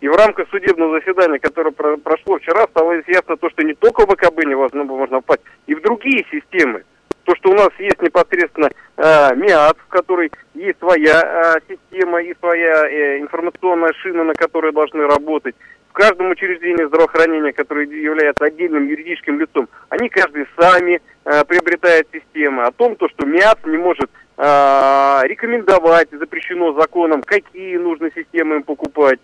И 0.00 0.08
в 0.08 0.14
рамках 0.14 0.48
судебного 0.50 1.00
заседания, 1.00 1.40
которое 1.40 1.72
про 1.72 1.96
прошло 1.96 2.38
вчера, 2.38 2.68
стало 2.68 2.92
ясно 3.08 3.36
то, 3.36 3.50
что 3.50 3.64
не 3.64 3.74
только 3.74 4.06
в 4.06 4.14
ВКБ 4.14 4.44
невозможно 4.46 4.84
можно 4.84 5.16
попасть, 5.20 5.42
и 5.66 5.74
в 5.74 5.82
другие 5.82 6.24
системы. 6.30 6.84
То, 7.24 7.34
что 7.34 7.50
у 7.50 7.54
нас 7.54 7.70
есть 7.78 8.00
непосредственно 8.00 8.70
э, 8.96 9.34
МИАТ, 9.34 9.78
в 9.78 9.88
которой 9.88 10.30
есть 10.54 10.78
своя 10.78 11.20
э, 11.20 11.60
система 11.68 12.22
и 12.22 12.34
своя 12.38 12.88
э, 12.88 13.18
информационная 13.18 13.92
шина, 13.94 14.24
на 14.24 14.34
которой 14.34 14.72
должны 14.72 15.06
работать. 15.06 15.56
В 15.90 15.92
каждом 15.92 16.30
учреждении 16.30 16.86
здравоохранения, 16.86 17.52
которое 17.52 17.84
является 17.86 18.44
отдельным 18.44 18.86
юридическим 18.86 19.40
лицом, 19.40 19.68
они 19.88 20.08
каждый 20.08 20.46
сами 20.56 21.00
э, 21.24 21.44
приобретают 21.44 22.06
системы. 22.12 22.62
О 22.62 22.70
том, 22.70 22.94
то, 22.94 23.08
что 23.08 23.26
МИАТ 23.26 23.66
не 23.66 23.76
может 23.76 24.08
э, 24.36 25.20
рекомендовать, 25.24 26.08
запрещено 26.12 26.72
законом, 26.74 27.22
какие 27.22 27.76
нужно 27.76 28.10
системы 28.14 28.56
им 28.56 28.62
покупать. 28.62 29.18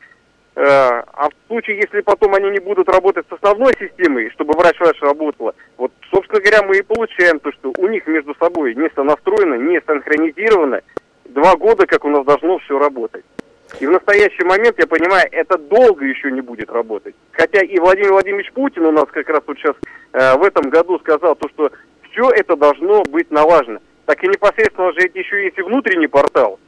Э, 0.57 1.03
а 1.13 1.29
в 1.29 1.47
случае, 1.47 1.77
если 1.77 2.01
потом 2.01 2.35
они 2.35 2.51
не 2.51 2.59
будут 2.59 2.89
работать 2.89 3.27
с 3.29 3.33
основной 3.33 3.73
системой, 3.79 4.31
чтобы 4.31 4.55
врач-врач 4.59 5.01
работала, 5.03 5.55
вот, 5.77 5.93
собственно 6.11 6.41
говоря, 6.41 6.65
мы 6.65 6.79
и 6.79 6.83
получаем 6.83 7.39
то, 7.39 7.53
что 7.53 7.73
у 7.79 7.87
них 7.87 8.09
между 8.09 8.35
собой 8.35 8.75
не 8.75 8.91
сонастроено, 8.97 9.55
не 9.55 9.81
синхронизировано 9.87 10.81
два 11.27 11.55
года, 11.55 11.87
как 11.87 12.05
у 12.05 12.11
нас 12.11 12.25
должно 12.25 12.59
все 12.59 12.77
работать. 12.77 13.25
И 13.79 13.87
в 13.87 13.91
настоящий 13.91 14.45
момент, 14.45 14.79
я 14.79 14.87
понимаю, 14.87 15.29
это 15.33 15.59
долго 15.59 16.05
еще 16.05 16.31
не 16.31 16.41
будет 16.41 16.71
работать. 16.71 17.15
Хотя 17.33 17.63
и 17.63 17.79
Владимир 17.79 18.13
Владимирович 18.13 18.53
Путин 18.53 18.87
у 18.87 18.93
нас 18.93 19.07
как 19.13 19.29
раз 19.29 19.43
вот 19.47 19.59
сейчас 19.59 19.77
э, 20.13 20.37
в 20.37 20.43
этом 20.43 20.71
году 20.71 20.99
сказал, 20.99 21.37
то, 21.37 21.49
что 21.51 21.71
все 22.11 22.31
это 22.31 22.57
должно 22.57 23.03
быть 23.05 23.31
налажено. 23.31 23.81
Так 24.07 24.23
и 24.25 24.29
непосредственно 24.29 24.93
же 24.93 25.11
еще 25.13 25.45
есть 25.45 25.59
и 25.59 25.63
внутренний 25.63 26.07
портал, 26.07 26.59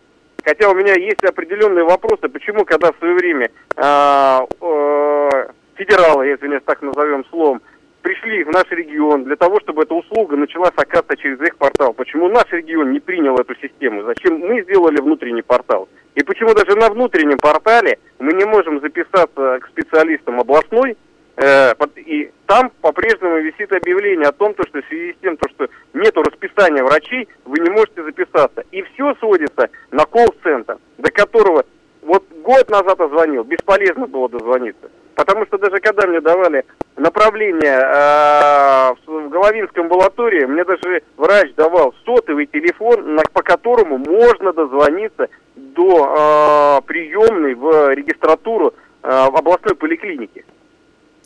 Хотя 0.45 0.71
у 0.71 0.75
меня 0.75 0.95
есть 0.95 1.23
определенные 1.25 1.85
вопросы, 1.85 2.29
почему, 2.29 2.65
когда 2.65 2.93
в 2.93 2.99
свое 2.99 3.15
время 3.15 3.51
э, 3.77 4.39
э, 4.61 5.47
федералы, 5.75 6.27
если 6.27 6.59
так 6.61 6.81
назовем 6.83 7.25
словом, 7.27 7.61
пришли 8.09 8.43
в 8.43 8.51
наш 8.51 8.65
регион 8.71 9.25
для 9.25 9.37
того, 9.37 9.61
чтобы 9.61 9.83
эта 9.83 9.93
услуга 9.93 10.35
начала 10.35 10.69
оказываться 10.69 11.17
через 11.19 11.39
их 11.43 11.57
портал. 11.59 11.93
Почему 11.93 12.31
наш 12.31 12.51
регион 12.51 12.93
не 12.93 13.01
принял 13.01 13.37
эту 13.37 13.55
систему? 13.57 14.03
Зачем 14.05 14.39
мы 14.39 14.63
сделали 14.63 14.99
внутренний 14.99 15.43
портал? 15.43 15.91
И 16.15 16.23
почему 16.23 16.55
даже 16.55 16.75
на 16.75 16.89
внутреннем 16.89 17.37
портале 17.37 17.99
мы 18.19 18.33
не 18.33 18.47
можем 18.47 18.81
записаться 18.81 19.59
к 19.61 19.69
специалистам 19.69 20.41
областной, 20.41 20.97
Э, 21.41 21.73
и 21.95 22.33
там 22.47 22.73
по-прежнему 22.81 23.39
висит 23.39 23.73
объявление 23.73 24.27
о 24.27 24.33
том, 24.33 24.55
что 24.55 24.83
в 24.83 24.87
связи 24.89 25.13
с 25.13 25.23
тем, 25.23 25.37
то, 25.37 25.49
что 25.51 25.69
нет 25.95 26.17
расписания 26.17 26.83
врачей, 26.83 27.29
вы 27.45 27.61
не 27.61 27.71
можете 27.71 28.03
записаться. 28.03 28.65
И 28.73 28.83
все 28.83 29.15
сводится 29.21 29.71
на 29.93 30.05
колл-центр, 30.05 30.79
до 30.97 31.13
которого 31.13 31.65
вот 32.03 32.25
год 32.43 32.69
назад 32.71 32.99
звонил, 32.99 33.45
бесполезно 33.45 34.09
было 34.09 34.29
дозвониться. 34.29 34.91
Потому 35.15 35.47
что 35.47 35.59
даже 35.59 35.79
когда 35.79 36.09
мне 36.09 36.21
давали 36.21 36.65
направление 36.99 37.79
э, 37.81 38.95
в 39.07 39.29
Головинской 39.29 39.83
амбулатории, 39.83 40.45
мне 40.45 40.65
даже 40.65 41.03
врач 41.17 41.55
давал 41.55 41.95
сотовый 42.05 42.47
телефон, 42.47 43.15
на, 43.15 43.23
по 43.33 43.43
которому 43.43 43.99
можно 43.99 44.53
дозвониться 44.53 45.29
до 45.57 46.81
э, 46.81 46.87
приемной 46.87 47.55
в 47.55 47.95
регистратуру 47.95 48.75
э, 49.03 49.09
в 49.09 49.37
областной 49.37 49.75
поликлинике. 49.75 50.45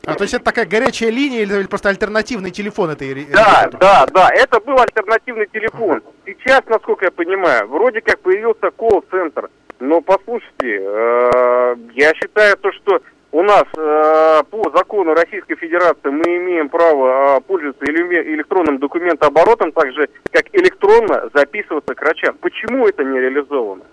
А 0.05 0.15
то 0.15 0.23
есть 0.23 0.33
это 0.33 0.43
такая 0.43 0.65
горячая 0.65 1.11
линия 1.11 1.43
или 1.43 1.65
просто 1.65 1.87
альтернативный 1.87 2.51
телефон 2.51 2.89
этой 2.89 3.25
Да, 3.31 3.69
да, 3.79 4.05
да, 4.07 4.29
это 4.33 4.59
был 4.59 4.77
альтернативный 4.77 5.47
телефон. 5.47 6.01
Сейчас, 6.25 6.61
насколько 6.67 7.05
я 7.05 7.11
понимаю, 7.11 7.67
вроде 7.69 8.01
как 8.01 8.19
появился 8.19 8.69
колл-центр. 8.71 9.49
Но 9.79 10.01
послушайте, 10.01 10.81
э, 10.81 11.75
я 11.93 12.13
считаю 12.15 12.57
то, 12.57 12.71
что 12.73 13.01
у 13.33 13.41
нас 13.41 13.63
э, 13.75 14.43
по 14.51 14.71
закону 14.75 15.15
Российской 15.15 15.55
Федерации 15.55 16.09
мы 16.09 16.37
имеем 16.37 16.69
право 16.69 17.37
э, 17.37 17.41
пользоваться 17.41 17.83
электронным 17.83 18.77
документооборотом, 18.77 19.71
так 19.71 19.91
же 19.91 20.07
как 20.31 20.45
электронно 20.53 21.29
записываться 21.33 21.95
к 21.95 22.01
врачам. 22.01 22.37
Почему 22.39 22.87
это 22.87 23.03
не 23.03 23.19
реализовано? 23.19 23.83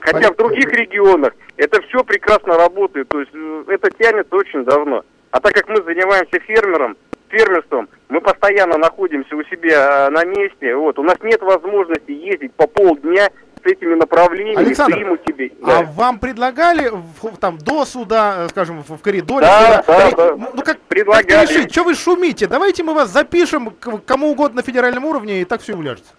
Хотя 0.00 0.30
в 0.30 0.36
других 0.36 0.70
регионах 0.72 1.32
это 1.56 1.80
все 1.82 2.04
прекрасно 2.04 2.58
работает, 2.58 3.08
то 3.08 3.20
есть 3.20 3.32
э, 3.32 3.64
это 3.68 3.90
тянется 3.92 4.36
очень 4.36 4.62
давно. 4.64 5.04
А 5.30 5.40
так 5.40 5.54
как 5.54 5.68
мы 5.70 5.76
занимаемся 5.76 6.38
фермером, 6.40 6.98
фермерством, 7.30 7.88
мы 8.10 8.20
постоянно 8.20 8.76
находимся 8.76 9.34
у 9.36 9.42
себя 9.44 10.08
э, 10.08 10.10
на 10.10 10.26
месте, 10.26 10.76
вот, 10.76 10.98
у 10.98 11.02
нас 11.02 11.16
нет 11.22 11.40
возможности 11.40 12.10
ездить 12.10 12.52
по 12.52 12.66
полдня 12.66 13.30
с 13.62 13.66
этими 13.66 13.94
направлениями, 13.94 14.58
Александр, 14.58 14.96
приму 14.96 15.16
тебе. 15.16 15.52
Да. 15.60 15.78
А 15.78 15.82
вам 15.82 16.18
предлагали 16.18 16.90
в, 16.90 17.36
там 17.38 17.58
до 17.58 17.84
суда, 17.84 18.44
э, 18.44 18.48
скажем, 18.48 18.82
в, 18.82 18.98
коридоре 18.98 19.46
да, 19.46 19.82
суда? 19.82 19.84
Да, 19.86 20.06
при... 20.06 20.16
да. 20.16 20.50
Ну 20.54 20.62
как 20.62 20.80
предлагали? 20.80 21.62
Как 21.62 21.70
что 21.70 21.84
вы 21.84 21.94
шумите? 21.94 22.46
Давайте 22.46 22.82
мы 22.82 22.94
вас 22.94 23.10
запишем 23.10 23.70
к 23.70 24.04
кому 24.04 24.30
угодно 24.30 24.56
на 24.56 24.62
федеральном 24.62 25.04
уровне, 25.04 25.40
и 25.40 25.44
так 25.44 25.60
все 25.60 25.74
уляжется. 25.74 26.12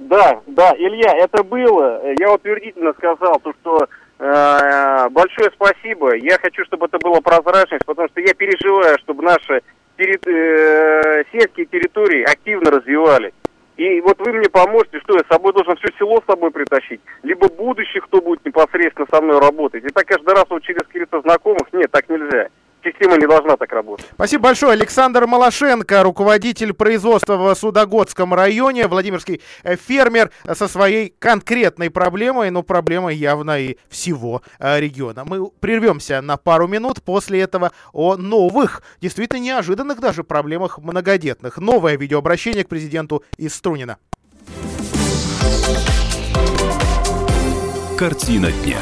Да, 0.00 0.40
да, 0.46 0.74
Илья, 0.76 1.16
это 1.16 1.42
было. 1.44 2.00
Я 2.18 2.32
утвердительно 2.32 2.92
сказал, 2.94 3.38
то, 3.40 3.52
что 3.60 3.88
Э, 4.18 5.08
большое 5.10 5.50
спасибо. 5.54 6.14
Я 6.16 6.38
хочу, 6.38 6.64
чтобы 6.64 6.86
это 6.86 6.98
было 6.98 7.20
прозрачность, 7.20 7.84
потому 7.84 8.08
что 8.08 8.20
я 8.20 8.32
переживаю, 8.34 8.98
чтобы 9.00 9.22
наши 9.22 9.62
терри... 9.96 10.18
э, 10.24 11.24
сельские 11.32 11.66
территории 11.66 12.22
активно 12.22 12.70
развивались. 12.70 13.32
И 13.76 14.00
вот 14.02 14.18
вы 14.18 14.32
мне 14.32 14.48
поможете, 14.48 15.00
что 15.00 15.14
я 15.14 15.20
с 15.20 15.28
собой 15.28 15.52
должен 15.52 15.76
все 15.76 15.88
село 15.98 16.20
с 16.20 16.30
собой 16.30 16.50
притащить, 16.50 17.00
либо 17.22 17.48
будущих, 17.48 18.04
кто 18.04 18.20
будет 18.20 18.44
непосредственно 18.44 19.06
со 19.12 19.20
мной 19.20 19.40
работать. 19.40 19.84
И 19.84 19.88
так 19.88 20.06
каждый 20.06 20.34
раз 20.34 20.44
вот 20.48 20.62
через 20.62 20.86
каких-то 20.86 21.20
знакомых, 21.22 21.72
нет, 21.72 21.90
так 21.90 22.08
нельзя 22.08 22.48
система 22.84 23.16
не 23.16 23.26
должна 23.26 23.56
так 23.56 23.72
работать. 23.72 24.06
Спасибо 24.14 24.44
большое. 24.44 24.72
Александр 24.72 25.26
Малашенко, 25.26 26.02
руководитель 26.02 26.72
производства 26.72 27.36
в 27.36 27.54
Судогодском 27.54 28.34
районе, 28.34 28.86
Владимирский 28.86 29.40
э, 29.62 29.76
фермер 29.76 30.30
со 30.52 30.68
своей 30.68 31.14
конкретной 31.18 31.90
проблемой, 31.90 32.50
но 32.50 32.62
проблемой 32.62 33.16
явно 33.16 33.58
и 33.58 33.76
всего 33.88 34.42
э, 34.58 34.80
региона. 34.80 35.24
Мы 35.24 35.50
прервемся 35.50 36.20
на 36.20 36.36
пару 36.36 36.68
минут 36.68 37.02
после 37.02 37.40
этого 37.40 37.72
о 37.92 38.16
новых, 38.16 38.82
действительно 39.00 39.40
неожиданных 39.40 40.00
даже 40.00 40.24
проблемах 40.24 40.78
многодетных. 40.78 41.58
Новое 41.58 41.96
видеообращение 41.96 42.64
к 42.64 42.68
президенту 42.68 43.24
из 43.36 43.54
Струнина. 43.54 43.98
Картина 47.96 48.50
дня. 48.50 48.80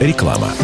Реклама. 0.00 0.54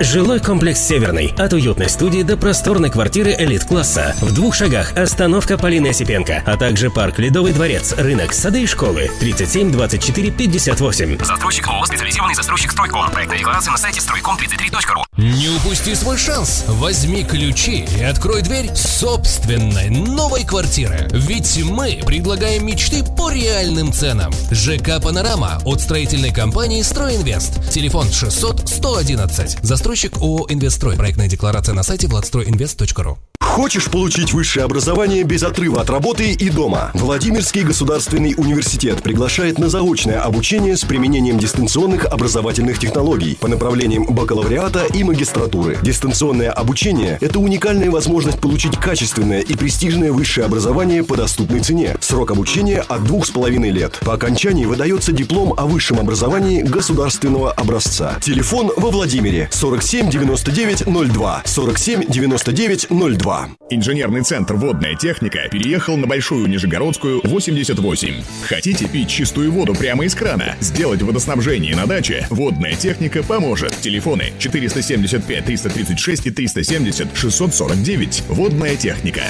Жилой 0.00 0.38
комплекс 0.38 0.78
«Северный». 0.78 1.34
От 1.36 1.52
уютной 1.52 1.88
студии 1.88 2.22
до 2.22 2.36
просторной 2.36 2.88
квартиры 2.88 3.34
элит-класса. 3.36 4.14
В 4.20 4.32
двух 4.32 4.54
шагах 4.54 4.96
остановка 4.96 5.58
Полины 5.58 5.88
Осипенко, 5.88 6.44
а 6.46 6.56
также 6.56 6.88
парк 6.88 7.18
«Ледовый 7.18 7.52
дворец», 7.52 7.94
рынок, 7.98 8.32
сады 8.32 8.62
и 8.62 8.66
школы. 8.66 9.10
37 9.18 9.72
24 9.72 10.30
58. 10.30 11.24
Застройщик 11.24 11.66
ООО 11.66 11.84
«Специализированный 11.84 12.36
застройщик 12.36 12.70
Стройком». 12.70 13.10
Проектная 13.10 13.38
декларация 13.38 13.72
на 13.72 13.76
сайте 13.76 14.00
стройком33.ру. 14.00 15.02
Не 15.16 15.48
упусти 15.48 15.96
свой 15.96 16.16
шанс. 16.16 16.64
Возьми 16.68 17.24
ключи 17.24 17.84
и 17.98 18.02
открой 18.04 18.42
дверь 18.42 18.72
собственной 18.76 19.90
новой 19.90 20.44
квартиры. 20.44 21.08
Ведь 21.10 21.60
мы 21.64 22.00
предлагаем 22.06 22.64
мечты 22.64 23.02
по 23.02 23.32
реальным 23.32 23.92
ценам. 23.92 24.32
ЖК 24.52 25.02
«Панорама» 25.02 25.60
от 25.64 25.80
строительной 25.80 26.32
компании 26.32 26.82
«Стройинвест». 26.82 27.68
Телефон 27.72 28.12
600 28.12 28.68
111. 28.68 29.58
Застройщик 29.62 29.87
Застройщик 29.88 30.18
ООО 30.18 30.44
«Инвестстрой». 30.50 30.96
Проектная 30.96 31.28
декларация 31.28 31.74
на 31.74 31.82
сайте 31.82 32.08
владстройинвест.ру. 32.08 33.16
Хочешь 33.58 33.86
получить 33.86 34.32
высшее 34.32 34.64
образование 34.64 35.24
без 35.24 35.42
отрыва 35.42 35.80
от 35.80 35.90
работы 35.90 36.30
и 36.30 36.48
дома? 36.48 36.92
Владимирский 36.94 37.62
государственный 37.62 38.34
университет 38.36 39.02
приглашает 39.02 39.58
на 39.58 39.68
заочное 39.68 40.20
обучение 40.20 40.76
с 40.76 40.84
применением 40.84 41.38
дистанционных 41.38 42.04
образовательных 42.04 42.78
технологий 42.78 43.36
по 43.40 43.48
направлениям 43.48 44.04
бакалавриата 44.04 44.84
и 44.94 45.02
магистратуры. 45.02 45.76
Дистанционное 45.82 46.52
обучение– 46.52 47.18
это 47.20 47.40
уникальная 47.40 47.90
возможность 47.90 48.38
получить 48.38 48.76
качественное 48.76 49.40
и 49.40 49.56
престижное 49.56 50.12
высшее 50.12 50.44
образование 50.44 51.02
по 51.02 51.16
доступной 51.16 51.58
цене. 51.58 51.96
Срок 52.00 52.30
обучения 52.30 52.84
от 52.86 53.02
двух 53.02 53.26
с 53.26 53.30
половиной 53.30 53.70
лет. 53.70 53.98
По 54.02 54.14
окончании 54.14 54.66
выдается 54.66 55.10
диплом 55.10 55.52
о 55.56 55.66
высшем 55.66 55.98
образовании 55.98 56.62
государственного 56.62 57.50
образца. 57.50 58.18
Телефон 58.20 58.70
во 58.76 58.90
Владимире 58.90 59.48
47 59.80 60.10
99 60.10 60.84
02 60.86 61.42
47 61.44 62.04
99 62.08 62.88
02. 63.18 63.48
рядом. 63.48 63.58
Инженерный 63.70 64.22
центр 64.22 64.54
«Водная 64.54 64.94
техника» 64.94 65.48
переехал 65.50 65.96
на 65.96 66.06
Большую 66.06 66.48
Нижегородскую, 66.48 67.20
88. 67.24 68.22
Хотите 68.42 68.88
пить 68.88 69.08
чистую 69.08 69.52
воду 69.52 69.74
прямо 69.74 70.04
из 70.04 70.14
крана? 70.14 70.56
Сделать 70.60 71.02
водоснабжение 71.02 71.76
на 71.76 71.86
даче? 71.86 72.26
«Водная 72.30 72.74
техника» 72.74 73.22
поможет. 73.22 73.76
Телефоны 73.80 74.32
475 74.38 75.44
336 75.44 76.26
и 76.26 76.30
370 76.30 77.08
649. 77.14 78.22
«Водная 78.28 78.76
техника». 78.76 79.22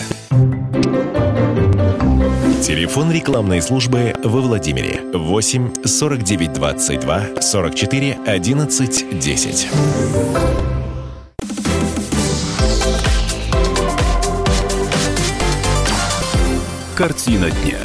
Телефон 2.62 3.12
рекламной 3.12 3.62
службы 3.62 4.12
во 4.24 4.40
Владимире 4.40 5.00
8 5.14 5.84
49 5.84 6.52
22 6.52 7.40
44 7.40 8.18
11 8.26 9.20
10. 9.20 9.68
Картина 16.96 17.50
дня. 17.50 17.78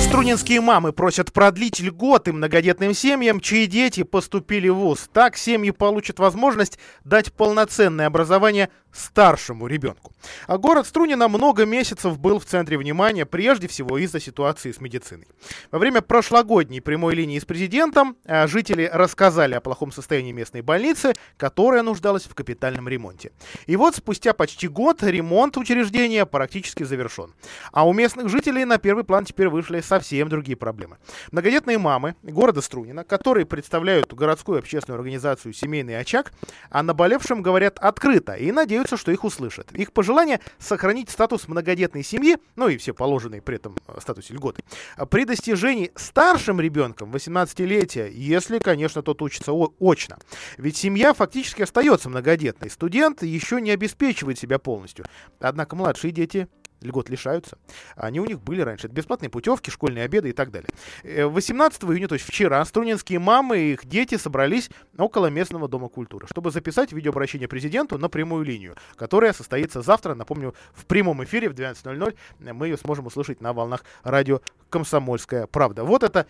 Струнинские 0.00 0.60
мамы 0.60 0.92
просят 0.92 1.32
продлить 1.32 1.80
льготы 1.80 2.32
многодетным 2.32 2.92
семьям, 2.92 3.40
чьи 3.40 3.66
дети 3.66 4.02
поступили 4.02 4.68
в 4.68 4.76
ВУЗ. 4.76 5.08
Так 5.12 5.36
семьи 5.36 5.70
получат 5.70 6.18
возможность 6.18 6.78
дать 7.04 7.32
полноценное 7.32 8.06
образование 8.06 8.68
старшему 8.96 9.66
ребенку. 9.66 10.12
А 10.46 10.58
город 10.58 10.86
Струнино 10.86 11.28
много 11.28 11.64
месяцев 11.64 12.18
был 12.18 12.38
в 12.38 12.44
центре 12.44 12.78
внимания, 12.78 13.26
прежде 13.26 13.68
всего 13.68 13.98
из-за 13.98 14.20
ситуации 14.20 14.72
с 14.72 14.80
медициной. 14.80 15.28
Во 15.70 15.78
время 15.78 16.00
прошлогодней 16.00 16.80
прямой 16.80 17.14
линии 17.14 17.38
с 17.38 17.44
президентом 17.44 18.16
а, 18.24 18.46
жители 18.46 18.90
рассказали 18.92 19.54
о 19.54 19.60
плохом 19.60 19.92
состоянии 19.92 20.32
местной 20.32 20.62
больницы, 20.62 21.12
которая 21.36 21.82
нуждалась 21.82 22.24
в 22.24 22.34
капитальном 22.34 22.88
ремонте. 22.88 23.32
И 23.66 23.76
вот 23.76 23.96
спустя 23.96 24.32
почти 24.32 24.68
год 24.68 25.02
ремонт 25.02 25.56
учреждения 25.56 26.26
практически 26.26 26.82
завершен. 26.82 27.34
А 27.72 27.86
у 27.86 27.92
местных 27.92 28.28
жителей 28.28 28.64
на 28.64 28.78
первый 28.78 29.04
план 29.04 29.24
теперь 29.24 29.48
вышли 29.48 29.80
совсем 29.80 30.28
другие 30.28 30.56
проблемы. 30.56 30.96
Многодетные 31.32 31.78
мамы 31.78 32.16
города 32.22 32.60
Струнино, 32.62 33.04
которые 33.04 33.46
представляют 33.46 34.12
городскую 34.12 34.58
общественную 34.58 34.98
организацию 34.98 35.52
«Семейный 35.52 35.98
очаг», 35.98 36.32
о 36.70 36.82
наболевшем 36.82 37.42
говорят 37.42 37.78
открыто 37.78 38.34
и 38.34 38.52
надеются, 38.52 38.85
что 38.94 39.10
их 39.10 39.24
услышат. 39.24 39.72
Их 39.72 39.92
пожелание 39.92 40.40
сохранить 40.58 41.10
статус 41.10 41.48
многодетной 41.48 42.04
семьи, 42.04 42.38
ну 42.54 42.68
и 42.68 42.76
все 42.76 42.94
положенные 42.94 43.42
при 43.42 43.56
этом 43.56 43.76
э, 43.88 44.00
статусе 44.00 44.34
льготы, 44.34 44.62
при 45.10 45.24
достижении 45.24 45.90
старшим 45.96 46.60
ребенком 46.60 47.12
18-летия, 47.12 48.08
если, 48.10 48.58
конечно, 48.58 49.02
тот 49.02 49.20
учится 49.22 49.52
очно. 49.52 50.18
Ведь 50.58 50.76
семья 50.76 51.12
фактически 51.14 51.62
остается 51.62 52.08
многодетной. 52.08 52.70
Студент 52.70 53.22
еще 53.22 53.60
не 53.60 53.70
обеспечивает 53.70 54.38
себя 54.38 54.58
полностью. 54.58 55.06
Однако 55.40 55.74
младшие 55.76 56.12
дети 56.12 56.48
льгот 56.80 57.08
лишаются. 57.08 57.58
Они 57.96 58.20
у 58.20 58.24
них 58.24 58.40
были 58.40 58.60
раньше. 58.60 58.86
Это 58.86 58.94
бесплатные 58.96 59.30
путевки, 59.30 59.70
школьные 59.70 60.04
обеды 60.04 60.30
и 60.30 60.32
так 60.32 60.50
далее. 60.50 60.68
18 61.04 61.82
э, 61.82 61.86
июня, 61.86 62.08
то 62.08 62.14
есть 62.14 62.26
вчера, 62.26 62.64
струнинские 62.64 63.18
мамы 63.18 63.58
и 63.58 63.72
их 63.72 63.86
дети 63.86 64.16
собрались 64.16 64.70
около 64.98 65.26
местного 65.26 65.68
Дома 65.68 65.88
культуры, 65.88 66.26
чтобы 66.30 66.50
записать 66.50 66.92
видеообращение 66.92 67.48
президенту 67.48 67.98
на 67.98 68.08
прямую 68.08 68.44
линию, 68.44 68.76
которая 68.96 69.32
состоится 69.32 69.82
завтра, 69.82 70.14
напомню, 70.14 70.54
в 70.74 70.86
прямом 70.86 71.24
эфире 71.24 71.48
в 71.48 71.54
12.00. 71.54 72.16
Мы 72.52 72.66
ее 72.68 72.76
сможем 72.76 73.06
услышать 73.06 73.40
на 73.40 73.52
волнах 73.52 73.84
радио 74.02 74.40
«Комсомольская 74.70 75.46
правда». 75.46 75.84
Вот 75.84 76.02
это 76.02 76.26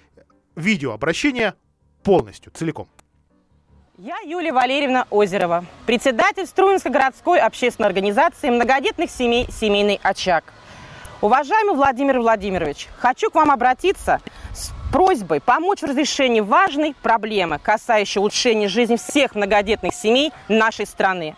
видеообращение 0.55 1.55
полностью, 2.03 2.53
целиком. 2.53 2.89
Я 3.99 4.17
Юлия 4.27 4.53
Валерьевна 4.53 5.07
Озерова, 5.09 5.65
председатель 5.87 6.45
Струинской 6.47 6.93
городской 6.93 7.39
общественной 7.39 7.89
организации 7.89 8.51
многодетных 8.51 9.11
семей 9.11 9.47
«Семейный 9.51 9.99
очаг». 10.03 10.45
Уважаемый 11.23 11.75
Владимир 11.75 12.21
Владимирович, 12.21 12.89
хочу 12.99 13.31
к 13.31 13.35
вам 13.35 13.51
обратиться 13.51 14.21
с 14.55 14.71
просьбой 14.93 15.41
помочь 15.41 15.81
в 15.81 15.87
разрешении 15.87 16.41
важной 16.41 16.95
проблемы, 17.01 17.59
касающей 17.59 18.19
улучшения 18.19 18.69
жизни 18.69 18.97
всех 18.97 19.35
многодетных 19.35 19.95
семей 19.95 20.31
нашей 20.47 20.85
страны. 20.85 21.35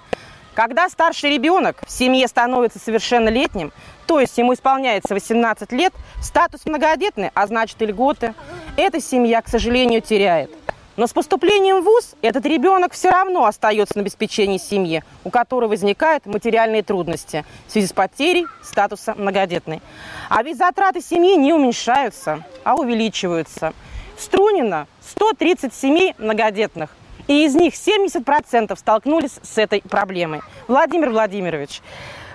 Когда 0.54 0.88
старший 0.88 1.30
ребенок 1.30 1.84
в 1.86 1.90
семье 1.92 2.26
становится 2.26 2.80
совершеннолетним, 2.80 3.72
то 4.06 4.18
есть 4.18 4.36
ему 4.36 4.52
исполняется 4.52 5.14
18 5.14 5.70
лет, 5.70 5.92
статус 6.20 6.66
многодетный, 6.66 7.30
а 7.34 7.46
значит 7.46 7.80
и 7.82 7.86
льготы, 7.86 8.34
эта 8.76 9.00
семья, 9.00 9.42
к 9.42 9.48
сожалению, 9.48 10.02
теряет. 10.02 10.50
Но 10.98 11.06
с 11.06 11.12
поступлением 11.12 11.80
в 11.80 11.84
ВУЗ 11.84 12.16
этот 12.22 12.44
ребенок 12.44 12.92
все 12.92 13.10
равно 13.10 13.44
остается 13.44 13.96
на 13.96 14.02
обеспечении 14.02 14.58
семьи, 14.58 15.04
у 15.22 15.30
которой 15.30 15.66
возникают 15.66 16.26
материальные 16.26 16.82
трудности 16.82 17.44
в 17.68 17.70
связи 17.70 17.86
с 17.86 17.92
потерей 17.92 18.48
статуса 18.64 19.14
многодетной. 19.16 19.80
А 20.28 20.42
ведь 20.42 20.58
затраты 20.58 21.00
семьи 21.00 21.36
не 21.36 21.52
уменьшаются, 21.52 22.44
а 22.64 22.74
увеличиваются. 22.74 23.74
Струнина 24.18 24.88
130 25.08 25.72
семей 25.72 26.16
многодетных, 26.18 26.90
и 27.28 27.44
из 27.44 27.54
них 27.54 27.74
70% 27.74 28.76
столкнулись 28.76 29.38
с 29.40 29.56
этой 29.56 29.82
проблемой. 29.82 30.40
Владимир 30.66 31.10
Владимирович, 31.10 31.80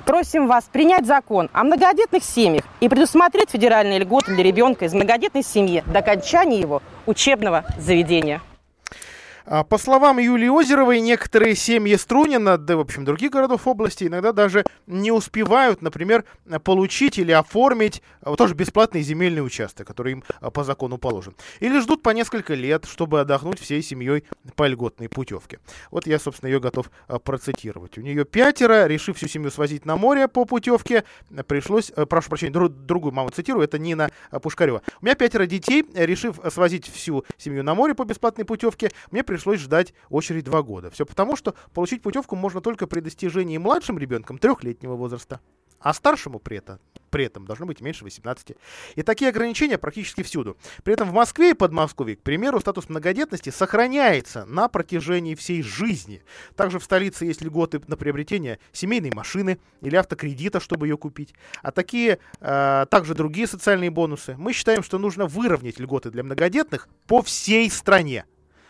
просим 0.06 0.48
вас 0.48 0.64
принять 0.72 1.06
закон 1.06 1.50
о 1.52 1.66
многодетных 1.66 2.24
семьях 2.24 2.64
и 2.80 2.88
предусмотреть 2.88 3.50
федеральные 3.50 4.00
льготы 4.00 4.34
для 4.34 4.44
ребенка 4.46 4.86
из 4.86 4.94
многодетной 4.94 5.44
семьи 5.44 5.84
до 5.86 6.00
окончания 6.00 6.62
его 6.62 6.82
учебного 7.06 7.66
заведения. 7.78 8.40
А, 9.46 9.64
по 9.64 9.78
словам 9.78 10.20
Юлии 10.20 10.48
Озеровой, 10.48 11.02
некоторые 11.02 11.56
семьи 11.56 11.96
Струнина, 11.96 12.58
да, 12.58 12.78
в 12.78 12.80
общем, 12.80 13.04
других 13.04 13.32
городов 13.32 13.68
области, 13.68 14.06
иногда 14.06 14.32
даже 14.32 14.64
не 14.88 15.12
успевают, 15.12 15.82
например, 15.82 16.24
получить 16.64 17.18
или 17.18 17.32
оформить 17.32 18.02
а, 18.22 18.36
тоже 18.36 18.56
бесплатный 18.56 19.02
земельный 19.02 19.46
участок, 19.46 19.88
который 19.88 20.14
им 20.14 20.24
а, 20.40 20.50
по 20.50 20.64
закону 20.64 20.98
положен. 20.98 21.36
Или 21.60 21.80
ждут 21.80 22.04
по 22.04 22.12
несколько 22.12 22.54
лет, 22.54 22.86
чтобы 22.86 23.20
отдохнуть 23.20 23.60
всей 23.60 23.82
семьей 23.82 24.24
по 24.56 24.66
льготной 24.68 25.10
путевке. 25.10 25.60
Вот 25.92 26.08
я, 26.08 26.20
собственно, 26.20 26.50
ее 26.50 26.60
готов 26.60 26.90
процитировать. 27.24 27.98
У 27.98 28.02
нее 28.02 28.26
пятеро, 28.26 28.88
решив 28.88 29.18
всю 29.18 29.28
семью 29.28 29.52
свозить 29.52 29.86
на 29.86 29.98
море 29.98 30.28
по 30.28 30.46
путевке, 30.46 31.04
пришлось, 31.48 31.92
э, 31.96 32.06
прошу 32.06 32.30
прощения, 32.30 32.54
друг, 32.54 32.72
другую 32.72 33.14
маму 33.14 33.30
цитирую, 33.30 33.64
это 33.64 33.78
Нина 33.78 34.10
Пушкарева. 34.42 34.82
У 35.02 35.06
меня 35.06 35.16
пятеро 35.16 35.46
детей, 35.46 35.86
решив 35.94 36.40
свозить 36.50 36.90
всю 36.90 37.26
семью 37.38 37.64
на 37.64 37.76
море 37.76 37.94
по 37.94 38.06
бесплатной 38.06 38.46
путевке, 38.46 38.92
мне 39.12 39.24
пришлось 39.24 39.33
ждать 39.38 39.94
очередь 40.10 40.46
два 40.46 40.62
года. 40.62 40.90
Все 40.90 41.06
потому, 41.06 41.36
что 41.36 41.56
получить 41.74 42.02
путевку 42.02 42.36
можно 42.36 42.62
только 42.62 42.88
при 42.88 43.00
достижении 43.00 43.58
младшим 43.58 43.98
ребенком 43.98 44.38
трехлетнего 44.38 44.96
возраста, 44.96 45.40
а 45.80 45.94
старшему 45.94 46.40
при 46.40 46.58
этом 46.58 46.80
при 47.14 47.26
этом 47.26 47.46
должно 47.46 47.68
быть 47.68 47.80
меньше 47.80 48.04
18. 48.04 48.58
И 48.96 49.04
такие 49.04 49.30
ограничения 49.30 49.78
практически 49.78 50.24
всюду. 50.24 50.58
При 50.84 50.96
этом 50.96 51.12
в 51.12 51.14
Москве 51.14 51.52
и 51.52 51.54
Подмосковье, 51.54 52.16
к 52.16 52.24
примеру, 52.24 52.60
статус 52.60 52.90
многодетности 52.90 53.52
сохраняется 53.52 54.46
на 54.46 54.68
протяжении 54.68 55.36
всей 55.36 55.62
жизни. 55.62 56.24
Также 56.56 56.80
в 56.80 56.84
столице 56.84 57.26
есть 57.26 57.44
льготы 57.44 57.82
на 57.88 57.98
приобретение 57.98 58.58
семейной 58.72 59.12
машины 59.12 59.60
или 59.82 59.96
автокредита, 59.96 60.60
чтобы 60.60 60.88
ее 60.88 60.98
купить. 60.98 61.36
А 61.62 61.72
такие, 61.72 62.18
э, 62.40 62.86
также 62.90 63.14
другие 63.14 63.46
социальные 63.46 63.92
бонусы. 63.92 64.36
Мы 64.36 64.52
считаем, 64.52 64.82
что 64.82 64.98
нужно 64.98 65.28
выровнять 65.28 65.80
льготы 65.80 66.10
для 66.10 66.24
многодетных 66.24 66.88
по 67.06 67.22
всей 67.22 67.70
стране. 67.70 68.26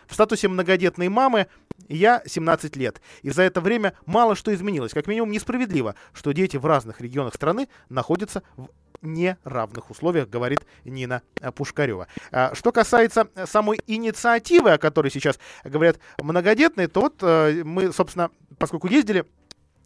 В 0.06 0.14
статусе 0.14 0.48
многодетной 0.48 1.08
мамы 1.08 1.46
я 1.88 2.22
17 2.26 2.76
лет, 2.76 3.00
и 3.22 3.30
за 3.30 3.42
это 3.42 3.60
время 3.60 3.94
мало 4.06 4.34
что 4.36 4.54
изменилось. 4.54 4.92
Как 4.92 5.06
минимум 5.06 5.30
несправедливо, 5.30 5.94
что 6.12 6.32
дети 6.32 6.56
в 6.56 6.66
разных 6.66 7.00
регионах 7.00 7.34
страны 7.34 7.68
находятся 7.88 8.42
в 8.56 8.68
неравных 9.02 9.90
условиях, 9.90 10.28
говорит 10.28 10.60
Нина 10.84 11.22
Пушкарева. 11.54 12.08
А, 12.32 12.54
что 12.54 12.72
касается 12.72 13.28
самой 13.46 13.80
инициативы, 13.86 14.72
о 14.72 14.78
которой 14.78 15.10
сейчас 15.10 15.38
говорят 15.62 15.98
многодетные, 16.20 16.88
то 16.88 17.02
вот 17.02 17.16
э, 17.20 17.62
мы, 17.64 17.92
собственно, 17.92 18.30
поскольку 18.58 18.88
ездили 18.88 19.26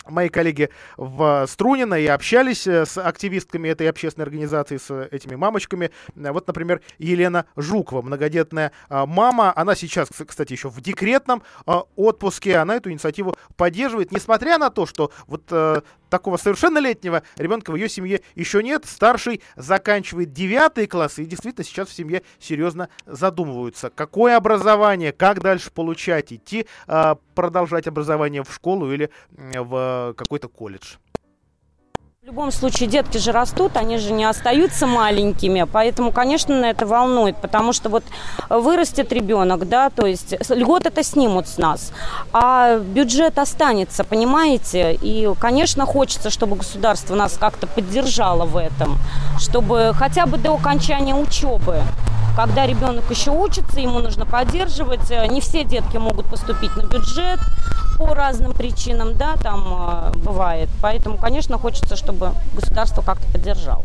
мои 0.08 0.28
коллеги 0.28 0.70
в 0.96 1.46
Струнино 1.48 1.94
и 1.94 2.06
общались 2.06 2.66
э, 2.66 2.84
с 2.86 2.98
активистками 2.98 3.68
этой 3.68 3.88
общественной 3.88 4.24
организации, 4.24 4.76
с 4.76 5.08
этими 5.10 5.34
мамочками. 5.34 5.90
Вот, 6.14 6.46
например, 6.46 6.80
Елена 6.98 7.46
Жукова, 7.56 8.02
многодетная 8.02 8.72
мама. 8.88 9.52
Она 9.54 9.74
сейчас, 9.74 10.08
кстати, 10.26 10.52
еще 10.52 10.68
в 10.68 10.80
декретном 10.80 11.42
отпуске. 11.96 12.56
Она 12.56 12.76
эту 12.76 12.90
инициативу 12.90 13.36
поддерживает, 13.56 14.12
несмотря 14.12 14.58
на 14.58 14.70
то, 14.70 14.86
что 14.86 15.10
вот 15.26 15.44
э, 15.50 15.82
такого 16.08 16.36
совершеннолетнего 16.36 17.22
ребенка 17.36 17.70
в 17.70 17.76
ее 17.76 17.88
семье 17.88 18.20
еще 18.34 18.62
нет. 18.62 18.84
Старший 18.86 19.42
заканчивает 19.56 20.32
девятый 20.32 20.86
класс, 20.86 21.18
и 21.18 21.24
действительно 21.24 21.64
сейчас 21.64 21.88
в 21.88 21.94
семье 21.94 22.22
серьезно 22.38 22.88
задумываются, 23.06 23.90
какое 23.90 24.36
образование, 24.36 25.12
как 25.12 25.40
дальше 25.40 25.70
получать, 25.70 26.32
идти 26.32 26.66
а, 26.86 27.18
продолжать 27.34 27.86
образование 27.86 28.42
в 28.42 28.52
школу 28.52 28.92
или 28.92 29.10
в 29.30 30.14
какой-то 30.16 30.48
колледж. 30.48 30.96
В 32.28 32.30
любом 32.30 32.52
случае, 32.52 32.90
детки 32.90 33.16
же 33.16 33.32
растут, 33.32 33.78
они 33.78 33.96
же 33.96 34.12
не 34.12 34.24
остаются 34.24 34.86
маленькими, 34.86 35.66
поэтому, 35.72 36.12
конечно, 36.12 36.52
это 36.62 36.84
волнует, 36.84 37.38
потому 37.38 37.72
что 37.72 37.88
вот 37.88 38.04
вырастет 38.50 39.10
ребенок, 39.14 39.66
да, 39.66 39.88
то 39.88 40.04
есть 40.04 40.34
льгот 40.50 40.84
это 40.84 41.02
снимут 41.02 41.48
с 41.48 41.56
нас, 41.56 41.90
а 42.34 42.80
бюджет 42.80 43.38
останется, 43.38 44.04
понимаете, 44.04 44.92
и, 44.92 45.32
конечно, 45.40 45.86
хочется, 45.86 46.28
чтобы 46.28 46.56
государство 46.56 47.14
нас 47.14 47.38
как-то 47.38 47.66
поддержало 47.66 48.44
в 48.44 48.58
этом, 48.58 48.98
чтобы 49.38 49.92
хотя 49.94 50.26
бы 50.26 50.36
до 50.36 50.52
окончания 50.52 51.14
учебы 51.14 51.80
когда 52.36 52.66
ребенок 52.66 53.02
еще 53.10 53.32
учится, 53.32 53.80
ему 53.80 53.98
нужно 53.98 54.24
поддерживать. 54.24 55.10
Не 55.10 55.40
все 55.40 55.64
детки 55.64 55.96
могут 55.96 56.26
поступить 56.26 56.76
на 56.76 56.82
бюджет 56.82 57.40
по 57.98 58.14
разным 58.14 58.52
причинам, 58.52 59.14
да, 59.14 59.36
там 59.36 60.12
э, 60.14 60.18
бывает. 60.18 60.68
Поэтому, 60.80 61.18
конечно, 61.18 61.58
хочется, 61.58 61.96
чтобы 61.96 62.30
государство 62.54 63.02
как-то 63.02 63.26
поддержало. 63.32 63.84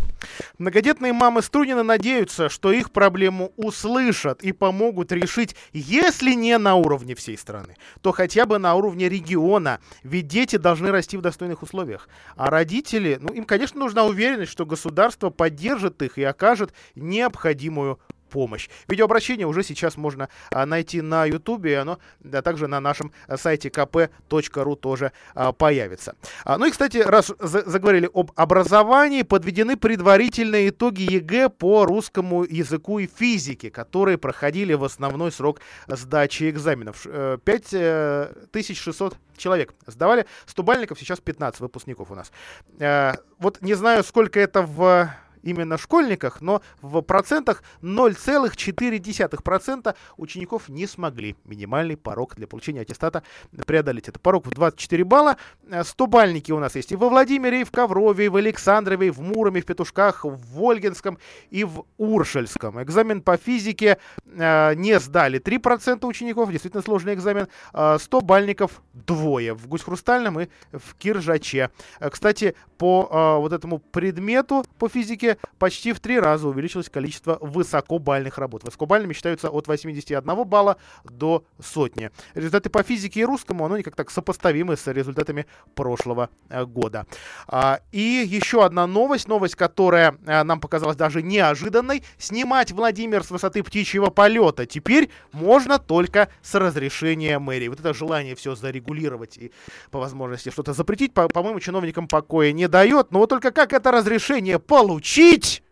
Многодетные 0.59 1.13
мамы 1.13 1.41
Струнина 1.41 1.83
надеются, 1.83 2.47
что 2.47 2.71
их 2.71 2.91
проблему 2.91 3.51
услышат 3.57 4.43
и 4.43 4.51
помогут 4.51 5.11
решить, 5.11 5.55
если 5.73 6.33
не 6.33 6.57
на 6.59 6.75
уровне 6.75 7.15
всей 7.15 7.37
страны, 7.37 7.75
то 8.01 8.11
хотя 8.11 8.45
бы 8.45 8.59
на 8.59 8.75
уровне 8.75 9.09
региона, 9.09 9.79
ведь 10.03 10.27
дети 10.27 10.57
должны 10.57 10.91
расти 10.91 11.17
в 11.17 11.21
достойных 11.21 11.63
условиях. 11.63 12.07
А 12.35 12.51
родители, 12.51 13.17
ну 13.19 13.33
им, 13.33 13.45
конечно, 13.45 13.79
нужна 13.79 14.05
уверенность, 14.05 14.51
что 14.51 14.65
государство 14.65 15.31
поддержит 15.31 16.01
их 16.03 16.19
и 16.19 16.23
окажет 16.23 16.71
необходимую 16.95 17.99
помощь. 18.33 18.67
Видеообращение 18.87 19.45
уже 19.45 19.61
сейчас 19.63 19.95
можно 19.95 20.27
а, 20.49 20.65
найти 20.65 21.01
на 21.01 21.25
YouTube, 21.25 21.65
и 21.65 21.73
оно 21.73 21.99
также 22.43 22.65
на 22.67 22.79
нашем 22.79 23.11
а, 23.27 23.37
сайте 23.37 23.69
kp.ru 23.69 24.75
тоже 24.75 25.11
а, 25.35 25.51
появится. 25.51 26.15
А, 26.43 26.57
ну 26.57 26.65
и, 26.65 26.71
кстати, 26.71 26.97
раз 26.97 27.31
за, 27.39 27.61
заговорили 27.69 28.09
об 28.11 28.31
образовании, 28.35 29.21
подведены 29.21 29.77
предварительные 29.77 30.69
итоги 30.69 31.03
ЕГЭ 31.03 31.49
по 31.49 31.85
русскому 31.85 32.43
языку 32.43 32.97
и 32.97 33.05
физике, 33.05 33.69
которые 33.69 34.17
проходили 34.17 34.73
в 34.73 34.83
основной 34.83 35.31
срок 35.31 35.61
сдачи 35.87 36.49
экзаменов. 36.49 37.05
5600 37.43 39.13
э, 39.13 39.15
человек 39.37 39.75
сдавали, 39.85 40.25
100-балльников, 40.47 40.99
сейчас 40.99 41.19
15 41.19 41.61
выпускников 41.61 42.09
у 42.09 42.15
нас. 42.15 42.31
Э, 42.79 43.13
вот 43.37 43.61
не 43.61 43.75
знаю, 43.75 44.03
сколько 44.03 44.39
это 44.39 44.63
в 44.63 45.13
именно 45.43 45.77
школьниках, 45.77 46.41
но 46.41 46.61
в 46.81 47.01
процентах 47.01 47.61
0,4% 47.81 49.95
учеников 50.17 50.69
не 50.69 50.87
смогли 50.87 51.35
минимальный 51.45 51.97
порог 51.97 52.35
для 52.35 52.47
получения 52.47 52.81
аттестата 52.81 53.23
преодолеть. 53.65 54.09
Это 54.09 54.19
порог 54.19 54.47
в 54.47 54.51
24 54.51 55.03
балла. 55.03 55.37
100 55.83 56.07
бальники 56.07 56.51
у 56.51 56.59
нас 56.59 56.75
есть 56.75 56.91
и 56.91 56.95
во 56.95 57.09
Владимире, 57.09 57.61
и 57.61 57.63
в 57.63 57.71
Коврове, 57.71 58.25
и 58.25 58.29
в 58.29 58.35
Александрове, 58.35 59.07
и 59.07 59.11
в 59.11 59.19
Муроме, 59.19 59.61
в 59.61 59.65
Петушках, 59.65 60.25
в 60.25 60.37
Вольгинском 60.53 61.17
и 61.49 61.63
в 61.63 61.85
Уршельском. 61.97 62.81
Экзамен 62.81 63.21
по 63.21 63.37
физике 63.37 63.97
э, 64.25 64.73
не 64.75 64.99
сдали 64.99 65.39
3% 65.39 66.05
учеников, 66.05 66.51
действительно 66.51 66.83
сложный 66.83 67.13
экзамен. 67.13 67.47
Э, 67.73 67.97
100 67.99 68.21
бальников 68.21 68.81
двое 68.93 69.53
в 69.53 69.67
Гусь-Хрустальном 69.67 70.41
и 70.41 70.47
в 70.71 70.95
Киржаче. 70.95 71.69
Э, 71.99 72.09
кстати, 72.09 72.55
по 72.77 73.07
э, 73.11 73.39
вот 73.39 73.53
этому 73.53 73.79
предмету 73.79 74.65
по 74.79 74.89
физике 74.89 75.32
почти 75.57 75.93
в 75.93 75.99
три 75.99 76.19
раза 76.19 76.47
увеличилось 76.47 76.89
количество 76.89 77.37
высокобальных 77.41 78.37
работ. 78.37 78.63
Высокобальными 78.63 79.13
считаются 79.13 79.49
от 79.49 79.67
81 79.67 80.43
балла 80.45 80.77
до 81.03 81.43
сотни. 81.61 82.11
Результаты 82.33 82.69
по 82.69 82.83
физике 82.83 83.21
и 83.21 83.25
русскому, 83.25 83.65
оно 83.65 83.77
никак 83.77 83.95
так 83.95 84.11
сопоставимы 84.11 84.77
с 84.77 84.87
результатами 84.87 85.45
прошлого 85.75 86.29
э, 86.49 86.65
года. 86.65 87.05
А, 87.47 87.79
и 87.91 88.23
еще 88.25 88.63
одна 88.65 88.87
новость, 88.87 89.27
новость, 89.27 89.55
которая 89.55 90.17
э, 90.25 90.43
нам 90.43 90.59
показалась 90.59 90.95
даже 90.95 91.21
неожиданной. 91.21 92.03
Снимать 92.17 92.71
Владимир 92.71 93.23
с 93.23 93.31
высоты 93.31 93.63
птичьего 93.63 94.09
полета 94.09 94.65
теперь 94.65 95.09
можно 95.31 95.79
только 95.79 96.29
с 96.41 96.53
разрешения 96.55 97.39
мэрии. 97.39 97.67
Вот 97.67 97.79
это 97.79 97.93
желание 97.93 98.35
все 98.35 98.55
зарегулировать 98.55 99.37
и 99.37 99.51
по 99.91 99.99
возможности 99.99 100.49
что-то 100.49 100.73
запретить, 100.73 101.13
по- 101.13 101.27
по-моему, 101.27 101.59
чиновникам 101.59 102.07
покоя 102.07 102.51
не 102.51 102.67
дает. 102.67 103.11
Но 103.11 103.19
вот 103.19 103.29
только 103.29 103.51
как 103.51 103.73
это 103.73 103.91
разрешение 103.91 104.59
получить? 104.59 105.22
Учить? 105.23 105.63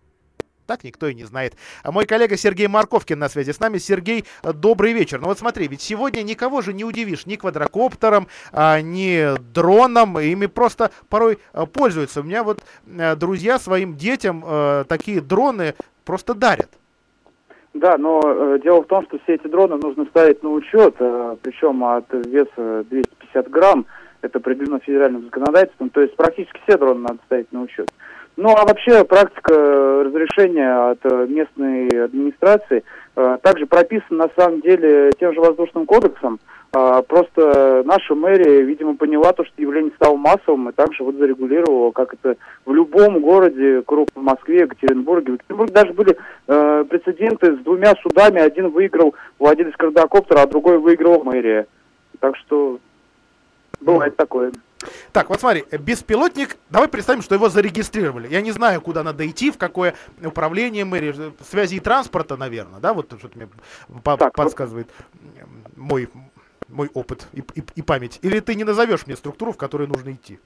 Так 0.68 0.84
никто 0.86 1.08
и 1.08 1.14
не 1.14 1.26
знает. 1.26 1.54
А 1.84 1.92
мой 1.92 2.06
коллега 2.06 2.38
Сергей 2.38 2.68
Марковкин 2.68 3.20
на 3.20 3.28
связи 3.28 3.52
с 3.52 3.60
нами. 3.60 3.78
Сергей, 3.78 4.24
добрый 4.42 4.94
вечер. 4.94 5.20
Ну 5.20 5.28
вот 5.28 5.38
смотри, 5.38 5.68
ведь 5.68 5.82
сегодня 5.82 6.22
никого 6.22 6.62
же 6.62 6.72
не 6.72 6.86
удивишь 6.86 7.26
ни 7.26 7.36
квадрокоптером, 7.36 8.28
а, 8.54 8.80
ни 8.80 9.38
дроном. 9.54 10.18
Ими 10.18 10.46
просто 10.46 10.92
порой 11.10 11.40
а, 11.52 11.66
пользуются. 11.66 12.22
У 12.22 12.24
меня 12.24 12.44
вот 12.44 12.60
а, 12.98 13.16
друзья 13.18 13.60
своим 13.60 13.98
детям 13.98 14.44
а, 14.46 14.86
такие 14.86 15.20
дроны 15.20 15.74
просто 16.06 16.34
дарят. 16.36 16.70
Да, 17.74 17.98
но 17.98 18.20
э, 18.24 18.60
дело 18.62 18.84
в 18.84 18.88
том, 18.88 19.06
что 19.06 19.18
все 19.20 19.36
эти 19.36 19.48
дроны 19.48 19.78
нужно 19.82 20.04
ставить 20.06 20.44
на 20.44 20.50
учет, 20.50 20.94
э, 21.00 21.38
причем 21.42 21.82
от 21.86 22.06
веса 22.12 22.84
250 22.90 23.50
грамм, 23.50 23.86
это 24.22 24.40
определено 24.40 24.80
федеральным 24.80 25.24
законодательством, 25.24 25.90
то 25.90 26.02
есть 26.02 26.14
практически 26.18 26.60
все 26.68 26.78
дроны 26.78 27.00
надо 27.00 27.20
ставить 27.26 27.50
на 27.54 27.62
учет. 27.62 27.90
Ну, 28.42 28.56
а 28.58 28.66
вообще 28.66 29.04
практика 29.04 29.54
разрешения 30.04 30.90
от 30.90 30.98
э, 31.04 31.28
местной 31.28 32.06
администрации 32.06 32.84
э, 33.16 33.38
также 33.44 33.68
прописана 33.68 34.26
на 34.26 34.30
самом 34.36 34.62
деле 34.62 35.12
тем 35.20 35.32
же 35.36 35.40
воздушным 35.40 35.86
кодексом. 35.86 36.40
А, 36.74 37.04
просто 37.04 37.84
наша 37.86 38.16
мэрия, 38.16 38.64
видимо, 38.64 38.96
поняла 38.96 39.32
то, 39.34 39.46
что 39.46 39.62
явление 39.62 39.92
стало 39.96 40.16
массовым, 40.16 40.70
и 40.70 40.72
также 40.72 41.04
вот 41.04 41.18
зарегулировала, 41.18 41.92
как 41.92 42.16
это 42.16 42.36
в 42.66 42.74
любом 42.74 43.22
городе, 43.22 43.84
крупном 43.84 44.26
Москве, 44.26 44.62
Екатеринбурге. 44.62 45.34
В 45.34 45.36
Екатеринбурге 45.36 45.74
даже 45.74 45.94
были 45.94 46.18
э, 46.48 46.86
прецеденты 46.90 47.58
с 47.58 47.60
двумя 47.60 47.94
судами. 48.02 48.42
Один 48.42 48.70
выиграл 48.70 49.14
владелец 49.38 49.76
квадрокоптера, 49.78 50.42
а 50.42 50.48
другой 50.48 50.80
выиграл 50.80 51.24
мэрия. 51.24 51.68
Так 52.20 52.36
что 52.38 52.80
бывает 53.82 54.16
такое. 54.16 54.52
Так, 55.12 55.30
вот 55.30 55.40
смотри, 55.40 55.66
беспилотник, 55.72 56.58
давай 56.70 56.88
представим, 56.88 57.22
что 57.22 57.36
его 57.36 57.50
зарегистрировали. 57.50 58.28
Я 58.28 58.42
не 58.42 58.52
знаю, 58.52 58.82
куда 58.82 59.04
надо 59.04 59.28
идти, 59.28 59.52
в 59.52 59.58
какое 59.58 59.94
управление 60.24 60.86
мэрии, 60.86 61.14
связи 61.42 61.76
и 61.76 61.80
транспорта, 61.80 62.38
наверное, 62.38 62.80
да, 62.80 62.94
вот 62.94 63.14
что-то 63.18 63.38
мне 63.38 63.48
так, 64.04 64.34
подсказывает 64.34 64.88
вот... 65.14 65.48
мой, 65.76 66.10
мой 66.68 66.90
опыт 66.94 67.28
и, 67.34 67.40
и, 67.40 67.64
и 67.76 67.82
память. 67.82 68.20
Или 68.22 68.40
ты 68.40 68.56
не 68.56 68.64
назовешь 68.64 69.08
мне 69.08 69.16
структуру, 69.16 69.52
в 69.52 69.58
которую 69.58 69.90
нужно 69.90 70.12
идти? 70.12 70.40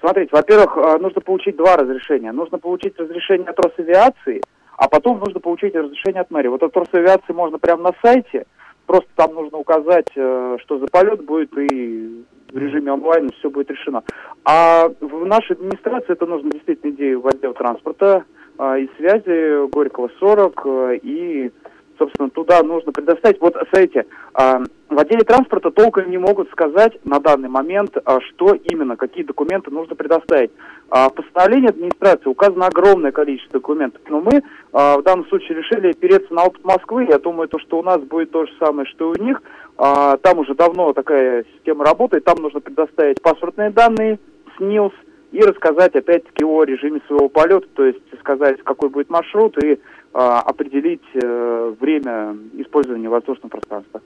Смотрите, 0.00 0.30
во-первых, 0.32 0.76
э, 0.76 0.98
нужно 0.98 1.20
получить 1.20 1.56
два 1.56 1.76
разрешения. 1.76 2.32
Нужно 2.32 2.58
получить 2.58 2.98
разрешение 2.98 3.48
от 3.48 3.58
Росавиации, 3.58 4.42
а 4.76 4.88
потом 4.88 5.18
нужно 5.18 5.40
получить 5.40 5.74
разрешение 5.74 6.20
от 6.20 6.30
мэрии. 6.30 6.48
Вот 6.48 6.62
от 6.62 6.76
Росавиации 6.76 7.32
можно 7.32 7.58
прямо 7.58 7.82
на 7.82 7.92
сайте, 8.00 8.46
просто 8.88 9.08
там 9.14 9.34
нужно 9.34 9.58
указать, 9.58 10.08
э, 10.16 10.56
что 10.62 10.78
за 10.78 10.86
полет 10.86 11.24
будет 11.24 11.56
и 11.56 12.24
в 12.50 12.56
режиме 12.56 12.92
онлайн 12.92 13.30
все 13.38 13.50
будет 13.50 13.70
решено. 13.70 14.02
А 14.44 14.88
в 15.00 15.26
нашей 15.26 15.52
администрации 15.52 16.12
это 16.12 16.26
нужно 16.26 16.50
действительно 16.50 16.90
идею 16.92 17.20
в 17.20 17.28
отдел 17.28 17.52
транспорта 17.52 18.24
а, 18.56 18.78
и 18.78 18.88
связи 18.96 19.68
Горького 19.68 20.10
40 20.18 20.66
а, 20.66 20.92
и 20.94 21.52
собственно, 21.98 22.30
туда 22.30 22.62
нужно 22.62 22.92
предоставить. 22.92 23.40
Вот, 23.40 23.54
смотрите, 23.70 24.06
а, 24.34 24.62
в 24.88 24.98
отделе 24.98 25.24
транспорта 25.24 25.70
толком 25.70 26.10
не 26.10 26.18
могут 26.18 26.50
сказать 26.50 26.98
на 27.04 27.20
данный 27.20 27.48
момент, 27.48 27.96
а, 28.04 28.20
что 28.20 28.54
именно, 28.54 28.96
какие 28.96 29.24
документы 29.24 29.70
нужно 29.70 29.94
предоставить. 29.94 30.50
А, 30.90 31.08
в 31.08 31.14
постановлении 31.14 31.68
администрации 31.68 32.28
указано 32.28 32.66
огромное 32.66 33.12
количество 33.12 33.60
документов, 33.60 34.00
но 34.08 34.20
мы 34.20 34.42
в 34.70 35.02
данном 35.02 35.26
случае 35.28 35.58
решили 35.58 35.90
опереться 35.90 36.32
на 36.32 36.44
опыт 36.44 36.62
Москвы. 36.62 37.06
Я 37.08 37.18
думаю, 37.18 37.48
то, 37.48 37.58
что 37.58 37.78
у 37.78 37.82
нас 37.82 38.00
будет 38.00 38.30
то 38.30 38.44
же 38.44 38.52
самое, 38.58 38.86
что 38.86 39.12
и 39.12 39.18
у 39.18 39.24
них. 39.24 39.42
Там 39.76 40.38
уже 40.38 40.54
давно 40.54 40.92
такая 40.92 41.44
система 41.54 41.86
работает, 41.86 42.24
там 42.24 42.36
нужно 42.38 42.60
предоставить 42.60 43.22
паспортные 43.22 43.70
данные, 43.70 44.18
СНИЛС, 44.58 44.92
и 45.32 45.40
рассказать 45.40 45.94
опять-таки 45.94 46.44
о 46.44 46.64
режиме 46.64 47.00
своего 47.06 47.28
полета, 47.28 47.66
то 47.74 47.84
есть 47.84 48.00
сказать, 48.20 48.62
какой 48.62 48.88
будет 48.88 49.10
маршрут 49.10 49.62
и 49.62 49.74
а, 49.74 49.78
определить 50.12 51.02
э, 51.14 51.74
время 51.80 52.36
использования 52.54 53.08
воздушного 53.08 53.50
пространства. 53.50 54.00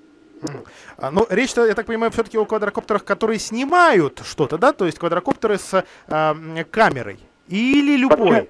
А, 0.99 1.11
ну, 1.11 1.27
речь, 1.31 1.55
я 1.57 1.75
так 1.75 1.87
понимаю, 1.87 2.11
все-таки 2.11 2.37
о 2.37 2.45
квадрокоптерах, 2.45 3.05
которые 3.05 3.39
снимают 3.39 4.21
что-то, 4.25 4.59
да? 4.59 4.73
То 4.73 4.87
есть 4.87 4.99
квадрокоптеры 4.99 5.59
с 5.59 5.85
э, 6.09 6.65
камерой. 6.71 7.19
Или 7.49 7.97
любой? 7.97 8.19
Вообще, 8.19 8.49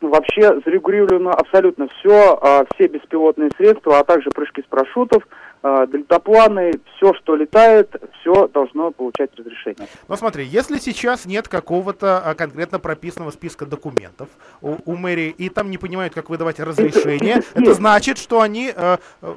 вообще 0.00 0.60
зарегулировано 0.64 1.32
абсолютно 1.32 1.88
все, 1.88 2.38
а, 2.40 2.64
все 2.74 2.88
беспилотные 2.88 3.50
средства, 3.56 3.98
а 3.98 4.04
также 4.04 4.30
прыжки 4.30 4.62
с 4.62 4.66
парашютов, 4.66 5.26
дельтапланы, 5.62 6.72
все, 6.96 7.14
что 7.14 7.34
летает, 7.34 7.94
все 8.20 8.48
должно 8.48 8.90
получать 8.90 9.30
разрешение. 9.36 9.88
Ну 10.06 10.16
смотри, 10.16 10.44
если 10.44 10.78
сейчас 10.78 11.26
нет 11.26 11.48
какого-то 11.48 12.18
а, 12.18 12.34
конкретно 12.34 12.78
прописанного 12.78 13.30
списка 13.30 13.66
документов 13.66 14.28
у, 14.62 14.76
у 14.84 14.96
мэрии, 14.96 15.30
и 15.30 15.48
там 15.48 15.70
не 15.70 15.78
понимают, 15.78 16.14
как 16.14 16.30
выдавать 16.30 16.60
разрешение, 16.60 17.42
это 17.54 17.74
значит, 17.74 18.18
что 18.18 18.40
они... 18.40 18.72
Э, 18.74 18.98
э, 19.22 19.34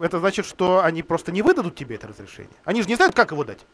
это 0.00 0.18
значит, 0.18 0.46
что 0.46 0.82
они 0.82 1.02
просто 1.02 1.32
не 1.32 1.42
выдадут 1.42 1.74
тебе 1.74 1.96
это 1.96 2.08
разрешение. 2.08 2.52
Они 2.64 2.82
же 2.82 2.88
не 2.88 2.96
знают, 2.96 3.14
как 3.14 3.30
его 3.30 3.44
дать. 3.44 3.64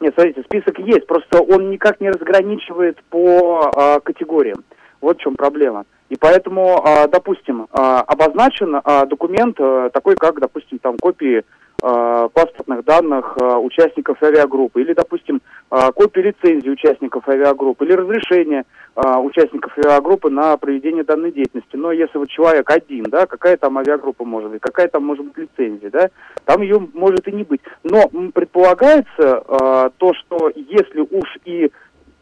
Нет, 0.00 0.14
смотрите, 0.14 0.42
список 0.42 0.78
есть, 0.78 1.06
просто 1.06 1.40
он 1.40 1.70
никак 1.70 2.00
не 2.00 2.10
разграничивает 2.10 3.02
по 3.04 3.70
а, 3.74 4.00
категориям. 4.00 4.62
Вот 5.00 5.18
в 5.18 5.20
чем 5.20 5.36
проблема. 5.36 5.84
И 6.08 6.16
поэтому, 6.16 6.82
а, 6.84 7.08
допустим, 7.08 7.66
а, 7.72 8.00
обозначен 8.02 8.80
а, 8.82 9.06
документ 9.06 9.56
такой, 9.92 10.14
как, 10.16 10.40
допустим, 10.40 10.78
там 10.78 10.96
копии 10.98 11.44
паспортных 11.78 12.86
данных 12.86 13.36
участников 13.36 14.22
авиагруппы, 14.22 14.80
или, 14.80 14.94
допустим, 14.94 15.42
копии 15.68 16.20
лицензии 16.20 16.70
участников 16.70 17.28
авиагруппы, 17.28 17.84
или 17.84 17.92
разрешение 17.92 18.64
участников 18.96 19.76
авиагруппы 19.76 20.30
на 20.30 20.56
проведение 20.56 21.04
данной 21.04 21.32
деятельности. 21.32 21.76
Но 21.76 21.92
если 21.92 22.16
вот 22.16 22.30
человек 22.30 22.70
один, 22.70 23.04
да, 23.04 23.26
какая 23.26 23.58
там 23.58 23.76
авиагруппа 23.76 24.24
может 24.24 24.52
быть, 24.52 24.62
какая 24.62 24.88
там 24.88 25.04
может 25.04 25.26
быть 25.26 25.36
лицензия, 25.36 25.90
да, 25.90 26.08
там 26.46 26.62
ее 26.62 26.80
может 26.94 27.28
и 27.28 27.32
не 27.32 27.42
быть. 27.42 27.60
Но 27.84 28.08
предполагается 28.32 29.92
то, 29.98 30.14
что 30.14 30.50
если 30.54 31.00
уж 31.00 31.36
и 31.44 31.70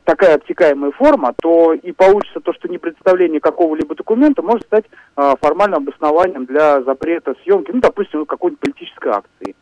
такая 0.05 0.37
обтекаемая 0.37 0.93
форма, 0.93 1.35
то 1.41 1.73
и 1.73 1.93
получится 1.93 2.41
то, 2.41 2.53
что 2.53 2.69
непредставление 2.69 3.41
какого-либо 3.41 3.95
документа 3.95 4.43
может 4.43 4.65
стать 4.67 4.85
а, 5.17 5.37
формальным 5.37 5.83
обоснованием 5.83 6.45
для 6.45 6.83
запрета 6.83 7.35
съемки, 7.43 7.71
ну, 7.73 7.81
допустим, 7.81 8.27
какой-нибудь 8.27 8.61
политической 8.61 9.09
акции. 9.09 9.55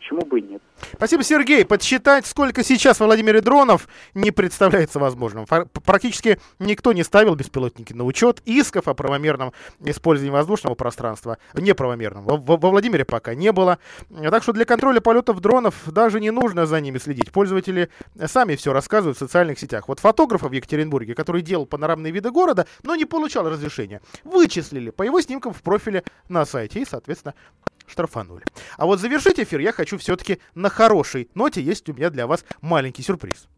Почему 0.00 0.22
бы 0.22 0.40
и 0.40 0.42
нет? 0.42 0.62
Спасибо, 0.94 1.22
Сергей. 1.22 1.62
Подсчитать, 1.66 2.24
сколько 2.24 2.64
сейчас 2.64 3.00
во 3.00 3.06
Владимире 3.06 3.42
дронов, 3.42 3.86
не 4.14 4.30
представляется 4.30 4.98
возможным. 4.98 5.44
Практически 5.84 6.40
никто 6.58 6.94
не 6.94 7.02
ставил 7.04 7.34
беспилотники 7.34 7.92
на 7.92 8.04
учет. 8.04 8.40
Исков 8.46 8.88
о 8.88 8.94
правомерном 8.94 9.52
использовании 9.80 10.32
воздушного 10.32 10.74
пространства, 10.74 11.36
неправомерном, 11.52 12.24
во, 12.24 12.38
во- 12.38 12.56
во 12.56 12.70
Владимире 12.70 13.04
пока 13.04 13.34
не 13.34 13.52
было. 13.52 13.78
Так 14.08 14.42
что 14.42 14.54
для 14.54 14.64
контроля 14.64 15.00
полетов 15.00 15.38
дронов 15.40 15.74
даже 15.86 16.18
не 16.18 16.30
нужно 16.30 16.64
за 16.64 16.80
ними 16.80 16.96
следить. 16.96 17.30
Пользователи 17.30 17.90
сами 18.26 18.56
все 18.56 18.72
рассказывают 18.72 19.18
в 19.18 19.20
социальных 19.20 19.58
сетях. 19.58 19.86
Вот 19.86 20.00
фотографа 20.00 20.48
в 20.48 20.52
Екатеринбурге, 20.52 21.14
который 21.14 21.42
делал 21.42 21.66
панорамные 21.66 22.10
виды 22.10 22.30
города, 22.30 22.66
но 22.84 22.96
не 22.96 23.04
получал 23.04 23.46
разрешения, 23.50 24.00
вычислили 24.24 24.88
по 24.88 25.02
его 25.02 25.20
снимкам 25.20 25.52
в 25.52 25.60
профиле 25.62 26.04
на 26.30 26.46
сайте 26.46 26.80
и, 26.80 26.86
соответственно, 26.86 27.34
штрафанули. 27.90 28.44
А 28.76 28.86
вот 28.86 29.00
завершить 29.00 29.38
эфир 29.38 29.60
я 29.60 29.72
хочу 29.72 29.98
все-таки 29.98 30.40
на 30.54 30.68
хорошей 30.70 31.28
ноте. 31.34 31.62
Есть 31.62 31.88
у 31.88 31.92
меня 31.92 32.10
для 32.10 32.26
вас 32.26 32.44
маленький 32.60 33.02
сюрприз. 33.02 33.48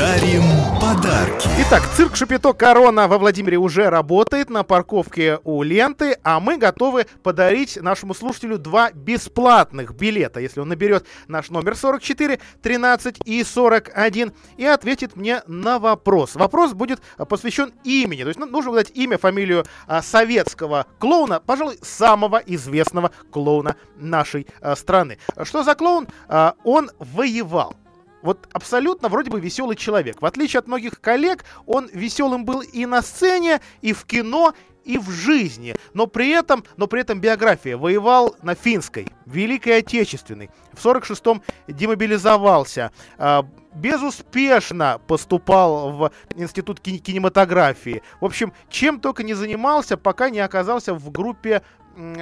Дарим 0.00 0.44
подарки. 0.80 1.46
Итак, 1.58 1.82
цирк 1.94 2.16
Шапито 2.16 2.54
Корона 2.54 3.06
во 3.06 3.18
Владимире 3.18 3.58
уже 3.58 3.90
работает 3.90 4.48
на 4.48 4.62
парковке 4.62 5.40
у 5.44 5.62
ленты, 5.62 6.16
а 6.24 6.40
мы 6.40 6.56
готовы 6.56 7.04
подарить 7.22 7.76
нашему 7.76 8.14
слушателю 8.14 8.56
два 8.56 8.92
бесплатных 8.92 9.94
билета, 9.94 10.40
если 10.40 10.60
он 10.60 10.70
наберет 10.70 11.06
наш 11.28 11.50
номер 11.50 11.76
44 11.76 12.40
13 12.62 13.20
и 13.26 13.44
41 13.44 14.32
и 14.56 14.64
ответит 14.64 15.16
мне 15.16 15.42
на 15.46 15.78
вопрос. 15.78 16.34
Вопрос 16.34 16.72
будет 16.72 17.02
посвящен 17.28 17.70
имени, 17.84 18.22
то 18.22 18.28
есть 18.28 18.40
ну, 18.40 18.46
нужно 18.46 18.72
дать 18.72 18.92
имя, 18.94 19.18
фамилию 19.18 19.66
а, 19.86 20.00
советского 20.00 20.86
клоуна, 20.98 21.40
пожалуй, 21.40 21.76
самого 21.82 22.38
известного 22.46 23.10
клоуна 23.30 23.76
нашей 23.96 24.46
а, 24.62 24.76
страны. 24.76 25.18
Что 25.42 25.62
за 25.62 25.74
клоун? 25.74 26.08
А, 26.26 26.54
он 26.64 26.90
воевал 26.98 27.76
вот 28.22 28.48
абсолютно 28.52 29.08
вроде 29.08 29.30
бы 29.30 29.40
веселый 29.40 29.76
человек. 29.76 30.20
В 30.20 30.26
отличие 30.26 30.58
от 30.58 30.66
многих 30.66 31.00
коллег, 31.00 31.44
он 31.66 31.88
веселым 31.92 32.44
был 32.44 32.60
и 32.60 32.86
на 32.86 33.02
сцене, 33.02 33.60
и 33.80 33.92
в 33.92 34.04
кино, 34.04 34.54
и 34.84 34.98
в 34.98 35.10
жизни. 35.10 35.74
Но 35.94 36.06
при 36.06 36.30
этом, 36.30 36.64
но 36.76 36.86
при 36.86 37.00
этом 37.00 37.20
биография. 37.20 37.76
Воевал 37.76 38.36
на 38.42 38.54
финской, 38.54 39.06
Великой 39.26 39.78
Отечественной. 39.78 40.50
В 40.72 40.84
46-м 40.84 41.42
демобилизовался. 41.68 42.90
Э, 43.18 43.42
безуспешно 43.74 45.00
поступал 45.06 45.92
в 45.92 46.12
Институт 46.34 46.80
кинематографии. 46.80 48.02
В 48.20 48.24
общем, 48.24 48.52
чем 48.68 49.00
только 49.00 49.22
не 49.22 49.34
занимался, 49.34 49.96
пока 49.96 50.30
не 50.30 50.40
оказался 50.40 50.94
в 50.94 51.10
группе 51.10 51.62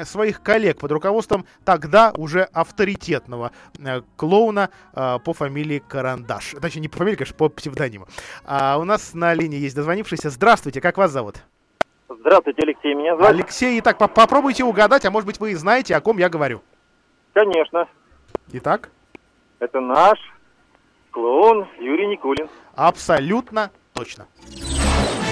своих 0.05 0.43
коллег 0.43 0.79
под 0.79 0.93
руководством 0.93 1.47
тогда 1.65 2.13
уже 2.17 2.43
авторитетного 2.53 3.53
э, 3.79 4.03
клоуна 4.17 4.71
э, 4.95 5.19
по 5.25 5.33
фамилии 5.33 5.83
Карандаш. 5.87 6.57
Точнее, 6.61 6.83
не 6.83 6.89
по 6.89 6.99
фамилии, 6.99 7.17
конечно, 7.17 7.37
по 7.37 7.49
псевдониму. 7.49 8.07
А 8.45 8.79
у 8.79 8.85
нас 8.85 9.15
на 9.15 9.35
линии 9.35 9.59
есть 9.59 9.77
дозвонившийся. 9.77 10.31
Здравствуйте, 10.31 10.81
как 10.81 10.97
вас 10.97 11.11
зовут? 11.11 11.37
Здравствуйте, 12.09 12.63
Алексей, 12.63 12.95
меня 12.95 13.17
зовут. 13.17 13.29
Алексей, 13.29 13.79
итак, 13.81 13.99
по 13.99 14.09
попробуйте 14.09 14.65
угадать, 14.65 15.05
а 15.05 15.11
может 15.11 15.27
быть 15.27 15.41
вы 15.41 15.53
и 15.53 15.55
знаете, 15.55 15.95
о 15.95 16.01
ком 16.01 16.19
я 16.19 16.29
говорю. 16.29 16.63
Конечно. 17.35 17.87
Итак? 18.53 18.91
Это 19.59 19.81
наш 19.81 20.19
клоун 21.11 21.69
Юрий 21.79 22.07
Никулин. 22.07 22.49
Абсолютно 22.75 23.71
точно. 23.93 24.27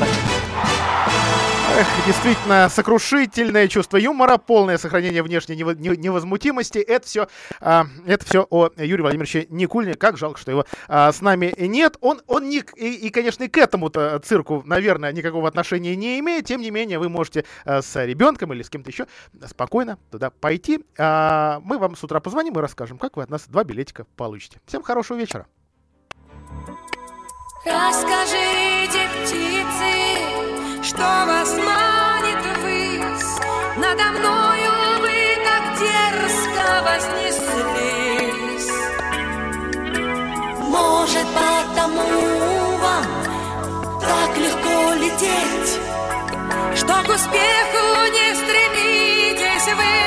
Эх, 0.01 0.36
действительно, 2.07 2.69
сокрушительное 2.69 3.69
чувство 3.69 3.97
юмора, 3.97 4.39
полное 4.39 4.79
сохранение 4.79 5.23
внешней 5.23 5.57
невозмутимости. 5.57 6.79
Это 6.79 7.07
все, 7.07 7.29
а, 7.61 7.87
это 8.07 8.25
все 8.25 8.47
о 8.49 8.71
Юрии 8.77 9.03
Владимировиче 9.03 9.47
Никульне. 9.51 9.95
Как 9.95 10.17
жалко, 10.17 10.41
что 10.41 10.51
его 10.51 10.65
а, 10.89 11.13
с 11.13 11.21
нами 11.21 11.55
нет. 11.59 11.97
Он, 12.01 12.21
он 12.27 12.49
не, 12.49 12.63
и, 12.77 12.95
и, 12.95 13.11
конечно, 13.11 13.45
и 13.45 13.49
к 13.49 13.59
этому-то 13.59 14.19
цирку, 14.21 14.63
наверное, 14.65 15.13
никакого 15.13 15.49
отношения 15.49 15.97
не 15.97 16.19
имеет. 16.21 16.47
Тем 16.47 16.61
не 16.61 16.71
менее, 16.71 16.99
вы 16.99 17.09
можете 17.09 17.45
а, 17.65 17.83
с 17.83 18.05
ребенком 18.05 18.53
или 18.53 18.63
с 18.63 18.71
кем-то 18.71 18.91
еще 18.91 19.07
спокойно 19.47 19.99
туда 20.11 20.31
пойти. 20.31 20.79
Мы 20.99 21.79
вам 21.79 21.97
с 21.97 22.05
утра 22.05 22.21
позвоним 22.21 22.55
и 22.55 22.61
расскажем, 22.61 22.99
как 22.99 23.17
вы 23.17 23.23
от 23.23 23.31
нас 23.31 23.47
два 23.49 23.65
билетика 23.65 24.07
получите. 24.17 24.61
Всем 24.67 24.83
хорошего 24.83 25.19
вечера. 25.19 25.47
Расскажите, 27.65 29.09
птицы, 29.25 30.46
что 30.87 31.03
вас 31.03 31.51
манит 31.57 32.43
ввысь? 32.59 33.35
Надо 33.77 34.05
мною 34.13 34.73
вы 35.01 35.37
так 35.45 35.65
дерзко 35.81 36.67
вознеслись. 36.87 38.71
Может, 40.61 41.27
потому 41.35 42.07
вам 42.79 43.07
так 44.01 44.31
легко 44.39 44.77
лететь, 44.95 45.73
Что 46.77 46.95
к 47.03 47.09
успеху 47.17 47.85
не 48.17 48.35
стремитесь 48.37 49.69
вы 49.75 50.06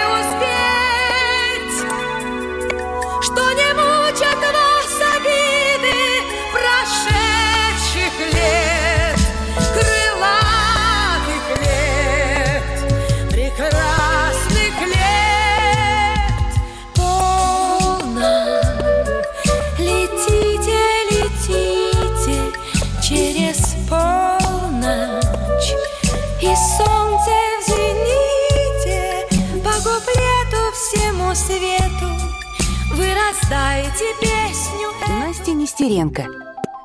вы 33.30 33.36
растаете 33.36 34.05
песню. 34.21 34.88
Настя 35.19 35.51
Нестеренко. 35.51 36.25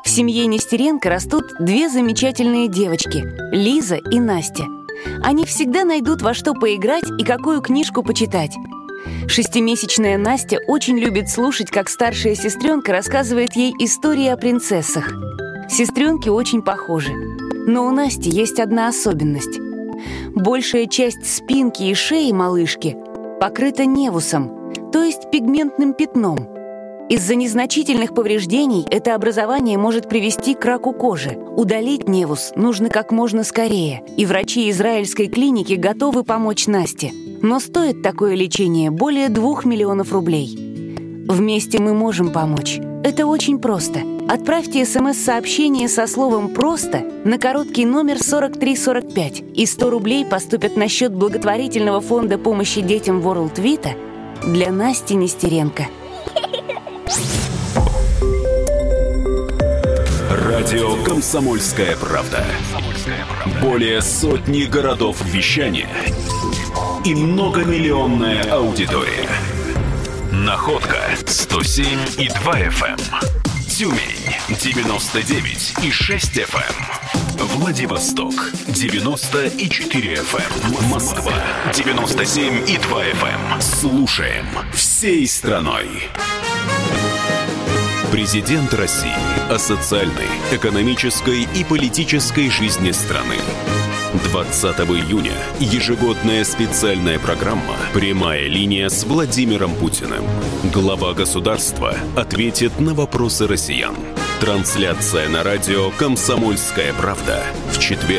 В 0.05 0.09
семье 0.09 0.47
Нестеренко 0.47 1.09
растут 1.09 1.45
две 1.59 1.88
замечательные 1.88 2.68
девочки– 2.68 3.24
Лиза 3.53 3.97
и 3.97 4.20
Настя. 4.20 4.64
Они 5.22 5.45
всегда 5.45 5.84
найдут 5.84 6.22
во 6.22 6.34
что 6.34 6.55
поиграть 6.55 7.05
и 7.18 7.24
какую 7.24 7.61
книжку 7.61 8.03
почитать. 8.03 8.53
Шестимесячная 9.26 10.18
Настя 10.18 10.59
очень 10.66 10.99
любит 10.99 11.28
слушать, 11.30 11.70
как 11.70 11.88
старшая 11.88 12.34
сестренка 12.34 12.92
рассказывает 12.92 13.55
ей 13.57 13.72
истории 13.78 14.28
о 14.28 14.36
принцессах. 14.36 15.12
Сестренки 15.68 16.28
очень 16.28 16.62
похожи. 16.62 17.12
Но 17.66 17.86
у 17.86 17.90
Насти 17.90 18.28
есть 18.28 18.61
одна 18.61 18.88
особенность. 18.88 19.59
Большая 20.34 20.86
часть 20.86 21.24
спинки 21.24 21.84
и 21.84 21.95
шеи 21.95 22.32
малышки 22.32 22.97
покрыта 23.40 23.84
невусом, 23.86 24.64
то 24.95 25.03
есть 25.03 25.28
пигментным 25.28 25.92
пятном. 25.92 26.38
Из-за 27.09 27.34
незначительных 27.34 28.14
повреждений 28.14 28.86
это 28.88 29.16
образование 29.16 29.76
может 29.76 30.09
привести 30.09 30.55
к 30.55 30.64
раку 30.64 30.92
кожи. 30.92 31.36
Удалить 31.57 32.09
невус 32.09 32.53
нужно 32.55 32.90
как 32.90 33.11
можно 33.11 33.42
скорее, 33.42 34.05
и 34.16 34.24
врачи 34.24 34.70
израильской 34.70 35.26
клиники 35.26 35.72
готовы 35.72 36.22
помочь 36.22 36.68
Насте. 36.68 37.11
Но 37.42 37.59
стоит 37.59 38.05
такое 38.05 38.36
лечение 38.36 38.92
более 38.92 39.30
двух 39.30 39.64
миллионов 39.64 40.12
рублей. 40.12 40.57
Вместе 41.28 41.80
мы 41.80 41.92
можем 41.92 42.30
помочь. 42.30 42.78
Это 43.03 43.26
очень 43.26 43.59
просто. 43.59 43.99
Отправьте 44.28 44.84
смс-сообщение 44.84 45.88
со 45.88 46.07
словом 46.07 46.51
«просто» 46.51 47.01
на 47.24 47.38
короткий 47.38 47.84
номер 47.84 48.22
4345, 48.22 49.42
и 49.57 49.66
100 49.66 49.90
рублей 49.90 50.24
поступят 50.24 50.76
на 50.76 50.86
счет 50.86 51.12
благотворительного 51.12 52.01
фонда 52.01 52.38
помощи 52.38 52.80
детям 52.80 53.18
World 53.22 53.57
Vita 53.57 54.14
для 54.43 54.70
Насти 54.70 55.14
Нестеренко. 55.14 55.87
Радио 60.30 61.03
«Комсомольская 61.05 61.97
правда». 61.97 62.45
Более 63.61 64.03
сотни 64.03 64.64
городов 64.64 65.22
вещания 65.24 65.89
и 67.05 67.14
многомиллионная 67.14 68.43
аудитория. 68.51 69.28
Находка 70.32 70.99
107 71.26 71.87
и 72.18 72.28
2 72.28 72.61
FM. 72.61 73.01
Тюмень 73.68 74.35
99 74.49 75.74
и 75.82 75.91
6 75.91 76.39
FM. 76.39 77.24
Владивосток 77.41 78.32
90 78.68 79.47
и 79.47 79.68
4 79.68 80.14
FM. 80.14 80.89
Москва 80.91 81.32
97 81.72 82.68
и 82.68 82.78
2 82.78 83.05
FM. 83.05 83.61
Слушаем 83.61 84.47
всей 84.72 85.26
страной. 85.26 85.89
Президент 88.12 88.72
России 88.74 89.11
о 89.51 89.59
социальной, 89.59 90.28
экономической 90.53 91.49
и 91.55 91.64
политической 91.64 92.49
жизни 92.51 92.93
страны. 92.93 93.37
20 94.32 94.64
июня 94.80 95.35
ежегодная 95.59 96.45
специальная 96.45 97.18
программа 97.18 97.76
«Прямая 97.93 98.47
линия» 98.47 98.89
с 98.89 99.05
Владимиром 99.05 99.74
Путиным. 99.74 100.24
Глава 100.72 101.14
государства 101.14 101.97
ответит 102.16 102.78
на 102.78 102.95
вопросы 102.95 103.49
россиян. 103.49 103.97
Трансляция 104.45 105.26
на 105.30 105.42
радио 105.42 105.90
«Комсомольская 105.92 106.92
правда» 106.92 107.47
в 107.72 107.78
четверг 107.78 108.05